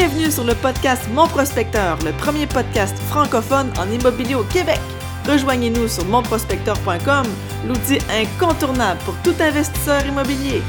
Bienvenue 0.00 0.30
sur 0.30 0.44
le 0.44 0.54
podcast 0.54 1.08
Mon 1.12 1.26
Prospecteur, 1.26 1.98
le 2.04 2.12
premier 2.12 2.46
podcast 2.46 2.96
francophone 3.08 3.72
en 3.80 3.90
immobilier 3.90 4.36
au 4.36 4.44
Québec. 4.44 4.78
Rejoignez-nous 5.26 5.88
sur 5.88 6.04
monprospecteur.com, 6.04 7.26
l'outil 7.66 7.98
incontournable 8.08 9.00
pour 9.04 9.16
tout 9.24 9.34
investisseur 9.40 10.06
immobilier. 10.06 10.62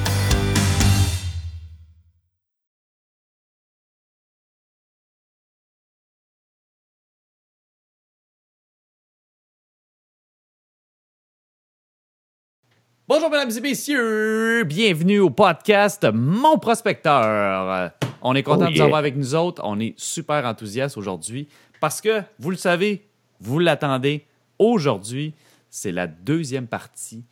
Bonjour 13.09 13.31
mesdames 13.31 13.49
et 13.49 13.61
messieurs, 13.61 14.63
bienvenue 14.65 15.17
au 15.17 15.31
podcast 15.31 16.05
Mon 16.13 16.59
Prospecteur. 16.59 17.91
On 18.21 18.35
est 18.35 18.43
content 18.43 18.65
Oh 18.65 18.67
de 18.67 18.73
vous 18.73 18.75
yeah. 18.75 18.85
avoir 18.85 18.99
avec 18.99 19.15
nous 19.15 19.33
autres. 19.33 19.63
On 19.65 19.79
est 19.79 19.99
super 19.99 20.45
enthousiaste 20.45 20.95
aujourd'hui 20.95 21.47
parce 21.81 22.01
que, 22.01 22.21
vous 22.37 22.51
le 22.51 22.55
savez, 22.55 23.07
vous 23.39 23.57
l'attendez, 23.57 24.27
aujourd'hui, 24.59 25.33
c'est 25.71 25.91
la 25.91 26.05
deuxième 26.05 26.67
partie 26.67 27.25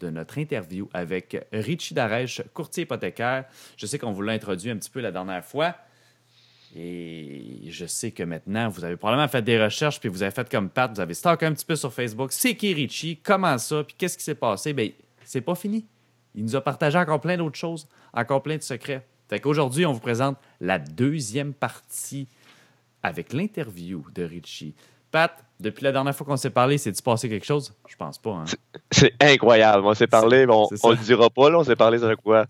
de 0.00 0.10
notre 0.10 0.36
interview 0.36 0.90
avec 0.92 1.42
Richie 1.50 1.94
Darèche, 1.94 2.42
courtier 2.52 2.82
hypothécaire. 2.82 3.46
Je 3.78 3.86
sais 3.86 3.98
qu'on 3.98 4.12
vous 4.12 4.20
l'a 4.20 4.34
introduit 4.34 4.70
un 4.70 4.76
petit 4.76 4.90
peu 4.90 5.00
la 5.00 5.12
dernière 5.12 5.46
fois. 5.46 5.74
Et 6.76 7.62
je 7.70 7.86
sais 7.86 8.10
que 8.10 8.22
maintenant, 8.22 8.68
vous 8.68 8.84
avez 8.84 8.96
probablement 8.96 9.28
fait 9.28 9.40
des 9.40 9.62
recherches, 9.62 9.98
puis 9.98 10.10
vous 10.10 10.22
avez 10.22 10.32
fait 10.32 10.50
comme 10.50 10.68
Pat, 10.68 10.92
vous 10.94 11.00
avez 11.00 11.14
stocké 11.14 11.46
un 11.46 11.54
petit 11.54 11.64
peu 11.64 11.76
sur 11.76 11.90
Facebook. 11.90 12.32
C'est 12.32 12.54
qui 12.54 12.74
Richie? 12.74 13.16
Comment 13.22 13.56
ça? 13.56 13.82
Puis 13.82 13.94
qu'est-ce 13.96 14.18
qui 14.18 14.24
s'est 14.24 14.34
passé? 14.34 14.74
Bien, 14.74 14.90
c'est 15.24 15.40
pas 15.40 15.54
fini. 15.54 15.86
Il 16.34 16.44
nous 16.44 16.56
a 16.56 16.60
partagé 16.60 16.98
encore 16.98 17.20
plein 17.20 17.36
d'autres 17.36 17.58
choses, 17.58 17.86
encore 18.14 18.42
plein 18.42 18.56
de 18.56 18.62
secrets. 18.62 19.06
Fait 19.28 19.40
qu'aujourd'hui, 19.40 19.86
on 19.86 19.92
vous 19.92 20.00
présente 20.00 20.36
la 20.60 20.78
deuxième 20.78 21.52
partie 21.54 22.28
avec 23.02 23.32
l'interview 23.32 24.04
de 24.14 24.24
Richie. 24.24 24.74
Pat, 25.10 25.32
depuis 25.60 25.84
la 25.84 25.92
dernière 25.92 26.14
fois 26.14 26.26
qu'on 26.26 26.36
s'est 26.36 26.50
parlé, 26.50 26.78
s'est-tu 26.78 27.02
passé 27.02 27.28
quelque 27.28 27.44
chose? 27.44 27.74
Je 27.88 27.96
pense 27.96 28.18
pas. 28.18 28.30
Hein? 28.30 28.44
C'est 28.90 29.12
incroyable. 29.20 29.84
On 29.86 29.94
s'est 29.94 30.06
parlé, 30.06 30.46
mais 30.46 30.54
on, 30.54 30.66
on 30.82 30.90
le 30.90 30.96
dira 30.96 31.28
pas, 31.28 31.50
là. 31.50 31.58
On 31.58 31.64
s'est 31.64 31.76
parlé 31.76 31.98
sur 31.98 32.16
quoi? 32.16 32.46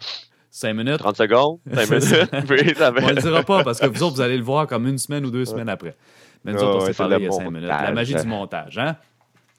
Cinq 0.51 0.75
minutes? 0.75 0.99
30 0.99 1.17
secondes? 1.17 1.59
5 1.73 1.87
C'est 1.87 2.01
ça. 2.01 2.17
minutes? 2.17 2.47
Puis 2.47 2.75
ça 2.77 2.93
On 2.97 3.09
le 3.09 3.15
dira 3.21 3.43
pas 3.43 3.65
parce 3.65 3.81
que 3.81 3.87
vous 3.87 4.03
autres, 4.03 4.17
vous 4.17 4.21
allez 4.21 4.37
le 4.37 4.45
voir 4.45 4.67
comme 4.67 4.87
une 4.87 4.99
semaine 4.99 5.25
ou 5.27 5.31
deux 5.31 5.45
semaines 5.45 5.69
après. 5.69 5.97
Mais 6.45 6.53
nous 6.53 6.61
autres, 6.63 6.83
on 6.83 6.87
s'est 6.87 6.95
parlé 6.95 7.17
il 7.19 7.25
y 7.25 7.29
a 7.29 7.33
cinq 7.33 7.51
minutes. 7.51 7.69
La 7.69 7.91
magie 7.93 8.15
du 8.15 8.27
montage, 8.27 8.79
hein? 8.79 8.97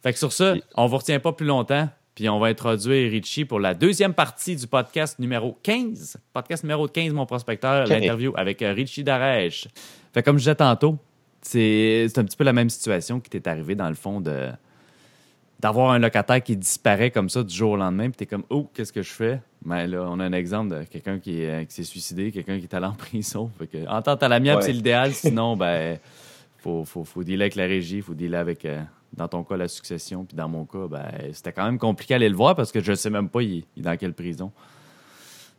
Fait 0.02 0.14
que 0.14 0.20
sur 0.20 0.32
ça, 0.34 0.54
on 0.76 0.86
vous 0.88 0.98
retient 0.98 1.20
pas 1.20 1.32
plus 1.34 1.46
longtemps. 1.46 1.90
Puis 2.16 2.30
on 2.30 2.40
va 2.40 2.48
introduire 2.48 3.10
Richie 3.12 3.44
pour 3.46 3.60
la 3.60 3.74
deuxième 3.74 4.14
partie 4.14 4.56
du 4.56 4.68
podcast 4.68 5.18
numéro 5.18 5.58
15. 5.64 6.18
Podcast 6.32 6.64
numéro 6.64 6.88
15, 6.88 7.12
mon 7.14 7.26
prospecteur, 7.26 7.88
l'interview 7.88 8.32
avec 8.36 8.62
euh, 8.62 8.72
Richie 8.72 9.04
Darèche. 9.04 9.68
Fait 10.14 10.22
que 10.22 10.26
comme 10.26 10.38
je 10.38 10.44
disais 10.44 10.56
tantôt, 10.56 10.98
c'est 11.42 12.06
c'est 12.10 12.20
un 12.20 12.24
petit 12.24 12.38
peu 12.38 12.44
la 12.44 12.54
même 12.54 12.70
situation 12.70 13.20
qui 13.20 13.30
t'est 13.32 13.48
arrivée 13.48 13.74
dans 13.76 13.90
le 13.90 13.96
fond 13.96 14.22
de 14.22 14.50
d'avoir 15.60 15.92
un 15.92 16.00
locataire 16.00 16.44
qui 16.44 16.56
disparaît 16.58 17.10
comme 17.10 17.30
ça 17.30 17.42
du 17.42 17.56
jour 17.56 17.72
au 17.72 17.78
lendemain, 17.78 18.10
puis 18.10 18.18
t'es 18.18 18.26
comme, 18.26 18.44
oh, 18.50 18.70
qu'est-ce 18.74 18.92
que 18.92 19.02
je 19.02 19.12
fais? 19.12 19.40
Mais 19.64 19.88
là, 19.88 20.06
on 20.10 20.20
a 20.20 20.26
un 20.26 20.34
exemple 20.34 20.78
de 20.78 20.84
quelqu'un 20.84 21.20
qui, 21.20 21.46
euh, 21.46 21.64
qui 21.64 21.74
s'est 21.74 21.84
suicidé, 21.86 22.34
quelqu'un 22.34 22.58
qui 22.60 22.66
est 22.66 22.74
allé 22.74 22.86
en 22.86 22.92
prison. 22.98 23.50
Fait 23.58 23.68
que, 23.68 23.88
entente 23.88 24.22
à 24.24 24.28
l'amiable, 24.28 24.60
Ouais. 24.60 24.66
c'est 24.66 24.74
l'idéal. 24.74 25.14
Sinon, 25.14 25.56
ben, 25.58 26.00
faut, 26.58 26.84
faut, 26.84 27.06
faut 27.06 27.24
dealer 27.24 27.44
avec 27.44 27.56
la 27.56 27.64
régie, 27.64 28.02
faut 28.02 28.14
dealer 28.14 28.36
avec, 28.40 28.66
euh, 28.66 28.82
dans 29.16 29.28
ton 29.28 29.44
cas, 29.44 29.58
la 29.58 29.68
succession. 29.68 30.26
Puis 30.26 30.36
dans 30.36 30.48
mon 30.50 30.66
cas, 30.66 30.88
ben, 30.90 31.06
c'était 31.34 31.52
quand 31.54 31.66
même 31.66 31.78
compliqué 31.80 32.14
à 32.14 32.18
aller 32.18 32.30
le 32.30 32.36
voir 32.36 32.56
parce 32.56 32.72
que 32.72 32.82
je 32.82 32.94
sais 32.94 33.10
même 33.10 33.30
pas 33.30 33.42
il, 33.42 33.64
il 33.76 33.80
est 33.80 33.82
dans 33.84 33.98
quelle 33.98 34.14
prison. 34.14 34.52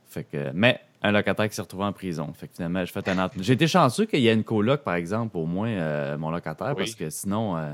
Fait 0.09 0.23
que, 0.23 0.51
mais 0.53 0.79
un 1.01 1.11
locataire 1.11 1.47
qui 1.49 1.55
s'est 1.55 1.61
retrouvé 1.61 1.83
en 1.83 1.93
prison. 1.93 2.31
Fait 2.33 2.47
que 2.47 2.55
finalement, 2.55 2.83
je 2.85 2.91
fais 2.91 3.07
un 3.09 3.29
J'ai 3.39 3.53
été 3.53 3.67
chanceux 3.67 4.05
qu'il 4.05 4.21
y 4.21 4.27
ait 4.27 4.33
une 4.33 4.43
coloc, 4.43 4.81
par 4.81 4.95
exemple, 4.95 5.37
au 5.37 5.45
moins, 5.45 5.69
euh, 5.69 6.17
mon 6.17 6.31
locataire, 6.31 6.69
Oui. 6.69 6.75
parce 6.77 6.95
que 6.95 7.09
sinon. 7.09 7.57
euh, 7.57 7.73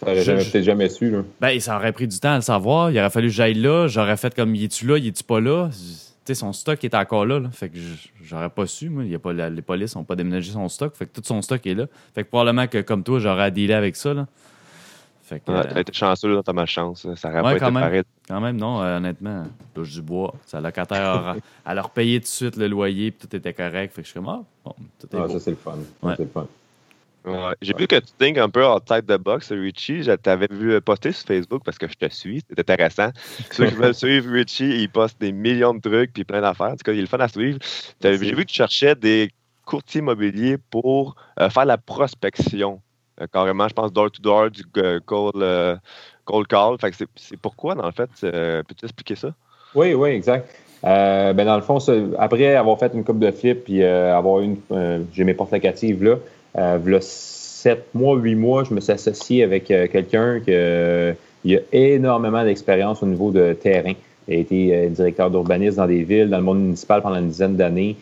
T'aurais 0.00 0.16
Je- 0.18 0.22
jamais- 0.22 0.40
je- 0.42 0.50
peut-être 0.52 0.64
jamais 0.64 0.88
su, 0.88 1.10
là. 1.10 1.22
ben, 1.40 1.58
ça 1.58 1.74
aurait 1.76 1.92
pris 1.92 2.06
du 2.06 2.20
temps 2.20 2.30
à 2.32 2.36
le 2.36 2.42
savoir. 2.42 2.90
Il 2.92 2.98
aurait 3.00 3.10
fallu 3.10 3.26
que 3.28 3.34
j'aille 3.34 3.54
là. 3.54 3.88
J'aurais 3.88 4.16
fait 4.16 4.32
comme, 4.32 4.54
y 4.54 4.62
es-tu 4.64 4.86
là, 4.86 4.96
y 4.96 5.08
es-tu 5.08 5.24
pas 5.24 5.40
là? 5.40 5.70
Tu 5.72 5.76
sais, 6.24 6.34
son 6.34 6.52
stock 6.52 6.84
est 6.84 6.94
encore 6.94 7.26
là. 7.26 7.40
là. 7.40 7.50
Fait 7.50 7.68
que 7.68 7.78
j'aurais 8.22 8.50
pas 8.50 8.66
su. 8.68 8.90
Moi. 8.90 9.04
Il 9.06 9.10
y 9.10 9.14
a 9.16 9.18
pas, 9.18 9.32
la- 9.32 9.50
les 9.50 9.60
polices 9.62 9.96
n'ont 9.96 10.04
pas 10.04 10.14
déménagé 10.14 10.52
son 10.52 10.68
stock. 10.68 10.94
Fait 10.94 11.06
que 11.06 11.12
tout 11.12 11.22
son 11.24 11.42
stock 11.42 11.66
est 11.66 11.74
là. 11.74 11.86
Fait 12.14 12.22
que 12.22 12.28
probablement 12.28 12.68
que, 12.68 12.80
comme 12.80 13.02
toi, 13.02 13.18
j'aurais 13.18 13.42
à 13.44 13.50
dealer 13.50 13.74
avec 13.74 13.96
ça. 13.96 14.14
Là. 14.14 14.28
Fait 15.28 15.40
que, 15.40 15.50
Ouais, 15.52 15.58
euh, 15.58 15.64
T'as 15.74 15.80
été 15.80 15.92
chanceux 15.92 16.34
dans 16.34 16.42
ta 16.42 16.52
malchance. 16.54 17.06
Ça 17.16 17.28
aurait 17.28 17.40
Ouais, 17.42 17.58
pas 17.58 17.70
quand 17.70 17.78
été 17.78 17.90
même. 17.90 18.04
quand 18.26 18.40
même, 18.40 18.56
non, 18.56 18.80
euh, 18.82 18.96
honnêtement, 18.96 19.44
touche 19.74 19.92
du 19.92 20.00
bois. 20.02 20.34
Ça, 20.46 20.60
locataire 20.60 21.36
à 21.66 21.74
leur 21.74 21.90
payer 21.90 22.18
tout 22.20 22.24
de 22.24 22.28
suite 22.28 22.56
le 22.56 22.66
loyer, 22.66 23.10
puis 23.10 23.28
tout 23.28 23.36
était 23.36 23.52
correct. 23.52 23.94
Fait 23.94 24.00
que 24.02 24.06
je 24.06 24.12
suis 24.12 24.20
comme, 24.20 24.28
ah, 24.30 24.42
bon, 24.64 24.74
tout 24.98 25.06
est 25.14 25.18
Ah, 25.20 25.26
beau. 25.26 25.34
ça, 25.34 25.40
c'est 25.40 25.50
le 25.50 25.56
fun. 25.56 25.76
Ouais. 26.02 26.14
c'est 26.16 26.22
le 26.22 26.28
fun. 26.30 26.46
Ouais. 27.26 27.54
J'ai 27.60 27.74
vu 27.74 27.86
que 27.86 27.96
tu 27.96 28.06
think 28.18 28.38
un 28.38 28.48
peu 28.48 28.64
en 28.64 28.80
tête 28.80 29.04
de 29.04 29.16
boxe, 29.18 29.52
Richie. 29.52 30.02
Je 30.02 30.12
t'avais 30.12 30.46
vu 30.50 30.72
euh, 30.72 30.80
poster 30.80 31.12
sur 31.12 31.26
Facebook 31.26 31.62
parce 31.62 31.76
que 31.76 31.86
je 31.86 31.94
te 31.94 32.08
suis. 32.10 32.42
C'est 32.48 32.58
intéressant. 32.58 33.10
Ceux 33.50 33.66
qui 33.66 33.74
veulent 33.74 33.94
suivre 33.94 34.32
Richie, 34.32 34.80
il 34.82 34.88
poste 34.88 35.20
des 35.20 35.32
millions 35.32 35.74
de 35.74 35.80
trucs 35.80 36.14
puis 36.14 36.24
plein 36.24 36.40
d'affaires. 36.40 36.68
En 36.68 36.76
tout 36.76 36.84
cas, 36.84 36.92
il 36.92 36.98
est 36.98 37.02
le 37.02 37.06
fun 37.06 37.18
à 37.18 37.28
suivre. 37.28 37.58
J'ai 38.00 38.16
vu 38.16 38.36
que 38.36 38.42
tu 38.50 38.54
cherchais 38.54 38.94
des 38.94 39.30
courtiers 39.66 39.98
immobiliers 39.98 40.56
pour 40.70 41.16
euh, 41.38 41.50
faire 41.50 41.66
la 41.66 41.76
prospection. 41.76 42.80
Euh, 43.20 43.26
carrément, 43.32 43.68
je 43.68 43.74
pense 43.74 43.92
door-to-door, 43.92 44.50
du 44.50 44.62
euh, 44.76 45.00
cold, 45.04 45.42
euh, 45.42 45.76
cold 46.24 46.46
call. 46.46 46.76
C'est- 47.16 47.36
pourquoi, 47.40 47.74
dans 47.74 47.86
le 47.86 47.92
fait, 47.92 48.08
peux-tu 48.20 48.84
expliquer 48.84 49.16
ça? 49.16 49.28
Oui, 49.74 49.94
oui, 49.94 50.10
exact. 50.10 50.48
Ben 50.82 51.44
dans 51.44 51.56
le 51.56 51.62
fond, 51.62 51.78
après 52.18 52.54
avoir 52.54 52.78
fait 52.78 52.92
une 52.94 53.02
coupe 53.02 53.18
de 53.18 53.32
flip 53.32 53.64
puis 53.64 53.82
euh, 53.82 54.16
avoir 54.16 54.40
une, 54.40 54.56
j'ai 55.12 55.24
mes 55.24 55.34
portes 55.34 55.52
locatives 55.52 56.04
là, 56.04 56.16
euh, 56.56 56.78
v'là 56.80 57.00
sept 57.00 57.86
mois, 57.94 58.16
huit 58.16 58.36
mois, 58.36 58.62
je 58.62 58.72
me 58.72 58.80
suis 58.80 58.92
associé 58.92 59.42
avec 59.42 59.64
quelqu'un 59.64 60.38
qui 60.40 60.54
a 61.56 61.60
énormément 61.72 62.44
d'expérience 62.44 63.02
au 63.02 63.06
niveau 63.06 63.32
de 63.32 63.54
terrain. 63.54 63.94
Il 64.28 64.34
a 64.34 64.38
été 64.38 64.88
directeur 64.90 65.30
d'urbanisme 65.30 65.78
dans 65.78 65.86
des 65.86 66.04
villes, 66.04 66.30
dans 66.30 66.38
le 66.38 66.44
monde 66.44 66.60
municipal 66.60 67.02
pendant 67.02 67.16
une 67.16 67.28
dizaine 67.28 67.56
d'années, 67.56 67.96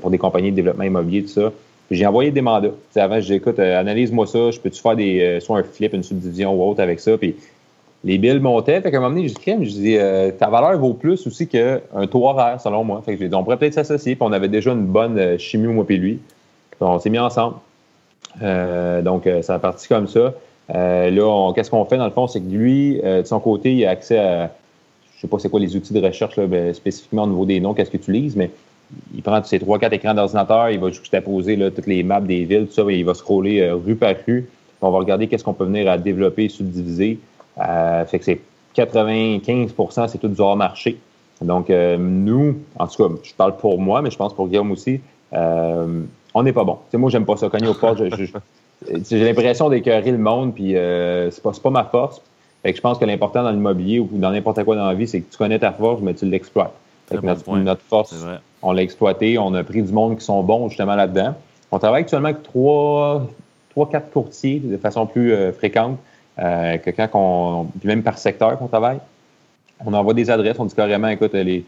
pour 0.00 0.10
des 0.10 0.18
compagnies 0.18 0.52
de 0.52 0.56
développement 0.56 0.84
immobilier, 0.84 1.22
tout 1.22 1.28
ça. 1.28 1.52
J'ai 1.90 2.06
envoyé 2.06 2.30
des 2.30 2.40
mandats. 2.40 2.70
Avant, 2.96 3.20
je 3.20 3.26
dis, 3.26 3.34
écoute, 3.34 3.58
euh, 3.58 3.78
analyse-moi 3.78 4.26
ça, 4.26 4.50
je 4.50 4.58
peux-tu 4.58 4.80
faire 4.80 4.96
des, 4.96 5.20
euh, 5.20 5.40
soit 5.40 5.58
un 5.58 5.62
flip, 5.62 5.92
une 5.92 6.02
subdivision 6.02 6.52
ou 6.54 6.68
autre 6.68 6.82
avec 6.82 6.98
ça? 6.98 7.16
Puis 7.16 7.36
les 8.04 8.18
billes 8.18 8.40
montaient. 8.40 8.80
Fait 8.80 8.90
qu'à 8.90 8.96
un 8.96 9.00
moment 9.00 9.14
donné, 9.14 9.26
dis, 9.26 9.34
crème, 9.34 9.62
je 9.64 9.70
dis, 9.70 9.96
euh, 9.96 10.30
ta 10.32 10.48
valeur 10.48 10.78
vaut 10.78 10.94
plus 10.94 11.26
aussi 11.26 11.46
qu'un 11.46 11.80
taux 12.10 12.26
horaire, 12.26 12.60
selon 12.60 12.82
moi. 12.82 13.02
Fait 13.04 13.14
que 13.14 13.20
j'ai 13.20 13.28
dit, 13.28 13.34
on 13.34 13.44
pourrait 13.44 13.56
peut-être 13.56 13.74
s'associer. 13.74 14.16
Puis 14.16 14.26
on 14.26 14.32
avait 14.32 14.48
déjà 14.48 14.72
une 14.72 14.86
bonne 14.86 15.38
chimie, 15.38 15.68
moi 15.68 15.84
et 15.88 15.96
lui. 15.96 16.18
On 16.80 16.98
s'est 16.98 17.10
mis 17.10 17.18
ensemble. 17.18 17.56
Donc, 18.40 19.28
ça 19.42 19.54
a 19.54 19.58
parti 19.58 19.88
comme 19.88 20.08
ça. 20.08 20.34
Là, 20.68 21.52
qu'est-ce 21.54 21.70
qu'on 21.70 21.84
fait 21.84 21.96
dans 21.96 22.04
le 22.04 22.10
fond? 22.10 22.26
C'est 22.26 22.40
que 22.40 22.50
lui, 22.50 23.00
de 23.00 23.22
son 23.24 23.40
côté, 23.40 23.72
il 23.72 23.86
a 23.86 23.90
accès 23.90 24.18
à, 24.18 24.50
je 25.16 25.22
sais 25.22 25.28
pas 25.28 25.38
c'est 25.38 25.48
quoi 25.48 25.60
les 25.60 25.74
outils 25.74 25.94
de 25.94 26.04
recherche, 26.04 26.36
là, 26.36 26.46
ben, 26.46 26.74
spécifiquement 26.74 27.22
au 27.22 27.28
niveau 27.28 27.46
des 27.46 27.60
noms, 27.60 27.72
qu'est-ce 27.72 27.90
que 27.90 27.96
tu 27.96 28.12
lises, 28.12 28.36
mais 28.36 28.50
il 29.14 29.22
prend 29.22 29.42
ses 29.42 29.58
trois, 29.58 29.78
quatre 29.78 29.92
écrans 29.92 30.14
d'ordinateur, 30.14 30.70
il 30.70 30.78
va 30.78 30.90
juxtaposer 30.90 31.56
là, 31.56 31.70
toutes 31.70 31.86
les 31.86 32.02
maps 32.02 32.20
des 32.20 32.44
villes, 32.44 32.66
tout 32.66 32.72
ça, 32.72 32.82
et 32.88 32.98
il 32.98 33.04
va 33.04 33.14
scroller 33.14 33.60
euh, 33.60 33.74
rue 33.74 33.96
par 33.96 34.14
rue. 34.26 34.48
On 34.80 34.90
va 34.90 34.98
regarder 34.98 35.26
qu'est-ce 35.26 35.44
qu'on 35.44 35.54
peut 35.54 35.64
venir 35.64 35.90
à 35.90 35.98
développer 35.98 36.48
subdiviser. 36.48 37.18
Euh, 37.58 38.04
fait 38.04 38.18
que 38.18 38.24
c'est 38.24 38.40
95% 38.76 40.08
c'est 40.08 40.18
tout 40.18 40.28
du 40.28 40.40
hors 40.40 40.56
marché. 40.56 40.98
Donc, 41.40 41.70
euh, 41.70 41.96
nous, 41.98 42.58
en 42.78 42.86
tout 42.86 43.08
cas, 43.08 43.14
je 43.22 43.34
parle 43.34 43.56
pour 43.56 43.78
moi, 43.78 44.02
mais 44.02 44.10
je 44.10 44.16
pense 44.16 44.34
pour 44.34 44.48
Guillaume 44.48 44.70
aussi, 44.70 45.00
euh, 45.32 46.02
on 46.34 46.42
n'est 46.42 46.52
pas 46.52 46.64
bon. 46.64 46.78
Moi, 46.94 47.10
j'aime 47.10 47.24
pas 47.24 47.36
ça. 47.36 47.48
Cogner 47.48 47.68
aux 47.68 47.74
portes, 47.74 48.02
j'ai 49.10 49.24
l'impression 49.24 49.68
d'écœurer 49.68 50.10
le 50.10 50.18
monde, 50.18 50.54
puis 50.54 50.72
c'est 50.72 51.42
pas, 51.42 51.52
pas 51.52 51.70
ma 51.70 51.84
force. 51.84 52.22
Fait 52.62 52.72
que 52.72 52.76
je 52.76 52.82
pense 52.82 52.98
que 52.98 53.04
l'important 53.04 53.42
dans 53.42 53.50
l'immobilier 53.50 54.00
ou 54.00 54.08
dans 54.12 54.30
n'importe 54.30 54.64
quoi 54.64 54.76
dans 54.76 54.86
la 54.86 54.94
vie, 54.94 55.06
c'est 55.06 55.20
que 55.20 55.30
tu 55.30 55.38
connais 55.38 55.58
ta 55.58 55.72
force, 55.72 56.00
mais 56.02 56.14
tu 56.14 56.26
l'exploites. 56.26 56.72
Fait 57.08 57.18
que 57.18 57.26
notre, 57.26 57.56
notre 57.56 57.82
force, 57.82 58.14
on 58.62 58.72
l'a 58.72 58.82
exploité, 58.82 59.38
on 59.38 59.54
a 59.54 59.62
pris 59.62 59.82
du 59.82 59.92
monde 59.92 60.18
qui 60.18 60.24
sont 60.24 60.42
bons 60.42 60.68
justement 60.68 60.96
là-dedans. 60.96 61.34
On 61.70 61.78
travaille 61.78 62.02
actuellement 62.02 62.28
avec 62.28 62.42
trois, 62.42 63.26
trois 63.70 63.88
quatre 63.88 64.10
courtiers 64.10 64.60
de 64.60 64.76
façon 64.76 65.06
plus 65.06 65.32
euh, 65.32 65.52
fréquente 65.52 65.98
euh, 66.38 66.76
que 66.78 66.90
quand 66.90 67.08
on, 67.14 67.66
puis 67.78 67.88
même 67.88 68.02
par 68.02 68.18
secteur 68.18 68.58
qu'on 68.58 68.68
travaille. 68.68 68.98
On 69.84 69.92
envoie 69.92 70.14
des 70.14 70.30
adresses, 70.30 70.58
on 70.58 70.64
dit 70.64 70.74
carrément, 70.74 71.08
écoute, 71.08 71.34
les, 71.34 71.64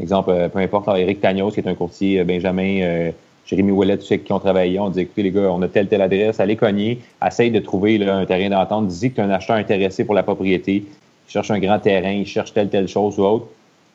exemple, 0.00 0.30
euh, 0.30 0.48
peu 0.48 0.58
importe, 0.58 0.88
Eric 0.96 1.20
Tagnos, 1.20 1.52
qui 1.52 1.60
est 1.60 1.68
un 1.68 1.74
courtier, 1.74 2.20
euh, 2.20 2.24
Benjamin, 2.24 2.80
euh, 2.80 3.10
Jérémy 3.46 3.72
Ouellet, 3.72 3.98
tous 3.98 4.06
ceux 4.06 4.16
qui 4.16 4.32
ont 4.32 4.38
travaillé, 4.38 4.78
on 4.78 4.90
dit, 4.90 5.00
écoutez 5.00 5.22
les 5.22 5.30
gars, 5.30 5.50
on 5.52 5.62
a 5.62 5.68
telle, 5.68 5.88
telle 5.88 6.02
adresse, 6.02 6.40
allez 6.40 6.56
cogner, 6.56 7.00
essaye 7.24 7.50
de 7.50 7.58
trouver 7.60 7.98
là, 7.98 8.16
un 8.16 8.26
terrain 8.26 8.48
d'entente, 8.48 8.86
dis 8.86 9.10
que 9.10 9.16
tu 9.16 9.20
es 9.20 9.24
un 9.24 9.30
acheteur 9.30 9.56
intéressé 9.56 10.04
pour 10.04 10.14
la 10.14 10.22
propriété, 10.22 10.84
il 11.28 11.32
cherche 11.32 11.50
un 11.50 11.58
grand 11.58 11.78
terrain, 11.78 12.12
il 12.12 12.26
cherche 12.26 12.52
telle, 12.52 12.68
telle 12.68 12.88
chose 12.88 13.18
ou 13.18 13.24
autre. 13.24 13.46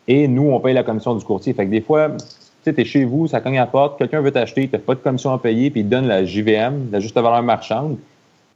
Et 0.08 0.28
nous, 0.28 0.50
on 0.52 0.60
paye 0.60 0.74
la 0.74 0.84
commission 0.84 1.16
du 1.16 1.24
courtier. 1.24 1.54
Fait 1.54 1.66
que 1.66 1.72
des 1.72 1.82
fois, 1.82 2.10
tu 2.10 2.26
sais, 2.64 2.74
t'es 2.74 2.86
chez 2.86 3.06
vous, 3.06 3.28
ça 3.28 3.42
cogne 3.42 3.56
la 3.56 3.66
porte, 3.66 3.98
quelqu'un 3.98 4.22
veut 4.22 4.32
t'acheter, 4.32 4.68
t'as 4.68 4.78
pas 4.78 4.96
de 4.96 5.00
commission 5.00 5.32
à 5.32 5.38
payer, 5.38 5.70
puis 5.70 5.82
il 5.82 5.86
te 5.86 5.92
donne 5.92 6.08
la 6.08 6.26
JVM, 6.26 6.92
la 6.92 7.00
juste 7.00 7.16
valeur 7.16 7.44
marchande. 7.44 7.98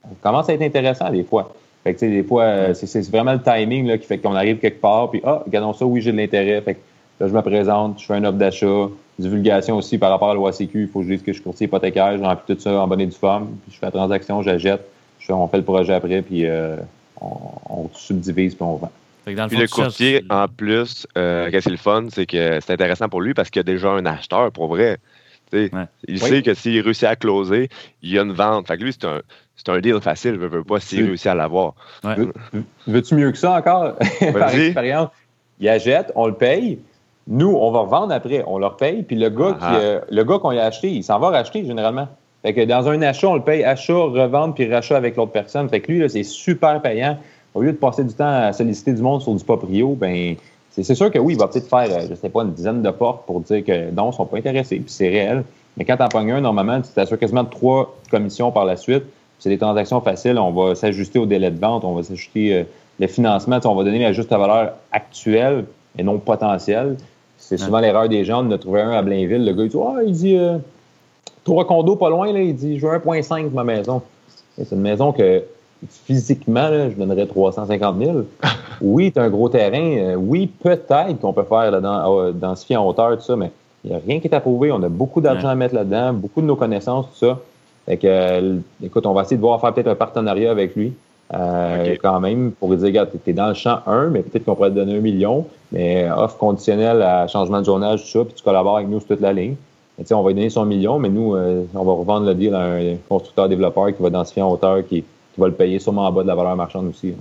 Ça 0.04 0.10
commence 0.22 0.50
à 0.50 0.54
être 0.54 0.62
intéressant 0.62 1.10
des 1.10 1.24
fois. 1.24 1.54
Fait 1.84 1.94
que, 1.94 2.00
tu 2.00 2.08
sais, 2.08 2.12
des 2.12 2.24
fois, 2.24 2.44
euh, 2.44 2.74
c'est- 2.74 3.10
vraiment 3.10 3.34
le 3.34 3.42
timing 3.42 3.88
là, 3.88 3.98
qui 3.98 4.06
fait 4.06 4.18
qu'on 4.18 4.36
arrive 4.36 4.58
quelque 4.58 4.82
part, 4.82 5.10
puis 5.10 5.22
ah, 5.24 5.44
regardons 5.46 5.74
ça, 5.74 5.86
oui, 5.86 6.02
j'ai 6.02 6.12
de 6.12 6.18
l'intérêt. 6.18 6.62
Fait 6.62 6.76
que 6.76 6.80
Là, 7.20 7.28
je 7.28 7.34
me 7.34 7.42
présente, 7.42 8.00
je 8.00 8.06
fais 8.06 8.14
un 8.14 8.24
offre 8.24 8.38
d'achat, 8.38 8.88
divulgation 9.18 9.76
aussi 9.76 9.98
par 9.98 10.10
rapport 10.10 10.32
à 10.32 10.34
l'OACQ. 10.34 10.84
Il 10.84 10.88
faut 10.88 11.00
que 11.00 11.08
je 11.08 11.14
dise 11.14 11.22
que 11.22 11.34
je 11.34 11.38
suis 11.38 11.44
courtier 11.44 11.66
hypothécaire, 11.66 12.18
je 12.18 12.24
remplis 12.24 12.56
tout 12.56 12.62
ça 12.62 12.82
en 12.82 12.88
bonne 12.88 13.02
et 13.02 13.06
due 13.06 13.12
forme, 13.12 13.48
puis 13.64 13.74
je 13.74 13.80
fais 13.80 13.88
la 13.88 13.92
transaction, 13.92 14.42
j'achète, 14.42 14.82
on 15.30 15.48
fait 15.48 15.58
le 15.58 15.64
projet 15.64 15.94
après, 15.94 16.22
puis 16.22 16.46
euh, 16.46 16.78
on, 17.20 17.28
on, 17.70 17.90
subdivise, 17.94 18.56
puis 18.56 18.64
on 18.64 18.76
vend. 18.76 18.92
Puis 19.36 19.58
le, 19.58 19.68
courtier, 19.68 20.24
en 20.30 20.48
plus, 20.48 21.08
euh, 21.18 21.50
qu'est-ce 21.50 21.64
qui 21.64 21.70
est 21.70 21.72
le 21.72 21.78
fun, 21.78 22.08
c'est 22.10 22.26
que 22.26 22.60
c'est 22.62 22.74
intéressant 22.74 23.10
pour 23.10 23.22
lui 23.22 23.34
parce 23.34 23.50
qu'il 23.50 23.60
y 23.60 23.62
a 23.62 23.64
déjà 23.64 23.90
un 23.90 24.06
acheteur 24.06 24.52
pour 24.52 24.68
vrai. 24.68 24.98
Il 26.08 26.20
sait 26.20 26.42
que 26.42 26.54
s'il 26.54 26.80
réussit 26.82 27.06
à 27.06 27.16
closer, 27.16 27.70
il 28.02 28.12
y 28.12 28.20
a 28.20 28.22
une 28.22 28.34
vente. 28.34 28.68
Fait 28.68 28.78
que 28.78 28.84
lui, 28.84 28.94
c'est 28.94 29.06
un, 29.06 29.22
c'est 29.56 29.70
un 29.70 29.80
deal 29.80 30.00
facile, 30.00 30.38
je 30.40 30.46
veux 30.46 30.64
pas 30.64 30.80
s'il 30.80 31.06
réussit 31.06 31.28
à 31.28 31.36
l'avoir. 31.36 31.74
Veux-tu 32.88 33.16
mieux 33.16 33.32
que 33.32 33.38
ça 33.38 33.54
encore? 33.54 33.96
Par 34.34 34.54
expérience, 34.54 35.10
il 35.60 35.70
achète, 35.70 36.12
on 36.16 36.28
le 36.28 36.34
paye. 36.34 36.80
Nous, 37.28 37.50
on 37.50 37.72
va 37.72 37.82
revendre 37.82 38.12
après, 38.14 38.44
on 38.48 38.58
leur 38.58 38.78
paye, 38.78 39.04
puis 39.04 39.16
le 39.16 39.30
gars, 39.30 39.54
qui, 39.54 39.66
euh, 39.66 40.00
le 40.10 40.24
gars 40.24 40.40
qu'on 40.40 40.50
a 40.50 40.64
acheté, 40.64 40.90
il 40.90 41.04
s'en 41.04 41.20
va 41.20 41.30
racheter 41.30 41.64
généralement. 41.64 42.08
Fait 42.42 42.54
que 42.54 42.62
dans 42.64 42.88
un 42.88 43.02
achat, 43.02 43.28
on 43.28 43.36
le 43.36 43.44
paye 43.44 43.64
achat, 43.64 43.94
revente, 43.94 44.56
puis 44.56 44.72
rachat 44.72 44.98
avec 44.98 45.16
l'autre 45.16 45.34
personne. 45.34 45.70
Fait 45.70 45.82
que 45.82 45.92
lui, 45.92 46.10
c'est 46.10 46.24
super 46.24 46.82
payant. 46.82 47.20
Au 47.60 47.62
lieu 47.62 47.74
de 47.74 47.78
passer 47.78 48.06
du 48.06 48.14
temps 48.14 48.24
à 48.24 48.54
solliciter 48.54 48.94
du 48.94 49.02
monde 49.02 49.22
sur 49.22 49.36
du 49.36 49.44
proprio, 49.44 49.90
ben 49.90 50.38
c'est 50.72 50.96
sûr 50.96 51.12
que 51.12 51.20
oui, 51.20 51.34
il 51.34 51.40
va 51.40 51.50
peut-être 51.50 51.68
faire, 51.68 51.90
euh, 51.92 52.08
je 52.10 52.16
sais 52.16 52.30
pas, 52.30 52.44
une 52.44 52.54
dizaine 52.54 52.82
de 52.82 52.90
portes 52.90 53.26
pour 53.26 53.42
dire 53.42 53.66
que 53.66 53.92
non, 53.92 54.06
ils 54.06 54.08
ne 54.08 54.12
sont 54.14 54.26
pas 54.26 54.38
intéressés, 54.38 54.78
puis 54.78 54.86
c'est 54.88 55.10
réel. 55.10 55.44
Mais 55.76 55.84
quand 55.84 55.98
tu 55.98 56.04
en 56.04 56.08
pognes 56.08 56.32
un, 56.32 56.40
normalement, 56.40 56.80
tu 56.80 56.88
t'assures 56.96 57.20
quasiment 57.20 57.44
de 57.44 57.50
trois 57.50 57.98
commissions 58.10 58.50
par 58.54 58.64
la 58.64 58.78
suite. 58.78 59.04
C'est 59.40 59.50
des 59.50 59.58
transactions 59.58 60.00
faciles. 60.00 60.40
On 60.40 60.52
va 60.52 60.74
s'ajuster 60.74 61.20
au 61.20 61.26
délai 61.26 61.52
de 61.52 61.60
vente, 61.60 61.84
on 61.84 61.96
va 61.96 62.04
s'ajuster 62.04 62.54
euh, 62.54 62.64
le 62.98 63.08
financement. 63.08 63.60
On 63.66 63.76
va 63.76 63.84
donner 63.84 64.00
la 64.00 64.14
juste 64.14 64.30
valeur 64.30 64.76
actuelle 64.94 65.66
et 65.98 66.04
non 66.04 66.18
potentielle. 66.18 66.96
C'est 67.38 67.58
souvent 67.58 67.82
l'erreur 67.82 68.08
des 68.08 68.24
gens. 68.24 68.50
A 68.50 68.58
trouvé 68.58 68.80
un 68.80 68.92
à 68.92 69.02
Blainville. 69.02 69.44
Le 69.44 69.52
gars, 69.52 69.64
il 69.64 69.70
dit 69.70 69.78
Ah, 69.86 70.00
il 70.06 70.14
dit 70.14 70.38
euh, 70.38 70.60
trois 71.44 71.68
condos 71.68 71.98
pas 71.98 72.10
loin, 72.10 72.32
là. 72.32 72.40
Il 72.40 72.56
dit 72.56 72.80
Je 72.80 72.88
veux 72.88 72.98
1,5 72.98 73.48
pour 73.48 73.52
ma 73.52 73.66
maison. 73.66 74.02
C'est 74.56 74.72
une 74.72 74.82
maison 74.82 75.12
que 75.12 75.44
physiquement, 75.88 76.70
je 76.90 76.96
donnerais 76.96 77.26
350 77.26 77.98
000. 77.98 78.18
Oui, 78.82 79.12
as 79.18 79.24
un 79.24 79.30
gros 79.30 79.50
terrain. 79.50 79.98
Euh, 79.98 80.16
oui, 80.16 80.48
peut-être 80.48 81.20
qu'on 81.20 81.34
peut 81.34 81.44
faire 81.44 81.70
là-dedans, 81.70 82.18
euh, 82.18 82.32
densifier 82.32 82.78
en 82.78 82.88
hauteur, 82.88 83.18
tout 83.18 83.24
ça, 83.24 83.36
mais 83.36 83.52
il 83.84 83.90
n'y 83.90 83.96
a 83.98 84.00
rien 84.06 84.22
qui 84.22 84.28
est 84.28 84.34
approuvé. 84.34 84.72
On 84.72 84.82
a 84.82 84.88
beaucoup 84.88 85.20
d'argent 85.20 85.50
à 85.50 85.56
mettre 85.56 85.76
là-dedans, 85.76 86.14
beaucoup 86.14 86.42
de 86.42 86.46
nos 86.46 86.56
connaissances, 86.56 87.08
tout 87.08 87.26
ça. 87.26 87.40
Fait 87.86 87.98
que, 87.98 88.08
euh, 88.08 88.56
écoute, 88.82 89.06
on 89.06 89.14
va 89.14 89.24
essayer 89.24 89.36
de 89.36 89.42
voir 89.42 89.60
faire 89.60 89.74
peut-être 89.74 89.88
un 89.88 89.96
partenariat 89.96 90.50
avec 90.50 90.78
lui. 90.78 90.94
quand 91.30 92.20
même, 92.22 92.54
pour 92.54 92.70
lui 92.70 92.78
dire, 92.78 92.88
regarde, 92.88 93.10
tu 93.12 93.30
es 93.30 93.34
dans 93.34 93.50
le 93.50 93.54
champ 93.54 93.80
1, 93.86 94.08
mais 94.08 94.22
peut-être 94.22 94.46
qu'on 94.46 94.56
pourrait 94.56 94.70
te 94.70 94.76
donner 94.76 94.96
un 94.96 95.02
million, 95.02 95.46
mais 95.74 96.10
offre 96.10 96.38
conditionnelle 96.38 97.02
à 97.02 97.28
changement 97.28 97.60
de 97.60 97.66
journage, 97.66 98.02
tout 98.04 98.08
ça, 98.08 98.26
puis 98.26 98.34
tu 98.34 98.44
collabores 98.44 98.78
avec 98.78 98.88
nous 98.88 99.00
sur 99.00 99.10
toute 99.10 99.22
la 99.22 99.34
ligne. 99.34 99.56
on 100.12 100.24
va 100.24 100.30
lui 100.30 100.36
donner 100.36 100.50
son 100.50 100.66
million, 100.66 100.98
mais 101.00 101.10
nous, 101.10 101.36
on 101.36 101.84
va 101.84 101.92
revendre 101.92 102.26
le 102.26 102.34
deal 102.34 102.56
à 102.56 102.62
un 102.62 102.96
constructeur-développeur 103.10 103.96
qui 103.96 104.02
va 104.02 104.10
densifier 104.10 104.42
en 104.42 104.52
hauteur, 104.52 104.80
qui, 104.88 105.04
va 105.38 105.48
le 105.48 105.54
payer 105.54 105.80
sûrement 105.80 106.08
en 106.08 106.12
bas 106.12 106.24
de 106.24 106.28
la 106.28 106.36
valeur 106.36 106.56
marchande 106.56 106.88
aussi. 106.88 107.14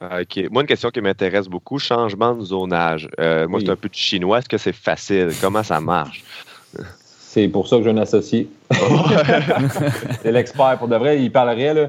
Ah, 0.00 0.20
OK. 0.22 0.48
Moi, 0.50 0.62
une 0.62 0.68
question 0.68 0.90
qui 0.90 1.00
m'intéresse 1.00 1.46
beaucoup, 1.46 1.78
changement 1.78 2.34
de 2.34 2.42
zonage. 2.42 3.08
Euh, 3.18 3.46
moi, 3.46 3.60
c'est 3.60 3.68
un 3.68 3.76
peu 3.76 3.88
de 3.88 3.94
chinois. 3.94 4.38
Est-ce 4.38 4.48
que 4.48 4.56
c'est 4.56 4.72
facile? 4.72 5.30
Comment 5.40 5.62
ça 5.62 5.80
marche? 5.80 6.24
C'est 7.32 7.46
pour 7.46 7.68
ça 7.68 7.76
que 7.76 7.84
j'ai 7.84 7.90
un 7.90 7.98
associé. 7.98 8.48
c'est 10.20 10.32
l'expert. 10.32 10.76
Pour 10.80 10.88
de 10.88 10.96
vrai, 10.96 11.22
il 11.22 11.30
parlerait. 11.30 11.74
Là. 11.74 11.88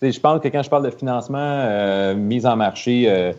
Je 0.00 0.20
pense 0.20 0.40
que 0.40 0.46
quand 0.46 0.62
je 0.62 0.70
parle 0.70 0.84
de 0.84 0.96
financement, 0.96 1.38
euh, 1.40 2.14
mise 2.14 2.46
en 2.46 2.54
marché, 2.54 3.06
euh, 3.08 3.32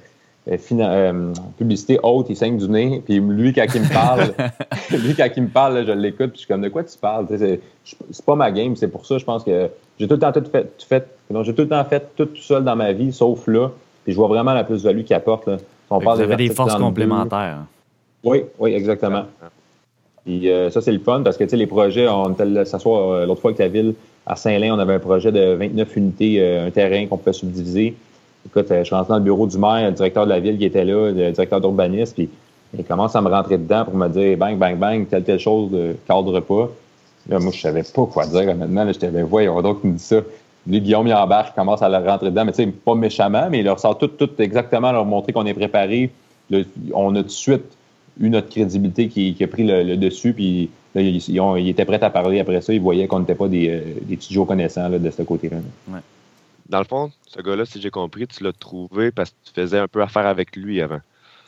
publicité 1.57 1.99
haute, 2.01 2.27
il 2.29 2.35
saigne 2.35 2.57
du 2.57 2.69
nez. 2.69 3.01
Puis 3.03 3.19
lui, 3.19 3.53
quand 3.53 3.65
il 3.73 3.81
me 3.81 3.93
parle, 3.93 4.33
lui, 4.91 5.13
quand 5.15 5.27
il 5.35 5.43
me 5.43 5.49
parle, 5.49 5.85
je 5.85 5.91
l'écoute. 5.91 6.31
Puis 6.31 6.35
je 6.35 6.39
suis 6.39 6.47
comme, 6.47 6.61
de 6.61 6.69
quoi 6.69 6.83
tu 6.83 6.97
parles? 6.97 7.27
C'est 7.29 8.25
pas 8.25 8.35
ma 8.35 8.51
game. 8.51 8.75
C'est 8.75 8.87
pour 8.87 9.05
ça, 9.05 9.17
je 9.17 9.25
pense 9.25 9.43
que 9.43 9.69
j'ai 9.99 10.07
tout 10.07 10.13
le 10.13 10.19
temps 10.19 10.31
tout 10.31 10.43
fait, 10.51 10.71
fait 10.87 11.07
j'ai 11.43 11.53
tout 11.53 11.63
le 11.63 11.67
temps 11.67 11.83
fait 11.85 12.15
tout, 12.15 12.29
seul 12.35 12.63
dans 12.63 12.75
ma 12.75 12.93
vie, 12.93 13.11
sauf 13.11 13.47
là. 13.47 13.69
Puis 14.03 14.13
je 14.13 14.17
vois 14.17 14.29
vraiment 14.29 14.53
la 14.53 14.63
plus-value 14.63 15.03
qu'il 15.03 15.15
apporte. 15.15 15.47
Là. 15.47 15.57
On 15.89 15.99
parle 15.99 16.17
Vous 16.17 16.23
avez 16.23 16.35
des 16.35 16.53
forces 16.53 16.75
complémentaires. 16.75 17.65
Oui, 18.23 18.43
oui, 18.59 18.73
exactement. 18.73 19.25
Puis 20.25 20.49
euh, 20.49 20.69
ça, 20.69 20.81
c'est 20.81 20.91
le 20.91 20.99
fun 20.99 21.21
parce 21.23 21.37
que 21.37 21.43
les 21.43 21.67
projets, 21.67 22.07
on 22.07 22.31
était 22.31 22.65
s'asseoir 22.65 23.11
euh, 23.11 23.25
l'autre 23.25 23.41
fois 23.41 23.51
avec 23.51 23.59
la 23.59 23.69
ville 23.69 23.93
à 24.25 24.35
Saint-Lin, 24.35 24.75
on 24.75 24.79
avait 24.79 24.95
un 24.95 24.99
projet 24.99 25.31
de 25.31 25.53
29 25.53 25.95
unités, 25.95 26.41
euh, 26.41 26.67
un 26.67 26.71
terrain 26.71 27.07
qu'on 27.07 27.17
pouvait 27.17 27.31
subdiviser. 27.31 27.95
Écoute, 28.47 28.67
je 28.69 28.83
suis 28.83 28.95
rentré 28.95 29.09
dans 29.09 29.17
le 29.17 29.23
bureau 29.23 29.45
du 29.45 29.57
maire, 29.57 29.89
le 29.89 29.91
directeur 29.91 30.25
de 30.25 30.29
la 30.29 30.39
ville 30.39 30.57
qui 30.57 30.65
était 30.65 30.85
là, 30.85 31.11
le 31.11 31.31
directeur 31.31 31.59
d'urbanisme, 31.59 32.13
puis 32.13 32.29
il 32.77 32.83
commence 32.83 33.15
à 33.15 33.21
me 33.21 33.29
rentrer 33.29 33.57
dedans 33.57 33.85
pour 33.85 33.95
me 33.95 34.07
dire 34.07 34.37
bang, 34.37 34.57
bang, 34.57 34.77
bang, 34.77 35.07
telle, 35.07 35.23
telle 35.23 35.39
chose 35.39 35.71
ne 35.71 35.93
cadre 36.07 36.39
pas. 36.39 36.69
Là, 37.29 37.39
moi, 37.39 37.51
je 37.53 37.59
savais 37.59 37.83
pas 37.83 38.05
quoi 38.05 38.25
dire 38.25 38.55
maintenant. 38.55 38.83
Là, 38.85 38.91
j'étais, 38.91 39.09
ben, 39.09 39.25
voyons 39.25 39.61
donc, 39.61 39.79
il 39.83 39.91
me 39.91 39.97
dit 39.97 40.03
ça. 40.03 40.21
Lui, 40.65 40.81
Guillaume, 40.81 41.07
il 41.07 41.13
embarque, 41.13 41.55
commence 41.55 41.81
à 41.81 41.89
le 41.89 41.97
rentrer 41.97 42.29
dedans, 42.29 42.45
mais 42.45 42.51
tu 42.51 42.63
sais, 42.63 42.67
pas 42.67 42.95
méchamment, 42.95 43.47
mais 43.49 43.59
il 43.59 43.65
leur 43.65 43.79
sort 43.79 43.97
tout, 43.97 44.07
tout 44.07 44.29
exactement, 44.39 44.91
leur 44.91 45.05
montrer 45.05 45.33
qu'on 45.33 45.45
est 45.45 45.53
préparé. 45.53 46.11
on 46.93 47.15
a 47.15 47.19
tout 47.19 47.27
de 47.27 47.31
suite 47.31 47.63
eu 48.19 48.29
notre 48.29 48.49
crédibilité 48.49 49.07
qui, 49.07 49.35
a 49.41 49.47
pris 49.47 49.63
le, 49.63 49.95
dessus, 49.95 50.33
puis 50.33 50.69
là, 50.95 51.01
ils, 51.01 51.69
étaient 51.69 51.85
prêts 51.85 52.03
à 52.03 52.09
parler 52.09 52.39
après 52.39 52.61
ça. 52.61 52.73
Ils 52.73 52.81
voyaient 52.81 53.07
qu'on 53.07 53.19
n'était 53.19 53.35
pas 53.35 53.47
des, 53.47 53.69
euh, 53.69 53.81
des 54.01 54.17
petits 54.17 54.35
connaissants 54.45 54.89
de 54.89 55.09
ce 55.09 55.21
côté-là. 55.21 55.57
Dans 56.69 56.79
le 56.79 56.85
fond, 56.85 57.11
ce 57.27 57.41
gars-là, 57.41 57.65
si 57.65 57.81
j'ai 57.81 57.89
compris, 57.89 58.27
tu 58.27 58.43
l'as 58.43 58.51
trouvé 58.51 59.11
parce 59.11 59.29
que 59.29 59.35
tu 59.45 59.51
faisais 59.53 59.79
un 59.79 59.87
peu 59.87 60.01
affaire 60.01 60.25
avec 60.25 60.55
lui 60.55 60.81
avant. 60.81 60.99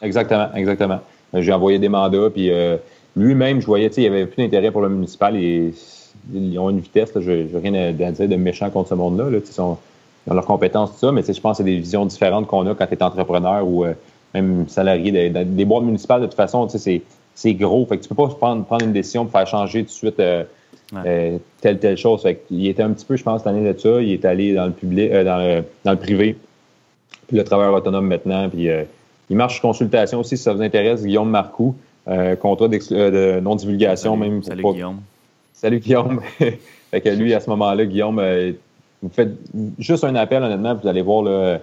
Exactement, 0.01 0.49
exactement. 0.55 0.99
J'ai 1.33 1.51
envoyé 1.51 1.77
des 1.77 1.89
mandats, 1.89 2.29
puis 2.29 2.49
euh, 2.49 2.77
lui-même, 3.15 3.59
je 3.59 3.65
voyais, 3.65 3.87
il 3.87 4.01
n'y 4.01 4.07
avait 4.07 4.25
plus 4.25 4.43
d'intérêt 4.43 4.71
pour 4.71 4.81
le 4.81 4.89
municipal. 4.89 5.35
Et, 5.35 5.73
ils 6.33 6.59
ont 6.59 6.69
une 6.69 6.79
vitesse, 6.79 7.11
je 7.15 7.31
n'ai 7.31 7.59
rien 7.59 7.73
à, 7.73 7.91
dire 7.91 8.27
de 8.27 8.35
méchant 8.35 8.69
contre 8.69 8.89
ce 8.89 8.95
monde-là. 8.95 9.25
ils, 9.31 9.61
ont 9.61 9.77
leurs 10.27 10.45
compétences, 10.45 10.91
tout 10.91 10.99
ça, 10.99 11.11
mais 11.11 11.23
je 11.23 11.39
pense 11.39 11.57
que 11.57 11.63
c'est 11.63 11.69
des 11.69 11.77
visions 11.77 12.05
différentes 12.05 12.45
qu'on 12.45 12.67
a 12.67 12.75
quand 12.75 12.85
tu 12.85 12.93
es 12.93 13.03
entrepreneur 13.03 13.65
ou 13.65 13.85
euh, 13.85 13.93
même 14.33 14.67
salarié. 14.67 15.29
Des, 15.29 15.65
boîtes 15.65 15.83
municipales, 15.83 16.21
de 16.21 16.27
toute 16.27 16.35
façon, 16.35 16.67
c'est 16.69 17.53
gros. 17.53 17.85
Fait 17.85 17.97
que 17.97 18.03
tu 18.03 18.09
peux 18.09 18.15
pas 18.15 18.27
prendre, 18.27 18.65
prendre 18.65 18.85
une 18.85 18.93
décision 18.93 19.25
pour 19.25 19.31
faire 19.31 19.47
changer 19.47 19.81
tout 19.81 19.87
de 19.87 19.91
suite 19.91 20.19
euh, 20.19 20.43
euh, 20.93 21.37
telle, 21.61 21.79
telle 21.79 21.97
chose. 21.97 22.23
Fait 22.23 22.41
il 22.49 22.67
était 22.67 22.83
un 22.83 22.91
petit 22.91 23.05
peu, 23.05 23.15
je 23.15 23.23
pense, 23.23 23.45
année 23.45 23.71
de 23.71 23.77
ça. 23.77 24.01
Il 24.01 24.11
est 24.11 24.25
allé 24.25 24.53
dans 24.53 24.65
le 24.65 24.71
public, 24.71 25.11
dans, 25.11 25.37
le, 25.37 25.63
dans 25.85 25.91
le 25.91 25.97
privé. 25.97 26.35
Puis 27.27 27.37
le 27.37 27.43
travailleur 27.43 27.73
autonome 27.73 28.07
maintenant. 28.07 28.49
Puis 28.49 28.67
il 29.29 29.35
marche 29.35 29.61
consultation 29.61 30.19
aussi, 30.19 30.37
si 30.37 30.43
ça 30.43 30.53
vous 30.53 30.61
intéresse. 30.61 31.03
Guillaume 31.03 31.29
Marcoux, 31.29 31.75
contrat 32.39 32.67
de 32.67 33.39
non-divulgation, 33.39 34.17
même. 34.17 34.41
Salut, 34.43 34.63
Guillaume. 34.63 34.99
Salut 35.59 35.79
Guillaume. 35.79 36.21
fait 36.39 37.01
que 37.01 37.09
lui, 37.09 37.33
à 37.33 37.41
ce 37.41 37.49
moment-là, 37.49 37.85
Guillaume, 37.85 38.19
euh, 38.19 38.53
vous 39.03 39.09
faites 39.09 39.33
juste 39.77 40.05
un 40.05 40.15
appel, 40.15 40.41
honnêtement, 40.41 40.73
vous 40.73 40.87
allez 40.87 41.01
voir 41.01 41.59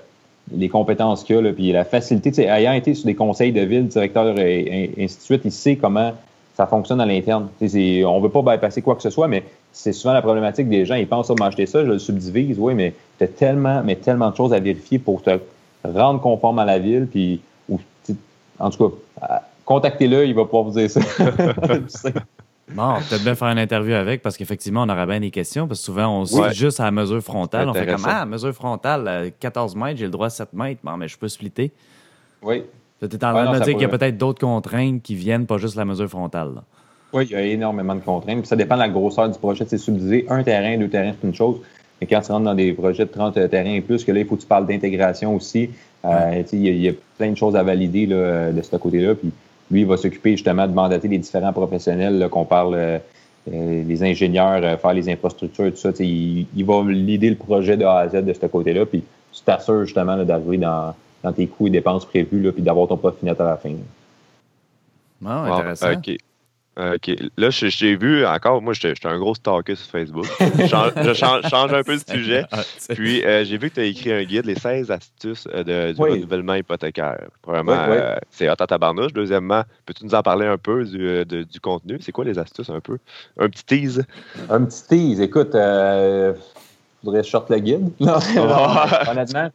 les 0.55 0.69
compétences 0.69 1.25
qu'il 1.25 1.47
a, 1.47 1.53
puis 1.53 1.73
la 1.73 1.85
facilité. 1.85 2.43
Ayant 2.47 2.73
été 2.73 2.95
sur 2.95 3.07
des 3.07 3.15
conseils 3.15 3.53
de 3.53 3.63
ville, 3.63 3.87
directeur 3.87 4.39
et, 4.39 4.91
ainsi 4.99 5.17
de 5.17 5.23
suite, 5.23 5.43
il 5.47 5.53
sait 5.53 5.77
comment 5.77 6.13
ça 6.57 6.67
fonctionne 6.67 7.01
à 7.03 7.07
l'interne. 7.07 7.49
On 7.61 7.67
ne 7.67 8.23
veut 8.23 8.31
pas 8.31 8.43
bypasser 8.43 8.81
quoi 8.81 8.97
que 8.97 9.03
ce 9.03 9.11
soit, 9.11 9.29
mais 9.29 9.45
c'est 9.73 9.93
souvent 9.93 10.15
la 10.15 10.23
problématique 10.23 10.71
des 10.71 10.87
gens. 10.87 10.95
Ils 10.95 11.07
pensent, 11.07 11.29
oh, 11.29 11.35
m'acheter 11.39 11.67
ça, 11.67 11.85
je 11.85 11.91
le 11.91 11.99
subdivise. 11.99 12.59
Oui, 12.59 12.75
mais 12.75 12.95
tu 13.19 13.25
as 13.25 13.29
tellement, 13.29 13.83
mais 13.85 13.97
tellement 13.97 14.31
de 14.31 14.37
choses 14.37 14.55
à 14.55 14.59
vérifier 14.59 14.99
pour 14.99 15.23
te 15.23 15.39
rendre 15.85 16.21
conforme 16.21 16.59
à 16.59 16.65
la 16.65 16.79
ville. 16.79 17.09
Puis, 17.11 17.43
en 18.59 18.71
tout 18.71 18.91
cas, 19.21 19.43
contactez-le, 19.67 20.25
il 20.25 20.35
va 20.35 20.45
pouvoir 20.45 20.65
vous 20.65 20.79
dire 20.79 20.91
ça. 20.91 21.01
Bon, 22.69 22.95
peut-être 23.09 23.23
bien 23.23 23.37
faire 23.37 23.47
une 23.47 23.61
interview 23.61 23.95
avec 23.95 24.23
parce 24.23 24.37
qu'effectivement, 24.37 24.83
on 24.83 24.89
aura 24.89 25.07
bien 25.07 25.21
des 25.21 25.31
questions 25.31 25.69
parce 25.69 25.79
que 25.79 25.85
souvent, 25.87 26.23
on 26.23 26.25
se 26.25 26.53
juste 26.53 26.81
à 26.81 26.85
la 26.87 26.91
mesure 26.91 27.23
frontale. 27.23 27.69
On 27.69 27.73
fait 27.73 27.87
comme 27.87 28.05
Ah, 28.05 28.27
mesure 28.27 28.53
frontale, 28.53 29.31
14 29.39 29.77
mètres, 29.77 29.99
j'ai 29.99 30.07
le 30.07 30.11
droit 30.11 30.27
à 30.27 30.31
7 30.31 30.53
mètres. 30.53 30.81
Bon, 30.83 30.97
mais 30.97 31.07
je 31.07 31.17
peux 31.17 31.29
splitter. 31.29 31.71
Oui. 32.43 32.65
Tu 33.01 33.07
es 33.07 33.15
en 33.25 33.33
train 33.33 33.53
de 33.53 33.59
me 33.59 33.65
dire 33.65 33.75
qu'il 33.75 33.83
y 33.83 33.85
a 33.85 33.89
peut-être 33.89 34.17
d'autres 34.17 34.41
contraintes 34.41 35.03
qui 35.03 35.15
viennent, 35.15 35.47
pas 35.47 35.59
juste 35.59 35.77
la 35.77 35.85
mesure 35.85 36.09
frontale. 36.09 36.53
Oui, 37.13 37.27
il 37.31 37.33
y 37.33 37.37
a 37.37 37.43
énormément 37.43 37.95
de 37.95 38.01
contraintes. 38.01 38.41
Puis 38.41 38.49
ça 38.49 38.57
dépend 38.57 38.75
de 38.75 38.81
la 38.81 38.89
grosseur 38.89 39.29
du 39.29 39.39
projet. 39.39 39.65
C'est 39.69 39.79
subdivisé 39.79 40.27
un 40.29 40.43
terrain, 40.43 40.77
deux 40.79 40.89
terrains, 40.89 41.13
c'est 41.21 41.27
une 41.27 41.35
chose. 41.35 41.61
Mais 42.01 42.07
quand 42.07 42.21
tu 42.21 42.33
rentres 42.33 42.45
dans 42.45 42.55
des 42.55 42.73
projets 42.73 43.05
de 43.05 43.11
30 43.11 43.49
terrains 43.51 43.75
et 43.75 43.81
plus, 43.81 44.05
que 44.05 44.13
là, 44.13 44.21
il 44.21 44.27
faut 44.27 44.37
que 44.37 44.43
tu 44.43 44.47
parles 44.47 44.67
d'intégration 44.67 45.35
aussi. 45.35 45.71
Euh, 46.05 46.43
il, 46.53 46.81
y 46.81 46.89
a, 46.89 46.93
plein 47.17 47.31
de 47.31 47.37
choses 47.37 47.57
à 47.57 47.63
valider 47.63 48.07
là, 48.07 48.53
de 48.53 48.63
ce 48.63 48.77
côté-là. 48.77 49.15
Puis 49.15 49.33
lui, 49.71 49.81
il 49.81 49.87
va 49.87 49.97
s'occuper 49.97 50.33
justement 50.33 50.67
de 50.67 50.73
mandater 50.73 51.09
les 51.09 51.19
différents 51.19 51.53
professionnels 51.53 52.29
qu'on 52.31 52.45
parle, 52.45 52.75
euh, 52.75 52.99
euh, 53.53 53.83
les 53.85 54.03
ingénieurs, 54.03 54.61
euh, 54.63 54.77
faire 54.77 54.93
les 54.93 55.09
infrastructures, 55.09 55.71
tout 55.71 55.77
ça. 55.77 55.91
Il, 56.01 56.47
va 56.65 56.83
l'idée 56.87 57.31
le 57.31 57.37
projet 57.37 57.77
de 57.77 57.85
A 57.85 57.99
à 57.99 58.09
Z 58.09 58.25
de 58.25 58.33
ce 58.33 58.47
côté-là, 58.47 58.87
puis 58.87 59.03
tu 59.33 59.43
t'assures 59.43 59.85
justement 59.85 60.23
d'arriver 60.25 60.59
dans, 60.59 60.95
tes 61.33 61.47
coûts 61.47 61.67
et 61.67 61.71
dépenses 61.71 62.05
prévus, 62.05 62.43
là, 62.43 62.53
puis 62.53 62.63
d'avoir 62.63 62.89
ton 62.89 62.97
profit 62.97 63.25
net 63.25 63.41
à 63.41 63.45
la 63.45 63.57
fin. 63.57 63.75
Ah, 65.25 65.45
intéressant. 65.57 65.93
OK. 66.79 67.11
Là, 67.39 67.49
je- 67.49 67.69
j'ai 67.69 67.97
vu 67.97 68.27
encore, 68.27 68.61
moi, 68.61 68.75
j'étais 68.75 69.07
un 69.07 69.19
gros 69.19 69.35
stalker 69.35 69.77
sur 69.77 69.91
Facebook. 69.91 70.27
Je 70.59 70.67
change, 70.67 70.93
je 71.03 71.15
change- 71.15 71.49
change 71.49 71.73
un 71.73 71.83
peu 71.83 71.97
de 71.97 72.03
sujet. 72.07 72.45
Ah, 72.53 72.61
Puis, 72.95 73.25
euh, 73.25 73.45
j'ai 73.47 73.57
vu 73.57 73.71
que 73.71 73.77
tu 73.77 73.81
as 73.81 73.85
écrit 73.85 74.13
un 74.13 74.23
guide, 74.25 74.45
les 74.45 74.57
16 74.57 74.91
astuces 74.91 75.49
euh, 75.55 75.65
de- 75.65 75.93
du 75.95 76.03
Oui. 76.03 76.11
renouvellement 76.11 76.53
hypothécaire. 76.55 77.29
Premièrement, 77.41 77.73
Oui, 77.73 77.93
oui. 77.93 77.97
euh, 77.99 78.17
c'est 78.31 78.51
hot 78.51 78.55
à 78.61 78.67
tabarnouche. 78.67 79.15
Deuxièmement, 79.15 79.63
peux-tu 79.87 80.05
nous 80.05 80.15
en 80.15 80.23
parler 80.23 80.45
un 80.47 80.59
peu 80.59 80.85
du, 80.85 81.01
euh, 81.09 81.25
de- 81.25 81.45
du 81.45 81.61
contenu? 81.61 81.97
C'est 82.03 82.13
quoi 82.13 82.27
les 82.27 82.39
astuces 82.39 82.69
un 82.69 82.81
peu? 82.81 82.99
Un 83.41 83.49
petit 83.49 83.65
tease? 83.65 84.05
Un 84.51 84.63
petit 84.67 84.83
tease. 84.87 85.21
Écoute, 85.23 85.55
euh, 85.55 86.35
faudrait 87.03 87.21
que 87.21 87.27
je 87.27 87.31
sorte 87.31 87.49
le 87.49 87.59
guide. 87.59 87.89
Non, 88.01 88.19
non, 88.37 89.11
honnêtement, 89.11 89.49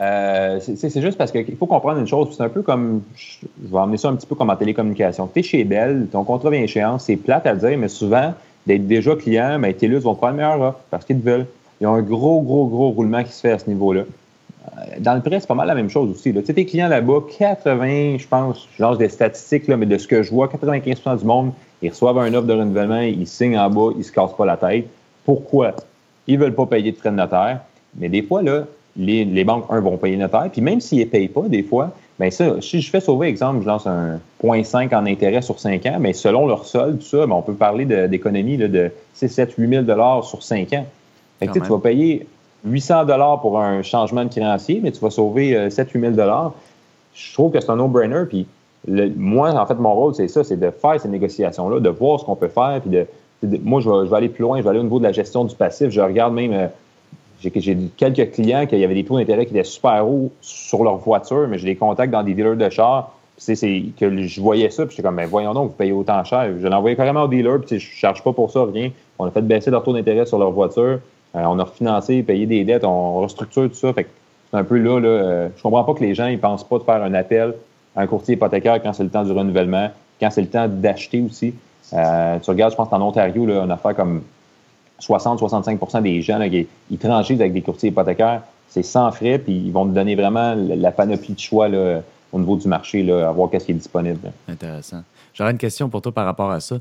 euh, 0.00 0.60
c'est- 0.60 1.00
juste 1.00 1.18
parce 1.18 1.32
qu'il 1.32 1.56
faut 1.56 1.66
comprendre 1.66 1.98
une 1.98 2.06
chose. 2.06 2.28
C'est 2.36 2.42
un 2.42 2.48
peu 2.48 2.62
comme, 2.62 3.02
je 3.16 3.38
vais 3.60 3.78
emmener 3.78 3.96
ça 3.96 4.08
un 4.08 4.14
petit 4.16 4.26
peu 4.26 4.34
comme 4.34 4.50
en 4.50 4.56
télécommunication. 4.56 5.28
Tu 5.32 5.40
es 5.40 5.42
chez 5.42 5.64
Bell, 5.64 6.06
ton 6.12 6.22
contrat 6.24 6.50
vient 6.50 6.62
échéance, 6.62 7.04
c'est 7.04 7.16
plate 7.16 7.46
à 7.46 7.54
dire, 7.54 7.76
mais 7.78 7.88
souvent, 7.88 8.32
d'être 8.66 8.86
déjà 8.86 9.16
client, 9.16 9.58
ben, 9.58 9.74
TELUS 9.74 10.00
vont 10.00 10.16
le 10.22 10.32
meilleur 10.32 10.60
offre 10.60 10.78
parce 10.90 11.04
qu'ils 11.04 11.20
te 11.20 11.24
veulent. 11.28 11.46
Ils 11.80 11.86
ont 11.86 11.94
un 11.94 12.02
gros, 12.02 12.42
gros, 12.42 12.66
gros 12.66 12.90
roulement 12.90 13.22
qui 13.24 13.32
se 13.32 13.40
fait 13.40 13.52
à 13.52 13.58
ce 13.58 13.68
niveau-là. 13.68 14.02
Euh, 14.02 14.80
Dans 15.00 15.14
le 15.14 15.20
prêt, 15.20 15.40
c'est 15.40 15.46
pas 15.46 15.54
mal 15.54 15.66
la 15.68 15.74
même 15.74 15.88
chose 15.90 16.10
aussi. 16.10 16.32
Tu 16.32 16.44
sais, 16.44 16.54
tes 16.54 16.66
clients 16.66 16.88
là-bas, 16.88 17.20
80, 17.38 18.18
je 18.18 18.26
pense, 18.28 18.68
je 18.76 18.82
lance 18.82 18.98
des 18.98 19.08
statistiques, 19.08 19.66
là, 19.68 19.76
mais 19.76 19.86
de 19.86 19.96
ce 19.98 20.06
que 20.06 20.22
je 20.22 20.30
vois, 20.30 20.48
95% 20.48 21.16
du 21.16 21.24
monde, 21.24 21.52
ils 21.82 21.90
reçoivent 21.90 22.18
un 22.18 22.32
offre 22.34 22.46
de 22.46 22.52
renouvellement, 22.52 23.00
ils 23.00 23.26
signent 23.26 23.58
en 23.58 23.70
bas, 23.70 23.90
ils 23.96 24.04
se 24.04 24.12
cassent 24.12 24.36
pas 24.36 24.44
la 24.46 24.56
tête. 24.56 24.86
Pourquoi? 25.24 25.74
Ils 26.26 26.38
veulent 26.38 26.54
pas 26.54 26.66
payer 26.66 26.92
de 26.92 26.96
frais 26.96 27.10
de 27.10 27.16
notaire. 27.16 27.60
Mais 27.96 28.08
des 28.08 28.22
fois, 28.22 28.42
là, 28.42 28.64
les, 28.98 29.24
les 29.24 29.44
banques, 29.44 29.64
un, 29.70 29.80
vont 29.80 29.96
payer 29.96 30.16
notaire. 30.16 30.48
Puis 30.52 30.60
même 30.60 30.80
s'ils 30.80 31.00
ne 31.00 31.04
payent 31.04 31.28
pas, 31.28 31.42
des 31.42 31.62
fois, 31.62 31.90
ben 32.18 32.30
ça, 32.30 32.60
si 32.60 32.80
je 32.80 32.90
fais 32.90 33.00
sauver, 33.00 33.28
exemple, 33.28 33.62
je 33.62 33.66
lance 33.68 33.86
un 33.86 34.18
0.5 34.42 34.92
en 34.94 35.06
intérêt 35.06 35.40
sur 35.40 35.58
5 35.60 35.86
ans, 35.86 35.98
mais 36.00 36.12
selon 36.12 36.46
leur 36.48 36.64
solde, 36.66 36.98
tout 36.98 37.06
ça, 37.06 37.26
ben, 37.26 37.32
on 37.34 37.42
peut 37.42 37.54
parler 37.54 37.84
de- 37.84 38.08
là, 38.56 38.68
de 38.68 38.90
6, 39.14 39.28
7, 39.28 39.52
8 39.56 39.68
000 39.68 39.82
dollars 39.84 40.24
sur 40.24 40.42
5 40.42 40.72
ans. 40.72 40.84
Fait 41.38 41.46
que, 41.46 41.52
tu 41.60 41.70
vas 41.72 41.78
payer 41.78 42.26
800 42.64 43.04
dollars 43.04 43.40
pour 43.40 43.60
un 43.60 43.82
changement 43.82 44.24
de 44.24 44.30
créancier, 44.30 44.80
mais 44.82 44.90
tu 44.90 44.98
vas 44.98 45.10
sauver 45.10 45.56
euh, 45.56 45.70
7, 45.70 45.90
8 45.92 46.00
000 46.00 46.12
dollars. 46.14 46.52
Je 47.14 47.32
trouve 47.34 47.52
que 47.52 47.60
c'est 47.60 47.70
un 47.70 47.76
no-brainer. 47.76 48.24
Puis 48.28 48.46
le- 48.88 49.12
moi, 49.16 49.50
en 49.52 49.66
fait, 49.66 49.74
mon 49.74 49.94
rôle, 49.94 50.14
c'est 50.16 50.26
ça, 50.28 50.42
c'est 50.42 50.56
de 50.58 50.70
faire 50.70 51.00
ces 51.00 51.08
négociations-là, 51.08 51.78
de 51.78 51.88
voir 51.88 52.18
ce 52.18 52.24
qu'on 52.24 52.34
peut 52.36 52.48
faire. 52.48 52.80
Puis 52.80 52.90
de, 52.90 53.06
de- 53.44 53.60
moi, 53.62 53.80
je 53.80 53.88
vais, 53.88 54.06
je 54.06 54.10
vais 54.10 54.16
aller 54.16 54.28
plus 54.28 54.42
loin, 54.42 54.58
je 54.58 54.64
vais 54.64 54.70
aller 54.70 54.80
au 54.80 54.82
niveau 54.84 54.98
de 54.98 55.04
la 55.04 55.12
gestion 55.12 55.44
du 55.44 55.54
passif. 55.54 55.90
Je 55.90 56.00
regarde 56.00 56.34
même, 56.34 56.52
euh, 56.52 56.66
j'ai 57.40 57.50
quelques 57.96 58.32
clients 58.32 58.66
qui 58.66 58.82
avaient 58.82 58.94
des 58.94 59.04
taux 59.04 59.18
d'intérêt 59.18 59.46
qui 59.46 59.54
étaient 59.54 59.64
super 59.64 60.06
hauts 60.08 60.30
sur 60.40 60.82
leur 60.82 60.96
voiture, 60.96 61.46
mais 61.48 61.58
j'ai 61.58 61.66
des 61.66 61.76
contacts 61.76 62.12
dans 62.12 62.22
des 62.22 62.34
dealers 62.34 62.56
de 62.56 62.68
chars. 62.68 63.12
C'est- 63.36 63.54
que 63.96 64.26
je 64.26 64.40
voyais 64.40 64.68
ça, 64.70 64.84
puis 64.84 64.96
j'étais 64.96 65.06
comme, 65.06 65.14
ben 65.14 65.26
voyons 65.26 65.54
donc, 65.54 65.70
vous 65.70 65.76
payez 65.76 65.92
autant 65.92 66.24
cher. 66.24 66.48
Je 66.60 66.66
envoyé 66.66 66.96
carrément 66.96 67.22
au 67.22 67.28
dealer, 67.28 67.60
puis 67.60 67.78
je 67.78 67.88
ne 67.88 67.94
charge 67.94 68.24
pas 68.24 68.32
pour 68.32 68.50
ça, 68.50 68.64
rien. 68.64 68.90
On 69.16 69.26
a 69.26 69.30
fait 69.30 69.42
baisser 69.42 69.70
leur 69.70 69.84
taux 69.84 69.92
d'intérêt 69.92 70.26
sur 70.26 70.38
leur 70.38 70.50
voiture. 70.50 70.98
Euh, 71.36 71.42
on 71.44 71.58
a 71.60 71.64
refinancé, 71.64 72.22
payé 72.24 72.46
des 72.46 72.64
dettes, 72.64 72.84
on 72.84 73.20
restructure 73.20 73.68
tout 73.68 73.74
ça. 73.74 73.92
Fait 73.92 74.08
c'est 74.50 74.56
un 74.56 74.64
peu 74.64 74.78
là, 74.78 74.98
là 74.98 75.08
euh, 75.08 75.48
je 75.56 75.62
comprends 75.62 75.84
pas 75.84 75.94
que 75.94 76.02
les 76.02 76.14
gens 76.14 76.26
ils 76.26 76.40
pensent 76.40 76.64
pas 76.64 76.78
de 76.78 76.82
faire 76.82 77.02
un 77.02 77.14
appel 77.14 77.54
à 77.94 78.02
un 78.02 78.06
courtier 78.06 78.34
hypothécaire 78.34 78.82
quand 78.82 78.92
c'est 78.92 79.04
le 79.04 79.10
temps 79.10 79.24
du 79.24 79.32
renouvellement, 79.32 79.90
quand 80.20 80.30
c'est 80.30 80.40
le 80.40 80.48
temps 80.48 80.66
d'acheter 80.68 81.20
aussi. 81.20 81.54
Euh, 81.92 82.38
tu 82.38 82.50
regardes, 82.50 82.72
je 82.72 82.76
pense, 82.76 82.92
en 82.92 83.00
Ontario, 83.00 83.46
là, 83.46 83.62
une 83.62 83.70
affaire 83.70 83.94
comme 83.94 84.22
60-65% 85.00 86.02
des 86.02 86.22
gens, 86.22 86.38
là, 86.38 86.48
qui- 86.48 86.66
ils 86.90 86.98
transigent 86.98 87.40
avec 87.40 87.52
des 87.52 87.62
courtiers 87.62 87.90
hypothécaires. 87.90 88.42
C'est 88.68 88.82
sans 88.82 89.10
frais, 89.12 89.38
puis 89.38 89.54
ils 89.54 89.72
vont 89.72 89.86
te 89.86 89.94
donner 89.94 90.14
vraiment 90.14 90.54
la, 90.54 90.90
panoplie 90.92 91.34
de 91.34 91.38
choix 91.40 91.68
là, 91.68 92.02
au 92.32 92.38
niveau 92.38 92.56
du 92.56 92.68
marché, 92.68 93.02
là, 93.02 93.28
à 93.28 93.32
voir 93.32 93.48
qu'est-ce 93.50 93.64
qui 93.66 93.72
est 93.72 93.74
disponible. 93.76 94.30
Intéressant. 94.46 95.02
J'aurais 95.32 95.52
une 95.52 95.58
question 95.58 95.88
pour 95.88 96.02
toi 96.02 96.12
par 96.12 96.24
rapport 96.26 96.50
à 96.50 96.60
ça. 96.60 96.78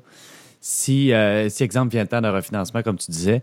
Si, 0.59 1.13
euh, 1.13 1.47
si 1.49 1.63
exemple, 1.63 1.91
vient 1.91 2.01
le 2.01 2.07
temps 2.09 2.21
de 2.21 2.27
refinancement, 2.27 2.81
comme 2.81 2.97
tu 2.97 3.11
disais, 3.11 3.41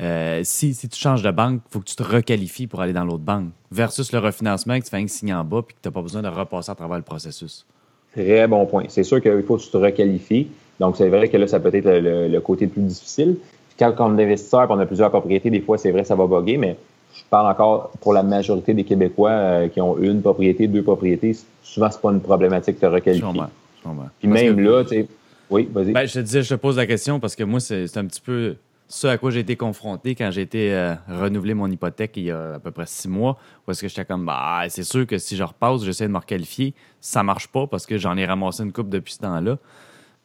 euh, 0.00 0.40
si, 0.44 0.74
si 0.74 0.88
tu 0.88 0.98
changes 0.98 1.22
de 1.22 1.30
banque, 1.30 1.60
il 1.68 1.72
faut 1.72 1.80
que 1.80 1.84
tu 1.84 1.96
te 1.96 2.02
requalifies 2.02 2.66
pour 2.66 2.80
aller 2.80 2.92
dans 2.92 3.04
l'autre 3.04 3.24
banque, 3.24 3.48
versus 3.70 4.12
le 4.12 4.18
refinancement 4.18 4.78
que 4.78 4.84
tu 4.84 4.90
fais 4.90 4.98
un 4.98 5.06
signe 5.06 5.34
en 5.34 5.44
bas 5.44 5.58
et 5.60 5.72
que 5.72 5.78
tu 5.82 5.88
n'as 5.88 5.92
pas 5.92 6.02
besoin 6.02 6.22
de 6.22 6.28
repasser 6.28 6.70
à 6.70 6.74
travers 6.74 6.96
le 6.96 7.02
processus. 7.02 7.66
Très 8.12 8.46
bon 8.46 8.66
point. 8.66 8.84
C'est 8.88 9.04
sûr 9.04 9.20
qu'il 9.20 9.42
faut 9.42 9.56
que 9.56 9.62
tu 9.62 9.70
te 9.70 9.76
requalifies. 9.76 10.48
Donc, 10.80 10.96
c'est 10.96 11.08
vrai 11.08 11.28
que 11.28 11.36
là, 11.36 11.46
ça 11.46 11.60
peut 11.60 11.74
être 11.74 11.86
le, 11.88 12.28
le 12.28 12.40
côté 12.40 12.66
le 12.66 12.70
plus 12.70 12.82
difficile. 12.82 13.36
Quand 13.78 13.94
on 14.00 14.18
est 14.18 14.24
investisseur 14.24 14.62
et 14.62 14.66
on 14.70 14.78
a 14.78 14.86
plusieurs 14.86 15.10
propriétés, 15.10 15.50
des 15.50 15.60
fois, 15.60 15.78
c'est 15.78 15.90
vrai, 15.90 16.04
ça 16.04 16.14
va 16.14 16.26
bugger, 16.26 16.56
mais 16.56 16.76
je 17.14 17.22
parle 17.30 17.50
encore 17.50 17.90
pour 18.00 18.12
la 18.12 18.22
majorité 18.22 18.74
des 18.74 18.84
Québécois 18.84 19.30
euh, 19.30 19.68
qui 19.68 19.80
ont 19.80 19.98
une 19.98 20.22
propriété, 20.22 20.66
deux 20.66 20.82
propriétés. 20.82 21.36
Souvent, 21.62 21.90
c'est 21.90 22.00
pas 22.00 22.10
une 22.12 22.20
problématique 22.20 22.76
de 22.80 22.86
Je 22.86 22.92
requalifier. 22.92 23.26
comprends. 23.26 23.50
je 23.78 23.82
comprends. 23.88 24.08
Puis 24.18 24.28
Parce 24.28 24.42
même 24.42 24.56
que- 24.56 24.60
là, 24.62 24.82
tu 24.84 24.88
sais. 24.90 25.06
Oui, 25.50 25.68
vas-y. 25.72 25.92
Ben, 25.92 26.06
je 26.06 26.14
te 26.14 26.18
disais, 26.20 26.42
je 26.42 26.48
te 26.50 26.54
pose 26.54 26.76
la 26.76 26.86
question 26.86 27.20
parce 27.20 27.36
que 27.36 27.44
moi, 27.44 27.60
c'est 27.60 27.96
un 27.96 28.06
petit 28.06 28.20
peu 28.22 28.56
ce 28.88 29.06
à 29.06 29.16
quoi 29.18 29.30
j'ai 29.30 29.40
été 29.40 29.56
confronté 29.56 30.14
quand 30.14 30.30
j'ai 30.30 30.42
été 30.42 30.72
euh, 30.74 30.94
renouveler 31.08 31.54
mon 31.54 31.66
hypothèque 31.66 32.12
il 32.16 32.24
y 32.24 32.30
a 32.30 32.54
à 32.54 32.58
peu 32.58 32.70
près 32.70 32.84
six 32.86 33.08
mois. 33.08 33.36
Où 33.66 33.70
est-ce 33.70 33.82
que 33.82 33.88
j'étais 33.88 34.04
comme, 34.04 34.24
bah, 34.26 34.62
c'est 34.68 34.82
sûr 34.82 35.06
que 35.06 35.18
si 35.18 35.36
je 35.36 35.42
repasse, 35.42 35.82
j'essaie 35.84 36.06
de 36.06 36.12
me 36.12 36.18
requalifier, 36.18 36.72
ça 37.00 37.22
marche 37.22 37.48
pas 37.48 37.66
parce 37.66 37.84
que 37.86 37.96
j'en 37.98 38.16
ai 38.16 38.24
ramassé 38.26 38.62
une 38.62 38.72
coupe 38.72 38.88
depuis 38.88 39.12
ce 39.14 39.18
temps-là. 39.20 39.56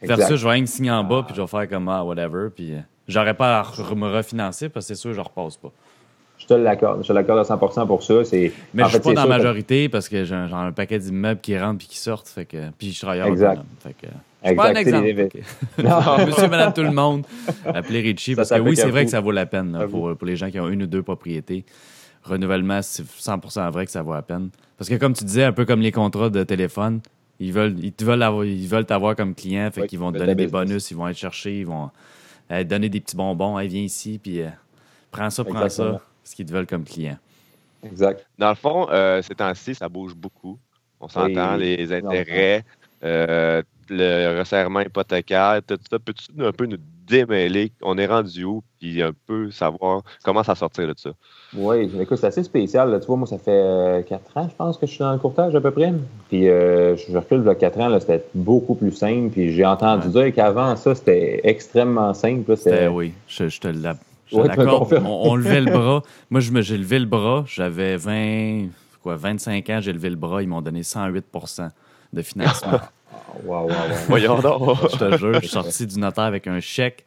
Exact. 0.01 0.17
Versus, 0.17 0.35
je 0.37 0.45
vais 0.45 0.53
rien 0.53 0.65
signer 0.65 0.91
en 0.91 1.03
bas, 1.03 1.23
puis 1.25 1.35
je 1.35 1.41
vais 1.41 1.47
faire 1.47 1.67
comme, 1.69 1.89
ah, 1.89 2.03
whatever, 2.03 2.49
puis 2.55 2.73
euh, 2.73 2.79
j'aurais 3.07 3.33
pas 3.33 3.59
à 3.59 3.63
re- 3.63 3.95
me 3.95 4.07
refinancer 4.07 4.69
parce 4.69 4.85
que 4.87 4.93
c'est 4.95 4.99
sûr 4.99 5.11
que 5.11 5.15
je 5.15 5.21
repasse 5.21 5.57
pas. 5.57 5.71
Je 6.37 6.45
te 6.45 6.53
l'accorde. 6.53 7.01
Je 7.01 7.07
te 7.07 7.13
l'accorde 7.13 7.39
à 7.39 7.43
100% 7.55 7.87
pour 7.87 8.03
ça. 8.03 8.23
C'est, 8.23 8.51
Mais 8.73 8.83
en 8.83 8.85
je 8.85 8.91
suis 8.91 8.99
fait, 8.99 9.03
pas 9.09 9.13
dans 9.15 9.21
la 9.27 9.35
que- 9.37 9.41
majorité 9.41 9.89
parce 9.89 10.07
que 10.07 10.23
j'ai 10.23 10.35
un 10.35 10.71
paquet 10.71 10.99
d'immeubles 10.99 11.41
qui 11.41 11.57
rentrent 11.57 11.79
puis 11.79 11.87
qui 11.87 11.97
sortent, 11.97 12.27
fait 12.27 12.45
que, 12.45 12.69
puis 12.77 12.91
je 12.91 13.01
travaille 13.01 13.21
Exact. 13.27 13.61
Fait 13.79 13.93
que, 13.93 14.07
je 14.43 14.47
suis 14.49 14.55
pas 14.55 14.67
un 14.67 14.75
Exact, 14.75 15.03
exemple. 15.03 15.27
que- 15.77 15.81
Non. 15.83 16.25
Monsieur, 16.27 16.47
madame, 16.47 16.73
tout 16.73 16.83
le 16.83 16.91
monde, 16.91 17.25
appelez 17.65 18.01
Richie 18.01 18.31
Ça 18.35 18.37
parce 18.37 18.49
que 18.51 18.59
oui, 18.59 18.75
c'est 18.75 18.89
vrai 18.89 19.05
que 19.05 19.11
ça 19.11 19.19
vaut 19.19 19.31
la 19.31 19.47
peine 19.47 19.71
là, 19.71 19.87
pour, 19.87 20.15
pour 20.15 20.27
les 20.27 20.35
gens 20.35 20.51
qui 20.51 20.59
ont 20.59 20.69
une 20.69 20.83
ou 20.83 20.87
deux 20.87 21.01
propriétés. 21.01 21.65
Renouvellement, 22.23 22.81
c'est 22.81 23.03
100% 23.03 23.71
vrai 23.71 23.85
que 23.85 23.91
ça 23.91 24.01
vaut 24.01 24.13
la 24.13 24.21
peine. 24.21 24.49
Parce 24.77 24.89
que 24.89 24.95
comme 24.95 25.13
tu 25.13 25.23
disais, 25.23 25.43
un 25.45 25.53
peu 25.53 25.65
comme 25.65 25.79
les 25.81 25.91
contrats 25.91 26.29
de 26.29 26.43
téléphone, 26.43 26.99
ils 27.39 27.51
veulent 27.53 27.75
ils 27.81 27.93
te 27.93 28.03
veulent 28.03 28.21
avoir- 28.21 28.45
ils 28.45 28.67
veulent 28.67 28.85
t'avoir 28.85 29.15
comme 29.15 29.33
client, 29.33 29.69
fait 29.71 29.81
Oui, 29.81 29.87
qu'ils 29.87 29.99
vont 29.99 30.11
te 30.11 30.17
donner 30.19 30.35
des 30.35 30.45
business. 30.45 30.51
bonus, 30.67 30.91
ils 30.91 30.97
vont 30.97 31.07
te 31.07 31.13
chercher, 31.13 31.59
ils 31.59 31.65
vont 31.65 31.89
euh, 32.51 32.63
te 32.63 32.67
donner 32.67 32.89
des 32.89 32.99
petits 32.99 33.15
bonbons, 33.15 33.57
hey, 33.59 33.67
viens 33.67 33.81
ici 33.81 34.19
puis 34.21 34.41
euh, 34.41 34.49
prends 35.11 35.29
ça, 35.29 35.43
prends 35.43 35.63
Exactement. 35.63 35.97
ça, 35.97 36.03
ce 36.23 36.35
qu'ils 36.35 36.45
te 36.45 36.53
veulent 36.53 36.67
comme 36.67 36.83
client. 36.83 37.17
Exact. 37.83 38.25
Dans 38.37 38.49
le 38.49 38.55
fond, 38.55 38.87
euh, 38.89 39.21
ces 39.21 39.35
temps-ci, 39.35 39.75
ça 39.75 39.87
bouge 39.87 40.15
beaucoup. 40.15 40.57
On 40.99 41.07
s'entend, 41.07 41.55
les 41.55 41.93
intérêts, 41.93 42.65
euh, 43.03 43.61
le 43.89 44.39
resserrement 44.39 44.81
hypothécaire, 44.81 45.61
tout 45.65 45.77
ça. 45.89 45.99
Peux-tu 45.99 46.43
un 46.43 46.51
peu 46.51 46.65
nous 46.65 46.77
démêler? 47.07 47.71
On 47.81 47.97
est 47.97 48.05
rendu 48.05 48.43
où? 48.43 48.63
Puis 48.79 49.01
un 49.01 49.11
peu 49.25 49.49
savoir 49.51 50.01
comment 50.23 50.43
s'en 50.43 50.55
sortir 50.55 50.87
de 50.87 50.93
ça. 50.97 51.11
Oui, 51.55 51.89
écoute, 51.99 52.17
c'est 52.17 52.27
assez 52.27 52.43
spécial. 52.43 52.91
là. 52.91 52.99
Tu 52.99 53.07
vois, 53.07 53.15
moi, 53.17 53.27
ça 53.27 53.37
fait 53.37 54.05
4 54.07 54.37
ans, 54.37 54.47
je 54.49 54.55
pense, 54.55 54.77
que 54.77 54.85
je 54.85 54.91
suis 54.91 54.99
dans 54.99 55.13
le 55.13 55.17
courtage 55.19 55.55
à 55.55 55.61
peu 55.61 55.71
près. 55.71 55.93
Puis 56.29 56.47
euh, 56.47 56.95
je 56.97 57.17
recule 57.17 57.43
de 57.43 57.53
4 57.53 57.79
ans, 57.79 57.87
là, 57.89 57.99
c'était 57.99 58.23
beaucoup 58.35 58.75
plus 58.75 58.91
simple. 58.91 59.29
Puis 59.31 59.53
j'ai 59.53 59.65
entendu 59.65 60.09
dire 60.09 60.33
qu'avant 60.33 60.75
ça, 60.75 60.93
c'était 60.93 61.41
extrêmement 61.43 62.13
simple. 62.13 62.55
C'était- 62.57 62.87
oui, 62.87 63.13
je, 63.27 63.47
je 63.47 63.59
te 63.59 63.67
Ouais, 63.67 64.47
l'accorde. 64.47 65.01
On, 65.05 65.31
on 65.31 65.35
levait 65.37 65.61
le 65.61 65.71
bras. 65.71 66.03
Moi, 66.29 66.41
je 66.41 66.51
me- 66.51 66.61
j'ai 66.61 66.77
levé 66.77 66.99
le 66.99 67.05
bras. 67.05 67.45
J'avais 67.47 67.95
20, 67.95 68.67
quoi, 69.01 69.15
25 69.15 69.69
ans, 69.69 69.79
j'ai 69.81 69.93
levé 69.93 70.09
le 70.09 70.17
bras. 70.17 70.43
Ils 70.43 70.49
m'ont 70.49 70.61
donné 70.61 70.81
108% 70.83 71.69
de 72.11 72.21
financement. 72.21 72.79
Wow, 73.45 73.63
wow, 73.63 73.67
wow. 73.67 73.73
Voyons 74.07 74.39
donc. 74.39 74.77
je 74.91 74.97
te 74.97 75.17
jure, 75.17 75.33
je 75.35 75.39
suis 75.39 75.47
sorti 75.49 75.85
du 75.85 75.99
notaire 75.99 76.25
avec 76.25 76.47
un 76.47 76.59
chèque. 76.59 77.05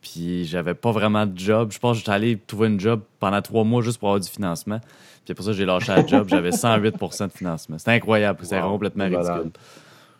Puis 0.00 0.44
j'avais 0.46 0.74
pas 0.74 0.90
vraiment 0.90 1.26
de 1.26 1.38
job. 1.38 1.70
Je 1.72 1.78
pense 1.78 1.92
que 1.92 1.98
j'étais 2.00 2.10
allé 2.12 2.36
trouver 2.36 2.68
une 2.68 2.80
job 2.80 3.00
pendant 3.20 3.40
trois 3.40 3.62
mois 3.62 3.82
juste 3.82 3.98
pour 3.98 4.08
avoir 4.08 4.20
du 4.20 4.28
financement. 4.28 4.80
Puis 5.24 5.32
après 5.32 5.44
ça, 5.44 5.52
j'ai 5.52 5.64
lâché 5.64 5.92
la 5.92 6.04
job. 6.06 6.26
J'avais 6.28 6.50
108 6.52 6.94
de 7.00 7.28
financement. 7.32 7.78
C'était 7.78 7.92
incroyable. 7.92 8.40
C'était 8.42 8.60
Wow, 8.60 8.70
complètement 8.72 9.04
ridicule. 9.04 9.52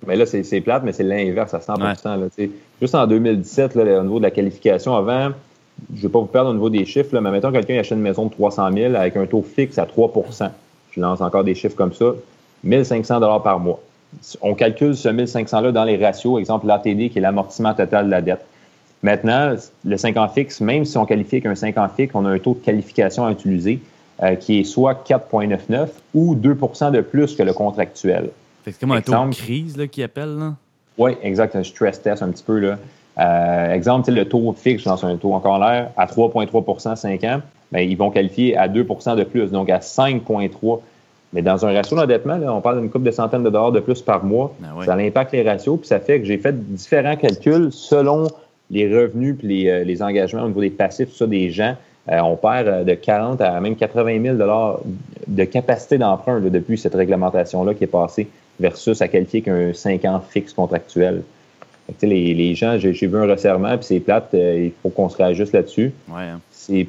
Mais 0.07 0.17
là, 0.17 0.27
c'est 0.27 0.61
plate, 0.61 0.83
mais 0.85 0.93
c'est 0.93 1.03
l'inverse 1.05 1.55
à 1.55 1.61
100 1.61 1.75
Ouais. 1.81 1.95
là. 2.05 2.17
Juste 2.81 2.95
en 2.95 3.07
2017, 3.07 3.75
là, 3.75 4.01
au 4.01 4.03
niveau 4.03 4.19
de 4.19 4.25
la 4.25 4.31
qualification, 4.31 4.97
avant, 4.97 5.31
je 5.93 5.97
ne 5.97 6.03
vais 6.03 6.09
pas 6.09 6.19
vous 6.19 6.27
perdre 6.27 6.51
au 6.51 6.55
niveau 6.55 6.71
des 6.71 6.85
chiffres, 6.85 7.15
là, 7.15 7.21
mais 7.21 7.31
mettons 7.31 7.53
quelqu'un 7.53 7.79
achète 7.79 7.97
une 7.97 8.03
maison 8.03 8.27
de 8.27 8.31
300 8.33 8.73
000 8.73 8.95
avec 8.95 9.17
un 9.17 9.27
taux 9.27 9.43
fixe 9.43 9.79
à 9.79 9.87
3 9.87 10.13
Je 10.91 11.01
lance 11.01 11.21
encore 11.21 11.45
des 11.45 11.55
chiffres 11.55 11.77
comme 11.77 11.93
ça. 11.93 12.13
1500 12.65 13.41
par 13.41 13.59
mois. 13.59 13.81
On 14.41 14.55
calcule 14.55 14.97
ce 14.97 15.09
1500-là 15.09 15.73
dans 15.73 15.85
les 15.85 15.97
ratios, 15.97 16.39
exemple 16.39 16.67
l'ATD 16.67 17.11
qui 17.11 17.15
est 17.17 17.21
l'amortissement 17.21 17.75
total 17.75 18.07
de 18.07 18.11
la 18.11 18.23
dette. 18.23 18.45
Maintenant, 19.03 19.55
le 19.85 19.97
5 19.97 20.17
ans 20.17 20.29
fixe, 20.29 20.61
même 20.61 20.85
si 20.85 20.97
on 20.97 21.07
qualifie 21.07 21.37
avec 21.37 21.47
un 21.47 21.55
5 21.55 21.77
ans 21.79 21.89
fixe, 21.89 22.15
on 22.15 22.25
a 22.25 22.31
un 22.31 22.39
taux 22.39 22.55
de 22.55 22.65
qualification 22.65 23.27
à 23.27 23.33
utiliser 23.33 23.81
euh, 24.23 24.37
qui 24.37 24.61
est 24.61 24.65
soit 24.65 25.05
4,99 25.09 25.89
ou 26.15 26.37
2% 26.37 26.93
de 26.93 27.01
plus 27.01 27.35
que 27.35 27.43
le 27.43 27.53
contractuel. 27.53 28.31
C'est 28.65 28.79
comme 28.79 28.93
un 28.93 29.01
taux 29.01 29.13
de 29.13 29.17
Exemple. 29.17 29.35
crise 29.35 29.77
là, 29.77 29.89
qui 29.89 30.03
appelle. 30.03 30.39
Là. 30.39 30.55
Oui, 30.99 31.13
exact. 31.23 31.57
Un 31.57 31.65
stress 31.65 32.01
test 32.01 32.23
un 32.23 32.31
petit 32.31 32.45
peu. 32.45 32.59
Là. 32.61 32.79
Euh, 33.19 33.73
exemple, 33.73 34.13
le 34.13 34.25
taux 34.25 34.53
fixe, 34.53 34.85
je 34.85 34.89
lance 34.89 35.03
un 35.03 35.17
taux 35.17 35.35
encore 35.35 35.59
l'air, 35.59 35.91
à 35.97 36.07
3,3% 36.07 36.95
5 36.95 37.25
ans, 37.25 37.41
ben, 37.73 37.81
ils 37.81 37.97
vont 37.97 38.11
qualifier 38.11 38.57
à 38.57 38.69
2% 38.69 39.17
de 39.17 39.25
plus, 39.25 39.51
donc 39.51 39.69
à 39.71 39.79
5,3 39.79 40.81
Mais 41.33 41.43
dans 41.43 41.65
un 41.65 41.73
ratio 41.73 41.97
d'endettement, 41.97 42.39
on 42.49 42.61
parle 42.61 42.81
d'une 42.81 42.91
coupe 42.91 43.05
de 43.05 43.11
centaines 43.11 43.43
de 43.43 43.51
dollars 43.51 43.73
de 43.73 43.81
plus 43.81 44.03
par 44.03 44.25
mois. 44.25 44.55
Ben 44.61 44.69
ouais. 44.77 44.85
Ça 44.85 44.95
impacte 44.95 45.33
les 45.33 45.43
ratios, 45.43 45.79
puis 45.79 45.89
ça 45.89 45.99
fait 45.99 46.21
que 46.21 46.27
j'ai 46.27 46.39
fait 46.39 46.55
différents 46.73 47.17
calculs 47.17 47.69
selon 47.71 48.29
les 48.71 48.87
revenus 48.89 49.37
puis 49.39 49.49
les, 49.49 49.69
euh, 49.69 49.85
les 49.85 50.03
engagements 50.03 50.45
au 50.45 50.49
niveau 50.49 50.61
des 50.61 50.71
passifs, 50.71 51.11
tout 51.11 51.17
ça, 51.17 51.27
des 51.27 51.51
gens. 51.51 51.77
Euh, 52.11 52.19
on 52.21 52.37
perd 52.37 52.69
euh, 52.69 52.85
de 52.85 52.95
40 52.95 53.41
à 53.41 53.61
même 53.61 53.77
80 53.77 54.23
000 54.23 54.37
dollars 54.37 54.81
de 55.27 55.45
capacité 55.45 55.99
d'emprunt 55.99 56.41
depuis 56.41 56.77
cette 56.77 56.95
réglementation-là 56.95 57.75
qui 57.75 57.85
est 57.85 57.89
passée 57.89 58.29
versus 58.59 59.01
à 59.01 59.09
qualifier 59.09 59.43
qu'un 59.43 59.73
5 59.73 60.05
ans 60.05 60.23
fixe 60.29 60.53
contractuel. 60.53 61.23
Que, 62.01 62.07
les, 62.07 62.33
les 62.35 62.55
gens, 62.55 62.79
j'ai 62.79 62.93
vu 62.93 63.17
un 63.17 63.27
resserrement, 63.27 63.77
puis 63.77 63.87
c'est 63.87 64.01
plate, 64.01 64.31
euh, 64.35 64.67
il 64.67 64.73
faut 64.83 64.89
qu'on 64.89 65.09
se 65.09 65.17
réajuste 65.17 65.53
là-dessus. 65.53 65.93
Ouais, 66.09 66.23
hein. 66.23 66.41
C'est 66.51 66.87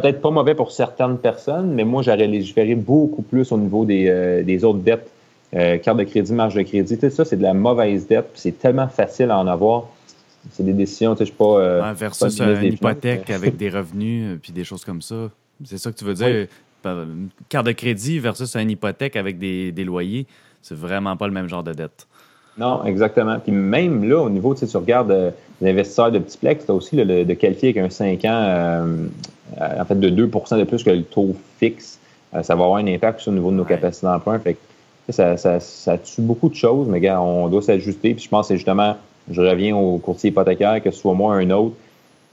peut-être 0.00 0.20
pas 0.20 0.30
mauvais 0.30 0.54
pour 0.54 0.70
certaines 0.70 1.18
personnes, 1.18 1.72
mais 1.74 1.84
moi, 1.84 2.02
j'aurais 2.02 2.26
légiféré 2.26 2.74
beaucoup 2.74 3.22
plus 3.22 3.50
au 3.52 3.58
niveau 3.58 3.84
des, 3.84 4.06
euh, 4.08 4.42
des 4.42 4.64
autres 4.64 4.78
dettes. 4.78 5.10
Euh, 5.54 5.78
carte 5.78 5.98
de 5.98 6.04
crédit, 6.04 6.32
marge 6.32 6.54
de 6.54 6.62
crédit, 6.62 6.96
tout 6.96 7.10
ça, 7.10 7.24
c'est 7.24 7.36
de 7.36 7.42
la 7.42 7.54
mauvaise 7.54 8.06
dette, 8.06 8.26
puis 8.32 8.40
c'est 8.40 8.58
tellement 8.58 8.86
facile 8.88 9.30
à 9.32 9.38
en 9.38 9.46
avoir. 9.48 9.84
C'est 10.52 10.62
des 10.64 10.72
décisions, 10.72 11.12
tu 11.14 11.18
sais, 11.18 11.24
je 11.24 11.30
suis 11.30 11.36
pas. 11.36 11.44
euh, 11.60 11.82
Ouais, 11.82 11.92
versus 11.94 12.38
une 12.38 12.56
Finances, 12.56 12.74
hypothèque 12.74 13.30
avec 13.30 13.56
des 13.58 13.68
revenus 13.68 14.38
puis 14.40 14.52
des 14.52 14.64
choses 14.64 14.84
comme 14.84 15.02
ça. 15.02 15.28
C'est 15.64 15.76
ça 15.78 15.90
que 15.90 15.96
tu 15.96 16.04
veux 16.04 16.14
dire? 16.14 16.26
Oui. 16.28 16.46
Une 16.86 17.28
carte 17.50 17.66
de 17.66 17.72
crédit 17.72 18.18
versus 18.20 18.54
une 18.56 18.70
hypothèque 18.70 19.16
avec 19.16 19.38
des, 19.38 19.70
des 19.72 19.84
loyers, 19.84 20.26
c'est 20.62 20.76
vraiment 20.76 21.14
pas 21.16 21.26
le 21.26 21.32
même 21.34 21.48
genre 21.48 21.62
de 21.62 21.72
dette. 21.74 22.06
Non, 22.56 22.84
exactement. 22.84 23.38
Puis 23.38 23.52
même 23.52 24.08
là, 24.08 24.18
au 24.22 24.30
niveau, 24.30 24.54
tu 24.54 24.60
sais, 24.60 24.66
tu 24.66 24.76
regardes 24.78 25.10
euh, 25.10 25.30
les 25.60 25.70
investisseurs 25.72 26.10
de 26.10 26.18
Petitplex, 26.20 26.64
tu 26.64 26.70
as 26.70 26.74
aussi 26.74 26.96
là, 26.96 27.04
le- 27.04 27.24
de 27.26 27.34
qualifier 27.34 27.70
avec 27.70 27.84
un 27.84 27.90
5 27.90 28.24
ans, 28.24 28.86
en 29.58 29.84
fait, 29.84 29.98
de 29.98 30.26
2% 30.26 30.58
de 30.58 30.64
plus 30.64 30.82
que 30.82 30.90
le 30.90 31.02
taux 31.02 31.34
fixe. 31.58 31.98
Euh, 32.34 32.42
ça 32.42 32.54
va 32.54 32.64
avoir 32.64 32.78
un 32.78 32.86
impact 32.86 33.20
sur 33.20 33.32
au 33.32 33.34
niveau 33.34 33.50
de 33.50 33.56
nos 33.56 33.64
capacités 33.64 34.06
d'emprunt. 34.06 34.38
Fait 34.38 34.54
que, 34.54 35.12
ça, 35.12 35.36
ça, 35.36 35.58
ça 35.58 35.98
tue 35.98 36.20
beaucoup 36.20 36.48
de 36.48 36.54
choses, 36.54 36.86
mais 36.88 37.00
gars, 37.00 37.20
on 37.20 37.48
doit 37.48 37.62
s'ajuster. 37.62 38.14
Puis 38.14 38.24
je 38.24 38.28
pense 38.28 38.46
que 38.46 38.48
c'est 38.48 38.56
justement, 38.56 38.96
je 39.28 39.40
reviens 39.40 39.76
au 39.76 39.98
courtier 39.98 40.30
hypothécaire, 40.30 40.80
que 40.82 40.90
ce 40.90 40.98
soit 40.98 41.14
moi 41.14 41.34
ou 41.34 41.38
un 41.38 41.50
autre, 41.50 41.74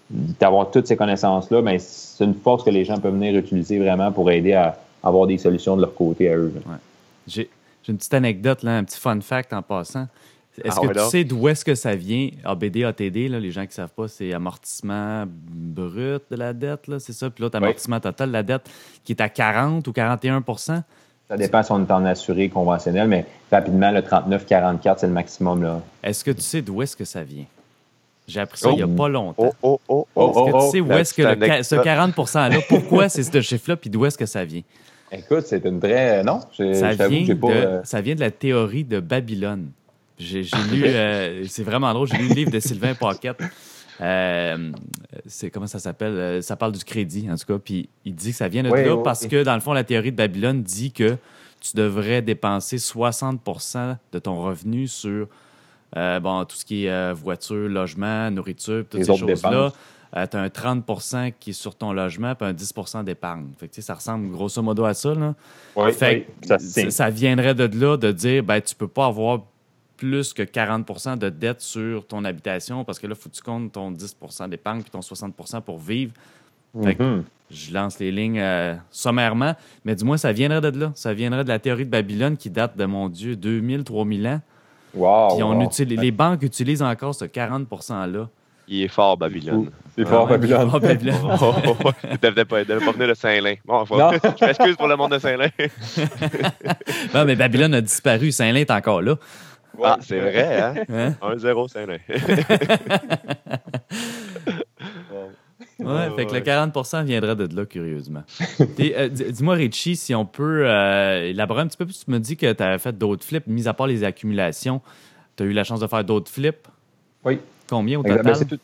d'avoir 0.10 0.70
toutes 0.72 0.88
ces 0.88 0.96
connaissances-là, 0.96 1.62
mais 1.62 1.80
c'est 1.80 2.24
une 2.24 2.36
force 2.36 2.64
que 2.64 2.70
les 2.70 2.86
gens 2.86 3.00
peuvent 3.00 3.14
venir 3.14 3.36
utiliser 3.36 3.80
vraiment 3.80 4.12
pour 4.12 4.30
aider 4.32 4.54
à 4.54 4.78
avoir 5.04 5.28
des 5.28 5.38
solutions 5.38 5.76
de 5.76 5.82
leur 5.82 5.94
côté 5.94 6.30
à 6.30 6.36
eux. 6.36 6.54
j'ai 7.28 7.50
une 7.88 7.98
petite 7.98 8.14
anecdote, 8.14 8.64
là, 8.64 8.78
un 8.78 8.84
petit 8.84 9.00
fun 9.00 9.20
fact 9.22 9.54
en 9.54 9.62
passant. 9.62 10.08
Est-ce 10.64 10.76
Ah 10.78 10.82
que 10.82 10.88
ouais, 10.88 10.94
tu 10.94 11.10
sais 11.10 11.24
d'où 11.24 11.48
est-ce 11.48 11.64
que 11.64 11.76
ça 11.76 11.96
vient? 11.96 12.30
ABD, 12.44 12.84
ATD, 12.84 13.30
là, 13.30 13.40
les 13.40 13.52
gens 13.52 13.62
qui 13.62 13.68
ne 13.70 13.74
savent 13.74 13.94
pas, 13.96 14.08
c'est 14.08 14.34
amortissement 14.34 15.26
brut 15.28 16.24
de 16.32 16.36
la 16.36 16.54
dette, 16.54 16.88
là, 16.88 17.00
c'est 17.00 17.14
ça? 17.14 17.30
Puis 17.30 17.44
l'autre, 17.44 17.58
Oui. 17.60 17.64
amortissement 17.66 18.00
total 18.00 18.30
de 18.30 18.34
la 18.34 18.44
dette 18.44 18.64
qui 19.04 19.12
est 19.14 19.22
à 19.22 19.30
40 19.30 19.88
ou 19.88 19.92
41% 19.92 20.82
Ça 21.30 21.38
dépend 21.38 21.62
si 21.62 21.72
on 21.72 21.84
est 21.86 21.92
en 21.92 22.06
assuré 22.06 22.50
conventionnel, 22.50 23.08
mais 23.08 23.26
rapidement, 23.52 23.92
le 23.92 24.02
39-44, 24.02 24.96
c'est 25.00 25.08
le 25.08 25.14
maximum. 25.14 25.62
Là. 25.62 25.82
Est-ce 26.02 26.24
que 26.24 26.32
tu 26.32 26.42
sais 26.42 26.62
d'où 26.62 26.82
est-ce 26.82 26.96
que 26.98 27.06
ça 27.06 27.24
vient? 27.24 27.46
J'ai 28.28 28.40
appris 28.42 28.60
ça 28.60 28.70
il 28.72 28.76
n'y 28.78 28.82
a 28.82 28.86
Oh. 28.88 28.96
pas 28.96 29.08
longtemps. 29.10 29.54
Oh, 29.62 29.80
oh. 29.88 30.06
Est-ce 30.18 30.52
que 30.52 30.66
tu 30.66 30.72
sais 30.72 30.82
où 30.82 30.92
est-ce 30.94 31.14
que 31.14 31.22
le 31.22 31.28
ce 31.64 31.76
anecdote. 31.76 31.84
40 31.84 32.16
%-là, 32.16 32.58
pourquoi 32.68 33.10
c'est 33.10 33.24
ce 33.24 33.42
chiffre-là, 33.42 33.78
puis 33.78 33.90
d'où 33.90 34.06
est-ce 34.06 34.18
que 34.18 34.26
ça 34.26 34.44
vient? 34.44 34.64
Écoute, 35.12 35.44
c'est 35.46 35.64
une 35.66 35.80
vraie. 35.80 36.24
Non, 36.24 36.40
Ça 36.74 37.08
vient, 37.08 37.24
j'ai 37.26 37.36
pas. 37.36 37.48
de, 37.48 37.54
euh, 37.54 37.84
ça 37.86 38.02
vient 38.02 38.16
de 38.16 38.20
la 38.20 38.32
théorie 38.32 38.84
de 38.84 39.00
Babylone. 39.00 39.70
J'ai 40.20 40.42
lu, 40.42 40.84
euh, 40.86 41.44
c'est 41.48 41.64
vraiment 41.64 41.94
drôle, 41.94 42.08
j'ai 42.08 42.18
lu 42.18 42.28
le 42.30 42.34
livre 42.36 42.52
de 42.52 42.60
Sylvain 42.60 42.96
Paquette. 42.96 43.42
Euh, 44.02 44.72
c'est 45.26 45.50
comment 45.50 45.68
ça 45.68 45.80
s'appelle? 45.80 46.14
Euh, 46.14 46.42
Ça 46.42 46.56
parle 46.56 46.72
du 46.72 46.84
crédit, 46.84 47.28
en 47.32 47.36
tout 47.36 47.46
cas. 47.46 47.60
Puis 47.60 47.90
il 48.06 48.14
dit 48.16 48.32
que 48.32 48.36
ça 48.38 48.48
vient 48.48 48.64
de 48.64 48.70
Oui, 48.70 48.84
là 48.84 48.96
oui, 48.96 49.02
parce 49.04 49.26
que, 49.28 49.44
dans 49.44 49.56
le 49.56 49.60
fond, 49.62 49.74
la 49.74 49.84
théorie 49.84 50.12
de 50.12 50.18
Babylone 50.18 50.62
dit 50.64 50.92
que 50.92 51.18
tu 51.60 51.76
devrais 51.76 52.22
dépenser 52.22 52.78
60% 52.78 53.98
de 54.12 54.20
ton 54.20 54.42
revenu 54.44 54.88
sur 54.88 55.28
euh, 55.96 56.20
bon, 56.20 56.46
tout 56.46 56.56
ce 56.56 56.66
qui 56.66 56.86
est 56.86 56.92
euh, 56.92 57.14
voiture, 57.16 57.68
logement, 57.70 58.30
nourriture, 58.30 58.84
toutes 58.90 59.00
Les 59.00 59.06
ces 59.06 59.18
choses-là. 59.18 59.72
dépenses. 60.14 60.30
tu 60.32 60.38
as 60.38 60.42
un 60.42 60.48
30% 60.48 61.34
qui 61.40 61.50
est 61.52 61.54
sur 61.54 61.74
ton 61.76 61.94
logement, 61.94 62.36
puis 62.36 62.48
un 62.48 62.54
10% 62.54 63.04
d'épargne. 63.04 63.48
Fait 63.60 63.68
que, 63.68 63.74
tu 63.74 63.82
sais, 63.82 63.88
ça 63.88 63.96
ressemble 63.96 64.30
grosso 64.32 64.62
modo 64.62 64.84
à 64.86 64.94
ça. 64.94 65.14
Là. 65.16 65.34
Fait 65.92 66.28
ça 66.44 66.58
ça 66.92 67.10
viendrait 67.10 67.56
de 67.56 67.66
là 67.80 67.98
de 67.98 68.12
dire 68.12 68.44
ben 68.44 68.62
tu 68.62 68.76
peux 68.76 68.88
pas 68.88 69.06
avoir 69.08 69.42
plus 69.98 70.34
que 70.34 70.44
40% 70.44 71.18
de 71.18 71.30
dette 71.30 71.62
sur 71.62 72.06
ton 72.08 72.24
habitation 72.24 72.84
parce 72.84 73.00
que 73.00 73.08
là, 73.08 73.16
il 73.18 73.22
faut 73.22 73.30
que 73.30 73.36
tu 73.36 73.42
comptes 73.42 73.72
ton 73.74 73.92
10% 73.92 74.48
d'épargne 74.50 74.82
puis 74.82 74.92
ton 74.92 75.02
60% 75.02 75.62
pour 75.62 75.80
vivre. 75.80 76.14
Fait 76.84 76.96
que 76.96 77.04
Mhm. 77.04 77.24
je 77.50 77.74
lance 77.74 77.98
les 77.98 78.12
lignes 78.12 78.40
euh, 78.40 78.76
sommairement, 78.92 79.56
mais 79.84 79.96
du 79.96 80.04
moins, 80.06 80.18
ça 80.18 80.32
viendrait 80.32 80.62
de 80.72 80.80
là. 80.80 80.92
Ça 80.96 81.14
viendrait 81.14 81.44
de 81.44 81.50
la 81.50 81.58
théorie 81.60 81.86
de 81.86 81.90
Babylone 81.90 82.38
qui 82.38 82.50
date 82.52 82.78
de, 82.78 82.86
mon 82.86 83.10
Dieu, 83.10 83.36
2000, 83.36 83.84
3000 83.84 84.28
ans. 84.28 84.42
Wow, 84.94 85.36
Puis 85.36 85.44
on 85.44 85.58
wow. 85.58 85.64
utilise, 85.64 86.00
les 86.00 86.12
banques 86.12 86.44
utilisent 86.44 86.84
encore 86.84 87.16
ce 87.16 87.26
40 87.26 87.68
%-là. 87.68 88.30
Il 88.70 88.84
est 88.84 88.88
fort, 88.90 89.16
Babylone. 89.18 89.72
C'est 89.96 90.06
fort, 90.06 90.28
Ah 90.28 90.32
ouais, 90.34 90.38
Babylone. 90.38 90.70
fort, 90.70 90.80
Babylone. 90.82 91.16
Oh, 91.42 91.54
oh, 91.68 91.76
oh. 91.86 91.92
Il 92.12 92.18
devait 92.20 92.44
pas, 92.46 92.62
il 92.62 92.68
devait 92.68 92.86
pas 92.86 92.92
venir 92.92 93.08
de 93.08 93.14
Saint-Lin. 93.14 93.56
Bon, 93.66 93.86
je 93.90 94.46
m'excuse 94.46 94.76
pour 94.76 94.88
le 94.88 94.96
monde 94.98 95.14
de 95.14 95.20
Saint-Lin. 95.20 95.48
non, 97.14 97.26
mais 97.26 97.36
Babylone 97.36 97.74
a 97.76 97.82
disparu. 97.82 98.32
Saint-Lin 98.32 98.60
est 98.60 98.72
encore 98.72 99.02
là. 99.02 99.16
Ah, 99.84 99.98
c'est 100.02 100.20
vrai, 100.20 100.62
hein? 100.62 100.74
Hein? 100.90 101.14
1-0 101.22 101.68
Saint-Lin. 101.70 101.98
Ouais, 105.80 105.86
Ouais, 105.86 106.10
fait 106.16 106.26
que 106.26 106.32
le 106.32 106.38
ouais. 106.40 106.44
40 106.44 107.06
viendrait 107.06 107.36
de 107.36 107.56
là, 107.56 107.66
curieusement. 107.66 108.24
Euh, 108.80 109.10
Dis-moi, 109.10 109.56
Richie, 109.56 109.96
si 109.96 110.14
on 110.16 110.26
peut 110.26 110.64
euh, 110.66 111.30
élaborer 111.30 111.62
un 111.62 111.68
petit 111.68 111.78
peu 111.78 111.86
plus, 111.86 112.04
tu 112.06 112.10
me 112.12 112.20
dis 112.20 112.36
que 112.36 112.52
tu 112.52 112.64
avais 112.64 112.80
fait 112.80 112.98
d'autres 112.98 113.24
flips, 113.24 113.46
mis 113.48 113.68
à 113.68 113.74
part 113.74 113.86
les 113.88 114.04
accumulations. 114.04 114.82
Tu 115.36 115.44
as 115.44 115.46
eu 115.46 115.52
la 115.54 115.64
chance 115.64 115.80
de 115.80 115.88
faire 115.88 116.04
d'autres 116.04 116.32
flips? 116.32 116.68
Oui. 117.24 117.40
Combien 117.70 118.00
au. 118.00 118.04
Ben, 118.04 118.18
total? 118.18 118.36
c'est 118.36 118.46
tout- 118.46 118.60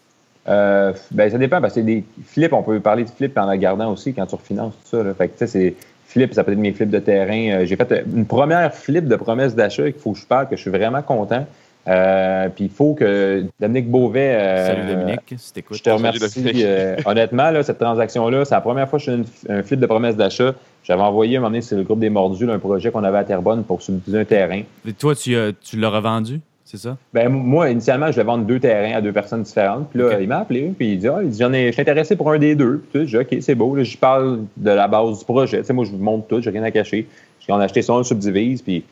Euh, 0.47 0.91
ben, 1.11 1.29
ça 1.31 1.37
dépend, 1.37 1.61
parce 1.61 1.75
que 1.75 1.79
des 1.81 2.03
flips, 2.25 2.51
on 2.53 2.63
peut 2.63 2.79
parler 2.79 3.03
de 3.03 3.09
flips 3.09 3.37
en 3.37 3.45
la 3.45 3.57
gardant 3.57 3.91
aussi 3.91 4.13
quand 4.13 4.25
tu 4.25 4.35
refinances 4.35 4.73
tout 4.73 4.97
ça. 4.97 5.03
là. 5.03 5.13
Fait 5.13 5.27
que, 5.29 5.33
tu 5.33 5.39
sais, 5.39 5.47
c'est 5.47 5.75
flips, 6.13 6.33
ça 6.33 6.43
peut 6.43 6.51
être 6.53 6.57
mes 6.59 6.71
flips 6.71 6.89
de 6.89 6.99
terrain. 6.99 7.61
Euh, 7.61 7.65
J'ai 7.65 7.75
fait 7.75 7.91
euh, 7.91 8.01
une 8.15 8.25
première 8.25 8.73
flip 8.73 9.05
de 9.07 9.15
promesse 9.15 9.55
d'achat 9.55 9.83
qu'il 9.91 9.99
faut 10.01 10.13
que 10.13 10.19
je 10.19 10.25
parle, 10.25 10.47
que 10.47 10.55
je 10.55 10.61
suis 10.61 10.71
vraiment 10.71 11.01
content. 11.01 11.45
Euh, 11.85 12.47
puis 12.47 12.65
il 12.65 12.69
faut 12.69 12.93
que 12.93 13.43
Dominique 13.59 13.89
Beauvais. 13.91 14.35
euh, 14.35 14.67
Salut 14.67 14.87
Dominique, 14.93 15.19
si 15.35 15.51
t'écoutes. 15.51 15.77
Je 15.77 15.83
te 15.83 15.89
remercie. 15.89 16.45
Euh, 16.63 16.95
honnêtement, 17.05 17.51
là, 17.51 17.61
cette 17.61 17.77
transaction-là, 17.79 18.45
c'est 18.45 18.55
la 18.55 18.61
première 18.61 18.87
fois 18.87 18.99
que 18.99 19.05
je 19.05 19.11
fais 19.11 19.17
une- 19.17 19.57
un 19.57 19.63
flip 19.63 19.79
de 19.81 19.85
promesse 19.85 20.15
d'achat. 20.15 20.53
J'avais 20.85 21.01
envoyé 21.01 21.35
un 21.35 21.39
moment 21.41 21.49
donné, 21.49 21.61
c'est 21.61 21.75
le 21.75 21.83
groupe 21.83 21.99
des 21.99 22.09
Mordus, 22.09 22.45
là, 22.45 22.53
un 22.53 22.59
projet 22.59 22.89
qu'on 22.91 23.03
avait 23.03 23.17
à 23.17 23.23
Terrebonne 23.25 23.63
pour 23.65 23.81
subdiviser 23.81 24.19
un 24.19 24.25
terrain. 24.25 24.61
Et 24.87 24.93
Toi, 24.93 25.13
tu 25.15 25.33
l'as 25.77 25.89
revendu, 25.89 26.39
c'est 26.73 26.87
ça? 26.89 26.97
Ben, 27.13 27.29
moi, 27.29 27.69
initialement, 27.69 28.07
je 28.07 28.13
devais 28.13 28.23
vendre 28.23 28.45
deux 28.45 28.59
terrains 28.59 28.95
à 28.95 29.01
deux 29.01 29.11
personnes 29.11 29.43
différentes. 29.43 29.89
Puis 29.91 29.99
là, 29.99 30.19
il 30.19 30.27
m'a 30.27 30.39
appelé, 30.39 30.73
puis 30.75 30.93
il 30.93 30.97
dit, 30.97 31.07
ah, 31.07 31.19
il 31.21 31.29
dit, 31.29 31.37
j'en 31.37 31.53
ai, 31.53 31.67
je 31.67 31.73
suis 31.73 31.81
intéressé 31.83 32.15
pour 32.15 32.31
un 32.31 32.39
des 32.39 32.55
deux. 32.55 32.83
Puis 32.91 33.07
j'ai 33.07 33.23
dit, 33.23 33.35
OK, 33.35 33.41
c'est 33.41 33.53
beau. 33.53 33.75
Là, 33.75 33.83
je 33.83 33.95
parle 33.95 34.39
de 34.57 34.71
la 34.71 34.87
base 34.87 35.19
du 35.19 35.23
projet. 35.25 35.59
Tu 35.59 35.65
sais, 35.65 35.73
moi, 35.73 35.85
je 35.85 35.91
vous 35.91 35.99
montre 35.99 36.25
tout, 36.25 36.41
j'ai 36.41 36.49
rien 36.49 36.63
à 36.63 36.71
cacher. 36.71 37.07
On 37.47 37.59
a 37.59 37.65
acheté 37.65 37.83
ça, 37.83 37.93
on 37.93 37.99
le 37.99 38.03
subdivise. 38.03 38.63
Puis 38.63 38.83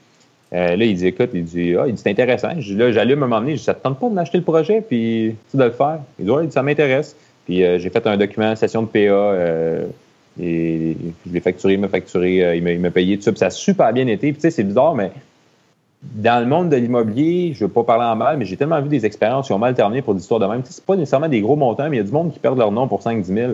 euh, 0.54 0.76
là, 0.76 0.86
il 0.86 0.96
dit, 0.96 1.08
écoute, 1.08 1.32
il 1.34 1.44
dit, 1.44 1.76
ah, 1.76 1.86
il 1.88 1.96
dit, 1.96 2.02
c'est 2.04 2.12
intéressant. 2.12 2.52
Je 2.60 2.74
dis, 2.74 2.76
là, 2.76 2.92
j'allume 2.92 3.24
un 3.24 3.28
moment 3.28 3.42
donné, 3.42 3.54
je 3.54 3.60
dis, 3.60 3.64
ça 3.64 3.74
te 3.74 3.82
tente 3.82 4.00
pas 4.00 4.10
de 4.10 4.14
m'acheter 4.14 4.38
le 4.38 4.44
projet, 4.44 4.82
puis 4.88 5.36
tu 5.50 5.58
de 5.58 5.64
le 5.64 5.72
faire. 5.72 6.00
Il 6.20 6.26
dit, 6.26 6.32
ouais, 6.32 6.44
il 6.44 6.48
dit, 6.48 6.54
ça 6.54 6.62
m'intéresse. 6.62 7.16
Puis 7.46 7.64
euh, 7.64 7.80
j'ai 7.80 7.90
fait 7.90 8.06
un 8.06 8.16
document, 8.16 8.56
session 8.56 8.84
de 8.84 8.88
PA. 8.88 9.00
euh, 9.00 9.88
et 10.40 10.96
je 11.26 11.34
l'ai 11.34 11.40
facturé, 11.40 11.74
il 11.74 11.80
m'a 11.80 11.88
facturé, 11.88 12.44
euh, 12.44 12.56
il 12.56 12.80
m'a 12.80 12.92
payé 12.92 13.18
tout 13.18 13.24
ça. 13.24 13.32
Puis 13.32 13.40
ça 13.40 13.48
a 13.48 13.50
super 13.50 13.92
bien 13.92 14.08
été. 14.08 14.32
Puis 14.32 14.36
tu 14.36 14.42
sais, 14.42 14.52
c'est 14.52 14.64
bizarre, 14.64 14.94
mais 14.94 15.12
dans 16.04 16.40
le 16.44 16.48
monde 16.48 16.70
de 16.70 16.76
l'immobilier, 16.78 17.54
je 17.54 17.64
ne 17.64 17.68
veux 17.68 17.74
pas 17.74 17.84
parler 17.84 18.06
en 18.06 18.16
mal, 18.16 18.38
mais 18.38 18.46
j'ai 18.46 18.58
tellement 18.58 18.82
vu 18.82 18.90
des 18.90 19.06
expériences 19.06 19.48
qui 19.48 19.54
ont 19.54 19.60
mal 19.60 19.76
terminé 19.76 20.02
pour 20.02 20.16
des 20.16 20.22
histoires 20.22 20.40
de 20.40 20.48
même. 20.48 20.64
Tu 20.64 20.72
C'est 20.72 20.84
pas 20.86 20.96
nécessairement 20.96 21.30
des 21.30 21.42
gros 21.42 21.56
montants, 21.56 21.88
mais 21.90 21.98
il 21.98 22.00
y 22.00 22.02
a 22.02 22.06
du 22.06 22.12
monde 22.12 22.34
qui 22.34 22.40
perd 22.40 22.58
leur 22.58 22.72
nom 22.72 22.88
pour 22.88 23.02
5-10 23.02 23.24
000. 23.26 23.52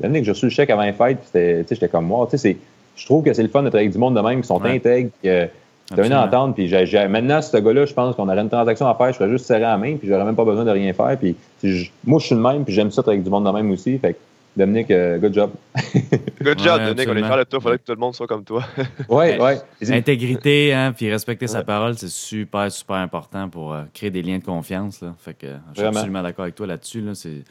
L'année 0.00 0.20
que 0.20 0.24
j'ai 0.24 0.32
reçu 0.32 0.46
le 0.46 0.50
chèque 0.50 0.70
avant 0.70 0.82
les 0.82 0.92
fêtes, 0.94 1.18
tu 1.32 1.74
j'étais 1.74 1.88
comme 1.88 2.06
moi. 2.06 2.26
Tu 2.30 2.56
je 2.96 3.06
trouve 3.06 3.22
que 3.24 3.32
c'est 3.32 3.42
le 3.42 3.48
fun 3.48 3.62
d'être 3.62 3.74
avec 3.74 3.90
du 3.90 3.98
monde 3.98 4.14
de 4.16 4.20
même 4.20 4.40
qui 4.40 4.46
sont 4.46 4.60
Ouais. 4.60 4.76
intègres, 4.76 5.10
euh, 5.26 5.46
t'as 5.88 5.94
une 5.96 6.12
Absolument. 6.12 6.22
entente. 6.22 6.54
Puis 6.54 6.70
maintenant, 7.08 7.42
ce 7.42 7.56
gars-là, 7.56 7.84
je 7.86 7.92
pense 7.94 8.14
qu'on 8.16 8.28
aurait 8.28 8.40
une 8.40 8.48
transaction 8.48 8.86
à 8.88 8.94
faire, 8.94 9.08
je 9.12 9.18
serais 9.18 9.28
juste 9.30 9.46
serré 9.46 9.64
à 9.64 9.70
la 9.72 9.78
main, 9.78 9.96
puis 9.96 10.08
j'aurais 10.08 10.24
même 10.24 10.36
pas 10.36 10.44
besoin 10.44 10.64
de 10.64 10.70
rien 10.70 10.92
faire. 10.94 11.16
Puis 11.18 11.36
tu 11.60 11.90
moi, 12.04 12.18
je 12.18 12.26
suis 12.26 12.34
le 12.34 12.40
même, 12.40 12.64
puis 12.64 12.72
j'aime 12.74 12.90
ça 12.90 13.00
être 13.02 13.08
avec 13.08 13.22
du 13.22 13.28
monde 13.30 13.44
de 13.44 13.50
même 13.50 13.70
aussi. 13.70 13.98
Fait 13.98 14.16
Dominique, 14.56 14.90
euh, 14.90 15.18
good 15.18 15.32
job. 15.32 15.52
Good 16.42 16.58
job, 16.58 16.80
Ouais, 16.80 16.86
Dominique. 16.94 17.08
On 17.08 17.16
est 17.16 17.22
fiers 17.22 17.36
de 17.38 17.44
toi. 17.44 17.58
Il 17.58 17.62
faudrait 17.62 17.78
que 17.78 17.84
tout 17.84 17.92
le 17.92 17.98
monde 17.98 18.14
soit 18.14 18.26
comme 18.26 18.44
toi. 18.44 18.64
Ouais, 19.08 19.38
ouais. 19.40 19.58
Intégrité, 19.90 20.72
hein, 20.74 20.92
puis 20.92 21.10
respecter 21.10 21.46
sa 21.46 21.62
parole, 21.62 21.96
c'est 21.96 22.08
super, 22.08 22.70
super 22.72 22.96
important 22.96 23.48
pour 23.48 23.72
euh, 23.72 23.84
créer 23.94 24.10
des 24.10 24.22
liens 24.22 24.38
de 24.38 24.44
confiance. 24.44 25.00
Là. 25.02 25.14
Fait 25.18 25.34
que, 25.34 25.46
euh, 25.46 25.56
je 25.68 25.74
suis 25.74 25.82
Vraiment. 25.82 25.96
absolument 25.98 26.22
d'accord 26.22 26.42
avec 26.44 26.56
toi 26.56 26.66
là-dessus. 26.66 27.00
Là. 27.00 27.14
C'est, 27.14 27.44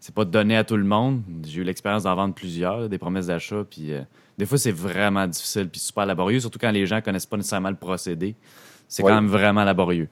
c'est 0.00 0.14
pas 0.14 0.24
donné 0.24 0.56
à 0.56 0.64
tout 0.64 0.76
le 0.78 0.84
monde. 0.84 1.22
J'ai 1.44 1.60
eu 1.60 1.64
l'expérience 1.64 2.04
d'en 2.04 2.14
vendre 2.14 2.34
plusieurs, 2.34 2.78
là, 2.80 2.88
des 2.88 2.98
promesses 2.98 3.26
d'achat. 3.26 3.64
Puis 3.68 3.92
euh, 3.92 4.00
des 4.38 4.46
fois, 4.46 4.56
c'est 4.56 4.72
vraiment 4.72 5.26
difficile 5.26 5.68
puis 5.68 5.80
super 5.80 6.06
laborieux, 6.06 6.40
surtout 6.40 6.58
quand 6.58 6.70
les 6.70 6.86
gens 6.86 7.00
connaissent 7.02 7.26
pas 7.26 7.36
nécessairement 7.36 7.70
le 7.70 7.76
procédé. 7.76 8.34
C'est 8.88 9.02
Ouais. 9.02 9.10
quand 9.10 9.16
même 9.16 9.28
vraiment 9.30 9.64
laborieux. 9.64 10.08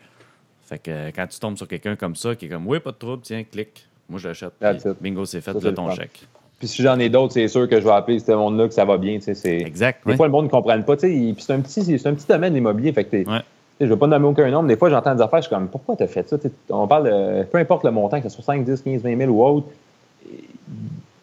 Fait 0.62 0.78
que 0.78 0.90
euh, 0.90 1.10
quand 1.14 1.26
tu 1.26 1.38
tombes 1.38 1.56
sur 1.56 1.68
quelqu'un 1.68 1.96
comme 1.96 2.16
ça, 2.16 2.34
qui 2.34 2.46
est 2.46 2.48
comme, 2.48 2.66
oui, 2.66 2.80
pas 2.80 2.90
de 2.92 2.96
trouble, 2.96 3.22
tiens, 3.22 3.44
clique. 3.44 3.86
Moi, 4.08 4.18
je 4.20 4.28
l'achète. 4.28 4.52
Bingo, 5.00 5.24
c'est 5.24 5.40
fait, 5.40 5.52
Ça, 5.58 5.58
là, 5.60 5.72
ton 5.72 5.90
chèque. 5.94 6.26
Puis 6.58 6.68
si 6.68 6.82
j'en 6.82 6.98
ai 6.98 7.08
d'autres, 7.08 7.32
c'est 7.34 7.48
sûr 7.48 7.68
que 7.68 7.80
je 7.80 7.84
vais 7.84 7.92
appeler 7.92 8.18
ce 8.20 8.32
monde-là 8.32 8.68
que 8.68 8.74
ça 8.74 8.84
va 8.84 8.96
bien. 8.96 9.18
C'est... 9.20 9.58
Exact. 9.60 10.00
Des 10.06 10.12
oui. 10.12 10.16
fois, 10.16 10.26
le 10.26 10.32
monde 10.32 10.44
ne 10.46 10.50
comprenne 10.50 10.84
pas. 10.84 10.96
tu 10.96 11.00
sais, 11.02 11.08
Puis 11.08 11.44
c'est 11.44 11.52
un 11.52 11.60
petit, 11.60 11.82
c'est 11.98 12.06
un 12.08 12.14
petit 12.14 12.26
domaine 12.26 12.54
l'immobilier. 12.54 12.92
Fait 12.92 13.04
que 13.04 13.16
Ouais. 13.16 13.40
je 13.80 13.84
ne 13.86 13.90
veux 13.90 13.96
pas 13.96 14.06
nommer 14.06 14.26
aucun 14.26 14.48
nombre. 14.50 14.68
Des 14.68 14.76
fois, 14.76 14.88
j'entends 14.88 15.14
des 15.14 15.20
affaires, 15.22 15.40
je 15.42 15.46
suis 15.48 15.54
comme, 15.54 15.68
pourquoi 15.68 15.96
tu 15.96 16.04
as 16.04 16.06
fait 16.06 16.28
ça? 16.28 16.36
On 16.70 16.86
parle 16.86 17.04
de, 17.10 17.42
peu 17.44 17.58
importe 17.58 17.84
le 17.84 17.90
montant, 17.90 18.20
que 18.20 18.28
ce 18.28 18.34
soit 18.34 18.44
5, 18.44 18.64
10, 18.64 18.82
15, 18.82 19.02
20 19.02 19.16
000 19.18 19.30
ou 19.32 19.44
autre. 19.44 19.66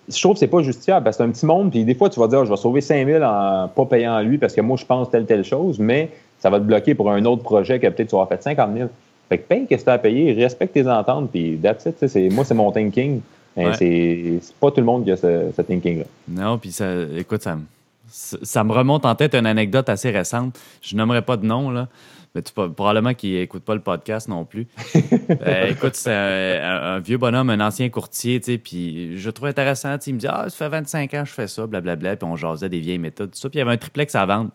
Je 0.10 0.20
trouve 0.20 0.34
que 0.34 0.39
c'est 0.39 0.48
pas 0.48 0.62
justifiable 0.62 1.06
parce 1.06 1.15
que 1.17 1.24
c'est 1.24 1.30
un 1.30 1.32
petit 1.32 1.46
monde. 1.46 1.72
Puis 1.72 1.86
des 1.86 1.96
fois, 1.96 2.10
tu 2.10 2.20
vas 2.20 2.28
dire, 2.28 2.39
Ah, 2.39 2.46
je 2.46 2.50
vais 2.50 2.58
sauver 2.58 2.82
5 2.82 3.08
000 3.08 3.24
en 3.24 3.70
pas 3.70 3.86
payant 3.86 4.20
lui 4.22 4.38
parce 4.38 4.54
que 4.54 4.62
moi, 4.62 4.76
je 4.78 4.86
pense 4.86 5.10
telle, 5.10 5.26
telle 5.26 5.44
chose, 5.46 5.80
mais 5.80 6.10
ça 6.39 6.50
va 6.50 6.60
te 6.60 6.65
bloquer 6.65 6.94
pour 6.96 7.10
un 7.10 7.24
autre 7.26 7.44
projet 7.44 7.80
que 7.80 7.88
peut-être 7.88 8.10
tu 8.10 8.15
auras 8.15 8.26
fait 8.26 8.41
50 8.44 8.70
000. 8.76 8.89
Fait 9.30 9.38
que 9.38 9.48
paye 9.48 9.65
que 9.65 9.76
tu 9.76 9.89
as 9.89 9.94
à 9.94 9.98
payer, 9.98 10.34
respecte 10.34 10.74
tes 10.74 10.88
ententes, 10.89 11.30
puis 11.32 11.58
that's 11.63 11.86
it. 11.86 12.34
Moi, 12.34 12.44
c'est 12.44 12.54
mon 12.54 12.72
thinking. 12.72 13.22
Ouais. 13.58 13.74
c'est 13.78 14.40
pas 14.60 14.72
tout 14.72 14.80
le 14.80 14.86
monde 14.86 15.04
qui 15.04 15.12
a 15.12 15.18
ce, 15.18 15.52
ce 15.56 15.62
thinking-là. 15.62 16.06
Non, 16.30 16.58
puis 16.58 16.72
ça, 16.72 16.86
écoute, 17.18 17.42
ça, 17.44 17.56
me- 17.56 17.64
ça 18.10 18.64
me 18.64 18.72
remonte 18.72 19.06
en 19.06 19.16
tête 19.16 19.36
une 19.36 19.46
anecdote 19.46 19.90
assez 19.90 20.10
récente. 20.10 20.58
Je 20.82 20.96
nommerai 20.96 21.22
pas 21.22 21.38
de 21.38 21.46
nom, 21.46 21.70
là. 21.70 21.88
Mais 22.34 22.42
tu, 22.42 22.54
probablement 22.54 23.14
qu'il 23.14 23.34
n'écoute 23.34 23.64
pas 23.64 23.76
le 23.76 23.82
podcast 23.82 24.30
non 24.30 24.46
plus. 24.46 24.68
Euh, 25.48 25.70
écoute, 25.70 25.96
c'est 25.96 26.12
un, 26.14 27.00
vieux 27.00 27.18
bonhomme, 27.18 27.50
un 27.50 27.60
ancien 27.60 27.90
courtier, 27.90 28.40
tu 28.40 28.52
sais, 28.54 28.58
puis 28.58 29.18
je 29.18 29.28
le 29.28 29.34
trouve 29.34 29.48
intéressant. 29.48 29.98
tu 29.98 30.04
sais, 30.06 30.12
Il 30.12 30.14
me 30.16 30.20
dit 30.20 30.28
Ah, 30.30 30.46
ça 30.50 30.56
fait 30.56 30.70
25 30.70 31.14
ans 31.14 31.24
que 31.24 31.30
je 31.30 31.34
fais 31.34 31.48
ça, 31.48 31.66
blablabla. 31.68 32.16
Puis 32.16 32.28
on 32.30 32.36
jasait 32.36 32.70
des 32.70 32.80
vieilles 32.80 33.00
méthodes, 33.00 33.32
tout 33.32 33.38
ça. 33.38 33.50
Puis 33.50 33.58
il 33.58 33.60
y 33.60 33.62
avait 33.64 33.72
un 33.74 33.78
triplex 33.78 34.14
à 34.16 34.26
vendre. 34.26 34.52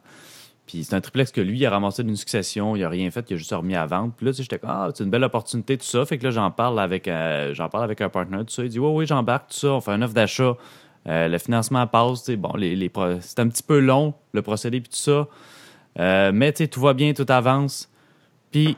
Puis 0.67 0.85
c'est 0.85 0.95
un 0.95 1.01
triplex 1.01 1.31
que 1.31 1.41
lui, 1.41 1.59
il 1.59 1.67
a 1.67 1.71
ramassé 1.71 2.03
d'une 2.03 2.17
succession, 2.17 2.75
il 2.75 2.83
a 2.83 2.89
rien 2.89 3.11
fait, 3.11 3.25
il 3.31 3.35
a 3.35 3.37
juste 3.37 3.53
remis 3.53 3.77
à 3.77 3.87
vendre. 3.87 4.13
Puis 4.17 4.27
là, 4.27 4.33
j'étais 4.33 4.59
comme, 4.59 4.71
ah, 4.71 4.89
c'est 4.93 5.05
une 5.05 5.11
belle 5.11 5.23
opportunité, 5.23 5.79
tout 5.79 5.85
ça. 5.85 6.05
Fait 6.05 6.19
que 6.19 6.25
là, 6.25 6.31
j'en 6.31 6.51
parle 6.51 6.81
avec, 6.81 7.07
euh, 7.07 7.55
j'en 7.55 7.69
parle 7.69 7.85
avec 7.85 8.01
un 8.01 8.09
partenaire, 8.09 8.41
tout 8.41 8.53
ça. 8.53 8.65
Il 8.65 8.69
dit, 8.69 8.79
oui, 8.81 8.91
oui, 8.93 9.07
j'embarque, 9.07 9.51
tout 9.51 9.57
ça. 9.57 9.69
On 9.69 9.81
fait 9.81 9.93
un 9.93 10.03
offre 10.03 10.15
d'achat. 10.15 10.57
Euh, 11.09 11.29
le 11.29 11.39
financement 11.39 11.87
passe, 11.87 12.25
tu 12.25 12.33
sais, 12.33 12.37
bon, 12.37 12.53
les, 12.57 12.91
c'est 13.21 13.39
un 13.39 13.49
petit 13.49 13.63
peu 13.63 13.79
long, 13.79 14.15
le 14.33 14.43
procédé, 14.43 14.81
puis 14.81 14.91
tout 14.91 14.97
ça. 14.97 15.29
Euh, 16.01 16.33
mais, 16.35 16.53
tu 16.53 16.65
sais, 16.65 16.69
tout 16.69 16.81
va 16.81 16.95
bien, 16.95 17.13
tout 17.13 17.27
avance. 17.29 17.89
Puis, 18.51 18.77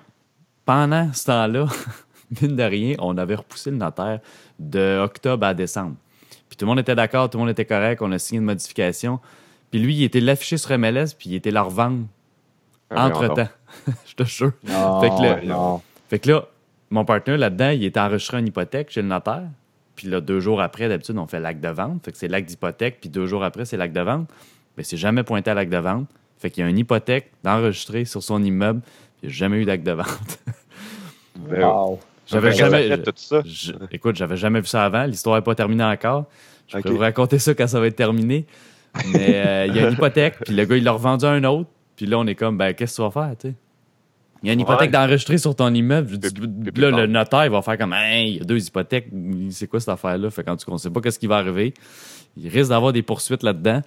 pendant 0.66 1.10
ce 1.14 1.24
temps-là, 1.24 1.66
mine 2.42 2.54
de 2.54 2.62
rien, 2.62 2.94
on 2.98 3.16
avait 3.16 3.36
repoussé 3.36 3.70
le 3.70 3.78
notaire 3.78 4.20
de 4.58 5.00
octobre 5.02 5.46
à 5.46 5.54
décembre. 5.54 5.96
Puis 6.48 6.56
tout 6.56 6.64
le 6.64 6.68
monde 6.68 6.80
était 6.80 6.94
d'accord, 6.94 7.30
tout 7.30 7.38
le 7.38 7.44
monde 7.44 7.50
était 7.50 7.64
correct, 7.64 8.02
on 8.02 8.12
a 8.12 8.18
signé 8.18 8.38
une 8.38 8.44
modification. 8.44 9.20
Puis 9.70 9.80
lui, 9.80 9.94
il 9.96 10.02
était 10.04 10.20
l'affiché 10.20 10.56
sur 10.56 10.76
MLS, 10.78 11.14
puis 11.18 11.30
il 11.30 11.34
était 11.34 11.50
la 11.50 11.62
revendre 11.62 12.06
Ah, 12.90 13.06
entre-temps. 13.08 13.48
Je 14.06 14.14
te 14.14 14.24
jure. 14.24 14.52
Non, 14.64 15.00
Fait 15.00 15.08
que 15.10 15.46
non. 15.46 15.82
Fait 16.08 16.18
que 16.18 16.30
là, 16.30 16.46
mon 16.90 17.04
partenaire 17.04 17.38
là-dedans, 17.38 17.70
il 17.70 17.84
était 17.84 18.00
enregistré 18.00 18.38
en 18.38 18.44
hypothèque 18.46 18.90
chez 18.90 19.02
le 19.02 19.08
notaire. 19.08 19.42
Puis 19.94 20.08
là, 20.08 20.20
deux 20.20 20.40
jours 20.40 20.60
après, 20.62 20.88
d'habitude, 20.88 21.18
on 21.18 21.26
fait 21.26 21.40
l'acte 21.40 21.60
de 21.60 21.68
vente. 21.68 22.04
Fait 22.04 22.12
que 22.12 22.18
c'est 22.18 22.28
l'acte 22.28 22.48
d'hypothèque, 22.48 22.98
puis 23.00 23.10
deux 23.10 23.26
jours 23.26 23.44
après, 23.44 23.64
c'est 23.64 23.76
l'acte 23.76 23.94
de 23.94 24.00
vente. 24.00 24.28
Mais 24.76 24.84
c'est 24.84 24.96
jamais 24.96 25.22
pointé 25.24 25.50
à 25.50 25.54
l'acte 25.54 25.72
de 25.72 25.76
vente. 25.78 26.06
Fait 26.38 26.50
qu'il 26.50 26.62
y 26.62 26.66
a 26.66 26.70
une 26.70 26.78
hypothèque 26.78 27.32
d'enregistrer 27.44 28.04
sur 28.04 28.22
son 28.22 28.42
immeuble, 28.42 28.80
puis 28.80 28.92
il 29.24 29.26
n'y 29.28 29.32
a 29.34 29.36
jamais 29.36 29.56
eu 29.58 29.64
d'acte 29.64 29.84
de 29.84 29.92
vente. 29.92 30.38
Ben, 31.38 31.62
Wow. 31.64 32.00
J'avais 32.26 32.52
jamais. 32.52 32.88
ça 32.88 32.96
fait 32.96 33.02
tout 33.02 33.12
ça? 33.16 33.42
je- 33.44 33.72
écoute, 33.92 34.16
j'avais 34.16 34.36
jamais 34.36 34.60
vu 34.60 34.66
ça 34.66 34.84
avant. 34.84 35.04
L'histoire 35.04 35.36
n'est 35.36 35.42
pas 35.42 35.54
terminée 35.54 35.84
encore. 35.84 36.24
Je 36.66 36.76
Ok. 36.76 36.82
peux 36.82 36.90
vous 36.90 36.98
raconter 36.98 37.38
ça 37.38 37.54
quand 37.54 37.66
ça 37.66 37.78
va 37.80 37.86
être 37.86 37.96
terminé. 37.96 38.44
Mais 39.12 39.34
euh, 39.46 39.66
il 39.66 39.76
y 39.76 39.78
a 39.80 39.86
une 39.88 39.94
hypothèque, 39.94 40.36
puis 40.44 40.54
le 40.54 40.64
gars, 40.64 40.76
il 40.76 40.84
l'a 40.84 40.92
revendu 40.92 41.24
à 41.24 41.30
un 41.30 41.44
autre. 41.44 41.68
Puis 41.96 42.06
là, 42.06 42.18
on 42.18 42.26
est 42.26 42.34
comme, 42.34 42.56
ben, 42.58 42.72
qu'est-ce 42.74 42.92
que 42.92 42.96
tu 42.96 43.02
vas 43.02 43.10
faire, 43.10 43.36
tu 43.38 43.48
sais? 43.48 43.54
Il 44.42 44.46
y 44.46 44.50
a 44.50 44.52
une 44.52 44.60
hypothèque 44.60 44.82
Ouais. 44.82 44.88
d'enregistrer 44.92 45.36
sur 45.38 45.54
ton 45.56 45.74
immeuble. 45.74 46.16
Dis, 46.16 46.80
là, 46.80 46.90
le 46.92 47.06
notaire, 47.06 47.44
il 47.46 47.50
va 47.50 47.60
faire 47.60 47.76
comme, 47.76 47.92
Hein, 47.92 48.18
il 48.20 48.36
y 48.36 48.40
a 48.40 48.44
deux 48.44 48.64
hypothèques. 48.64 49.08
C'est 49.50 49.66
quoi 49.66 49.80
cette 49.80 49.88
affaire-là? 49.88 50.30
Fait 50.30 50.44
quand 50.44 50.56
tu 50.56 50.70
ne 50.70 50.76
sait 50.76 50.90
pas 50.90 51.00
qu'est-ce 51.00 51.18
qui 51.18 51.26
va 51.26 51.38
arriver. 51.38 51.74
Il 52.36 52.48
risque 52.48 52.70
d'avoir 52.70 52.92
des 52.92 53.02
poursuites 53.02 53.42
là-dedans. 53.42 53.82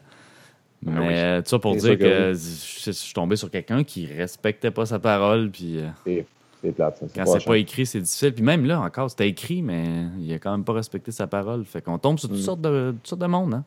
Mais 0.84 1.00
oui. 1.00 1.08
euh, 1.12 1.42
tout 1.42 1.48
ça 1.50 1.60
pour 1.60 1.76
dire 1.76 1.98
que, 1.98 2.04
que 2.04 2.34
je, 2.34 2.84
je 2.86 2.92
suis 2.92 3.14
tombé 3.14 3.36
sur 3.38 3.50
quelqu'un 3.50 3.84
qui 3.86 4.08
respectait 4.08 4.72
pas 4.72 4.86
sa 4.86 5.00
parole. 5.00 5.50
Puis 5.52 5.78
euh, 5.80 5.88
C'est 6.06 6.26
c'est 6.62 6.72
plate, 6.74 6.98
ça. 6.98 7.06
quand 7.16 7.26
c'est 7.32 7.46
pas 7.46 7.58
écrit, 7.58 7.86
c'est 7.86 8.02
difficile. 8.02 8.34
Puis 8.34 8.44
même 8.44 8.66
là, 8.66 8.82
encore, 8.82 9.10
c'était 9.10 9.30
écrit, 9.30 9.62
mais 9.62 9.86
il 10.20 10.34
a 10.34 10.38
quand 10.40 10.52
même 10.52 10.66
pas 10.66 10.74
respecté 10.74 11.12
sa 11.12 11.28
parole. 11.28 11.64
Fait 11.66 11.82
qu'on 11.82 11.98
tombe 11.98 12.20
sur 12.20 12.28
toutes, 12.28 12.40
Mm. 12.40 12.42
sortes, 12.42 12.62
de, 12.62 12.92
toutes 12.98 13.08
sortes 13.08 13.22
de 13.22 13.28
monde. 13.28 13.54
Hein? 13.54 13.64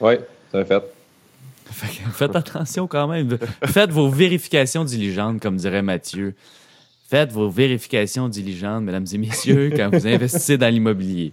Oui, 0.00 0.14
fait. 0.64 0.82
Fait 1.66 1.86
faites 2.12 2.36
attention 2.36 2.86
quand 2.86 3.08
même. 3.08 3.38
Faites 3.64 3.90
vos 3.90 4.08
vérifications 4.08 4.84
diligentes, 4.84 5.40
comme 5.40 5.56
dirait 5.56 5.82
Mathieu. 5.82 6.34
Faites 7.08 7.32
vos 7.32 7.48
vérifications 7.48 8.28
diligentes, 8.28 8.82
mesdames 8.84 9.06
et 9.12 9.18
messieurs, 9.18 9.70
quand 9.76 9.90
vous 9.92 10.06
investissez 10.06 10.58
dans 10.58 10.68
l'immobilier. 10.72 11.32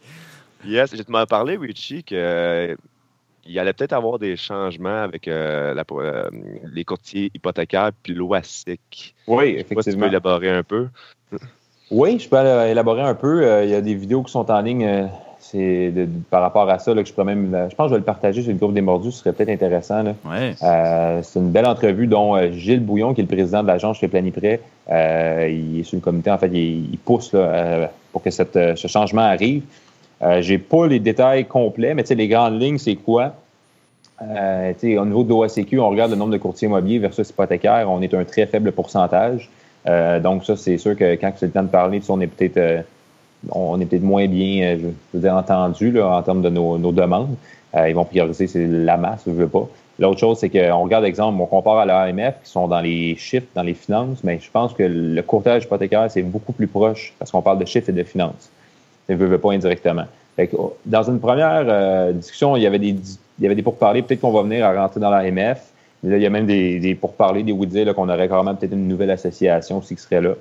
Yes, 0.65 0.93
je 0.95 1.03
m'en 1.11 1.25
parlé, 1.25 1.55
Richie, 1.57 2.03
que 2.03 2.75
il 3.45 3.57
allait 3.57 3.73
peut-être 3.73 3.93
avoir 3.93 4.19
des 4.19 4.35
changements 4.37 5.01
avec 5.03 5.27
euh, 5.27 5.73
la- 5.73 5.83
euh, 5.91 6.29
les 6.73 6.83
courtiers 6.83 7.31
hypothécaires 7.33 7.91
puis 8.03 8.13
l'OASIC. 8.13 9.15
Oui, 9.25 9.45
si 9.47 9.53
tu 9.53 9.59
effectivement. 9.73 10.01
peux 10.01 10.07
élaborer 10.07 10.49
un 10.51 10.63
peu. 10.63 10.87
Oui, 11.89 12.19
je 12.19 12.29
peux 12.29 12.37
élaborer 12.37 13.01
un 13.01 13.15
peu. 13.15 13.43
Euh, 13.43 13.63
Il 13.65 13.71
y 13.71 13.75
a 13.75 13.81
des 13.81 13.95
vidéos 13.95 14.21
qui 14.23 14.31
sont 14.31 14.51
en 14.51 14.61
ligne 14.61 15.09
c'est 15.51 15.91
par 16.29 16.41
rapport 16.41 16.69
à 16.69 16.77
ça. 16.79 16.93
Là, 16.93 17.01
que 17.01 17.09
je, 17.09 17.13
pourrais 17.13 17.33
même, 17.33 17.67
je 17.69 17.75
pense 17.75 17.85
que 17.85 17.89
je 17.89 17.93
vais 17.95 17.99
le 17.99 18.05
partager 18.05 18.41
sur 18.41 18.51
le 18.51 18.57
groupe 18.57 18.73
des 18.73 18.81
mordus. 18.81 19.11
Ce 19.11 19.19
serait 19.19 19.33
peut-être 19.33 19.49
intéressant. 19.49 20.03
Ouais. 20.25 20.53
Euh, 20.61 21.21
c'est 21.23 21.39
une 21.39 21.49
belle 21.49 21.65
entrevue 21.65 22.07
dont 22.07 22.35
euh, 22.35 22.51
Gilles 22.51 22.83
Bouillon, 22.83 23.13
qui 23.13 23.21
est 23.21 23.23
le 23.23 23.35
président 23.35 23.63
de 23.63 23.67
l'agence 23.67 23.97
chez 23.97 24.07
Planiprêt, 24.07 24.59
euh, 24.91 25.47
il 25.49 25.79
est 25.79 25.83
sur 25.83 25.95
le 25.97 26.01
comité. 26.01 26.29
En 26.29 26.37
fait, 26.37 26.51
il, 26.53 26.91
il 26.91 26.97
pousse 26.97 27.33
là, 27.33 27.39
euh, 27.39 27.87
pour 28.11 28.21
que 28.21 28.29
cette, 28.29 28.55
euh, 28.55 28.75
ce 28.75 28.87
changement 28.87 29.21
arrive. 29.21 29.63
Euh, 30.21 30.41
J'ai 30.41 30.57
pas 30.57 30.85
les 30.85 30.99
détails 30.99 31.45
complets, 31.45 31.93
mais 31.93 32.03
tu 32.03 32.09
sais, 32.09 32.15
les 32.15 32.27
grandes 32.27 32.61
lignes, 32.61 32.77
c'est 32.77 32.95
quoi? 32.95 33.33
Euh, 34.21 34.73
tu 34.73 34.91
sais, 34.91 34.97
au 34.97 35.05
niveau 35.05 35.23
de 35.23 35.29
l'OACQ, 35.29 35.79
on 35.79 35.89
regarde 35.89 36.11
le 36.11 36.17
nombre 36.17 36.33
de 36.33 36.37
courtiers 36.37 36.67
immobiliers 36.67 36.99
versus 36.99 37.29
hypothécaires, 37.29 37.89
on 37.89 38.01
est 38.01 38.13
un 38.13 38.25
très 38.25 38.45
faible 38.45 38.71
pourcentage. 38.71 39.49
Euh, 39.87 40.19
donc, 40.19 40.43
ça, 40.43 40.57
c'est 40.57 40.77
sûr 40.77 40.95
que 40.95 41.15
quand 41.15 41.31
c'est 41.37 41.45
le 41.45 41.51
temps 41.53 41.63
de 41.63 41.69
parler, 41.69 42.01
on 42.09 42.19
est 42.19 42.27
peut-être 42.27 42.57
euh, 42.57 42.81
on 43.51 43.79
est 43.79 43.85
peut-être 43.85 44.03
moins 44.03 44.27
bien, 44.27 44.63
euh, 44.63 44.77
je 44.79 45.17
veux 45.17 45.21
dire, 45.21 45.35
entendu 45.35 45.91
là, 45.91 46.07
en 46.17 46.21
termes 46.21 46.41
de 46.41 46.49
nos, 46.49 46.77
nos 46.77 46.91
demandes. 46.91 47.35
Euh, 47.75 47.89
ils 47.89 47.95
vont 47.95 48.05
prioriser 48.05 48.47
c'est 48.47 48.65
la 48.65 48.97
masse, 48.97 49.23
je 49.25 49.31
veux 49.31 49.47
pas. 49.47 49.67
L'autre 49.99 50.19
chose, 50.19 50.37
c'est 50.39 50.49
qu'on 50.49 50.81
regarde, 50.83 51.03
exemple, 51.03 51.39
on 51.41 51.45
compare 51.45 51.77
à 51.77 51.85
l'AMF, 51.85 52.35
qui 52.43 52.49
sont 52.49 52.67
dans 52.67 52.79
les 52.79 53.15
chiffres, 53.17 53.47
dans 53.53 53.63
les 53.63 53.73
finances, 53.73 54.23
mais 54.23 54.39
je 54.41 54.49
pense 54.49 54.73
que 54.73 54.83
le 54.83 55.21
courtage 55.21 55.65
hypothécaire, 55.65 56.09
c'est 56.09 56.21
beaucoup 56.21 56.53
plus 56.53 56.67
proche 56.67 57.13
parce 57.19 57.31
qu'on 57.31 57.41
parle 57.41 57.59
de 57.59 57.65
chiffres 57.65 57.89
et 57.89 57.93
de 57.93 58.03
finances. 58.03 58.49
Veux, 59.09 59.15
veux 59.25 59.37
pas 59.37 59.51
indirectement. 59.51 60.05
Que, 60.37 60.55
dans 60.85 61.03
une 61.03 61.19
première 61.19 61.65
euh, 61.67 62.13
discussion, 62.13 62.55
il 62.55 62.63
y 62.63 62.67
avait 62.67 62.79
des, 62.79 62.95
il 63.39 63.43
y 63.43 63.45
avait 63.45 63.55
des 63.55 63.61
pourparlers. 63.61 64.01
Peut-être 64.01 64.21
qu'on 64.21 64.31
va 64.31 64.43
venir 64.43 64.65
à 64.65 64.73
rentrer 64.73 65.01
dans 65.01 65.09
l'AMF. 65.09 65.59
Mais 66.01 66.11
là, 66.11 66.17
il 66.17 66.23
y 66.23 66.25
a 66.25 66.29
même 66.29 66.45
des, 66.45 66.79
des 66.79 66.95
pourparlers, 66.95 67.43
des 67.43 67.83
là, 67.83 67.93
qu'on 67.93 68.07
aurait 68.07 68.29
carrément 68.29 68.55
peut-être 68.55 68.71
une 68.71 68.87
nouvelle 68.87 69.11
association 69.11 69.79
aussi 69.79 69.95
qui 69.95 70.01
serait 70.01 70.21
là. 70.21 70.35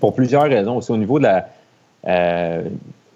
Pour 0.00 0.14
plusieurs 0.14 0.42
raisons. 0.42 0.78
Aussi 0.78 0.90
au 0.90 0.96
niveau 0.96 1.18
de 1.20 1.24
la, 1.24 1.46
euh, 2.08 2.62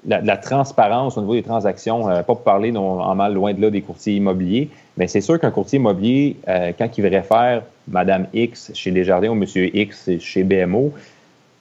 la, 0.07 0.20
la 0.20 0.37
transparence, 0.37 1.16
au 1.16 1.20
niveau 1.20 1.35
des 1.35 1.42
transactions, 1.42 2.09
euh, 2.09 2.16
pas 2.16 2.22
pour 2.22 2.42
parler 2.42 2.72
non, 2.72 3.01
en 3.01 3.14
mal 3.14 3.35
loin 3.35 3.53
de 3.53 3.61
là 3.61 3.70
des 3.70 3.83
courtiers 3.83 4.14
immobiliers, 4.14 4.70
mais 4.96 5.09
c'est 5.09 5.20
sûr 5.20 5.40
qu'un 5.40 5.51
courtier 5.51 5.79
immobilier, 5.79 6.37
euh, 6.49 6.72
quand 6.79 6.88
il 6.96 7.03
verrait 7.03 7.22
faire 7.22 7.62
Madame 7.88 8.27
X 8.33 8.70
chez 8.75 8.92
Desjardins 8.92 9.31
ou 9.31 9.35
Monsieur 9.35 9.75
X 9.77 10.11
chez 10.20 10.44
BMO, 10.44 10.92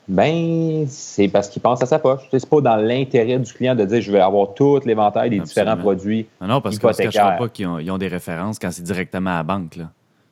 ben, 0.07 0.85
c'est 0.87 1.27
parce 1.27 1.49
qu'il 1.49 1.63
pense 1.63 1.81
à 1.81 1.87
sa 1.87 1.97
poche. 1.97 2.21
C'est 2.29 2.47
pas 2.47 2.61
dans 2.61 2.75
l'intérêt 2.75 3.39
du 3.39 3.51
client 3.51 3.73
de 3.73 3.85
dire 3.85 4.01
je 4.01 4.11
vais 4.11 4.19
avoir 4.19 4.53
tout 4.53 4.79
l'éventail 4.85 5.31
des 5.31 5.39
différents 5.39 5.77
produits. 5.77 6.27
Non, 6.39 6.47
non, 6.47 6.61
parce 6.61 6.77
qu'on 6.77 6.89
ne 6.89 6.93
cachera 6.93 7.31
pas 7.31 7.49
qu'ils 7.49 7.65
ont, 7.65 7.79
ils 7.79 7.89
ont 7.89 7.97
des 7.97 8.07
références 8.07 8.59
quand 8.59 8.69
c'est 8.71 8.83
directement 8.83 9.31
à 9.31 9.37
la 9.37 9.43
banque. 9.43 9.77
Là. 9.77 9.85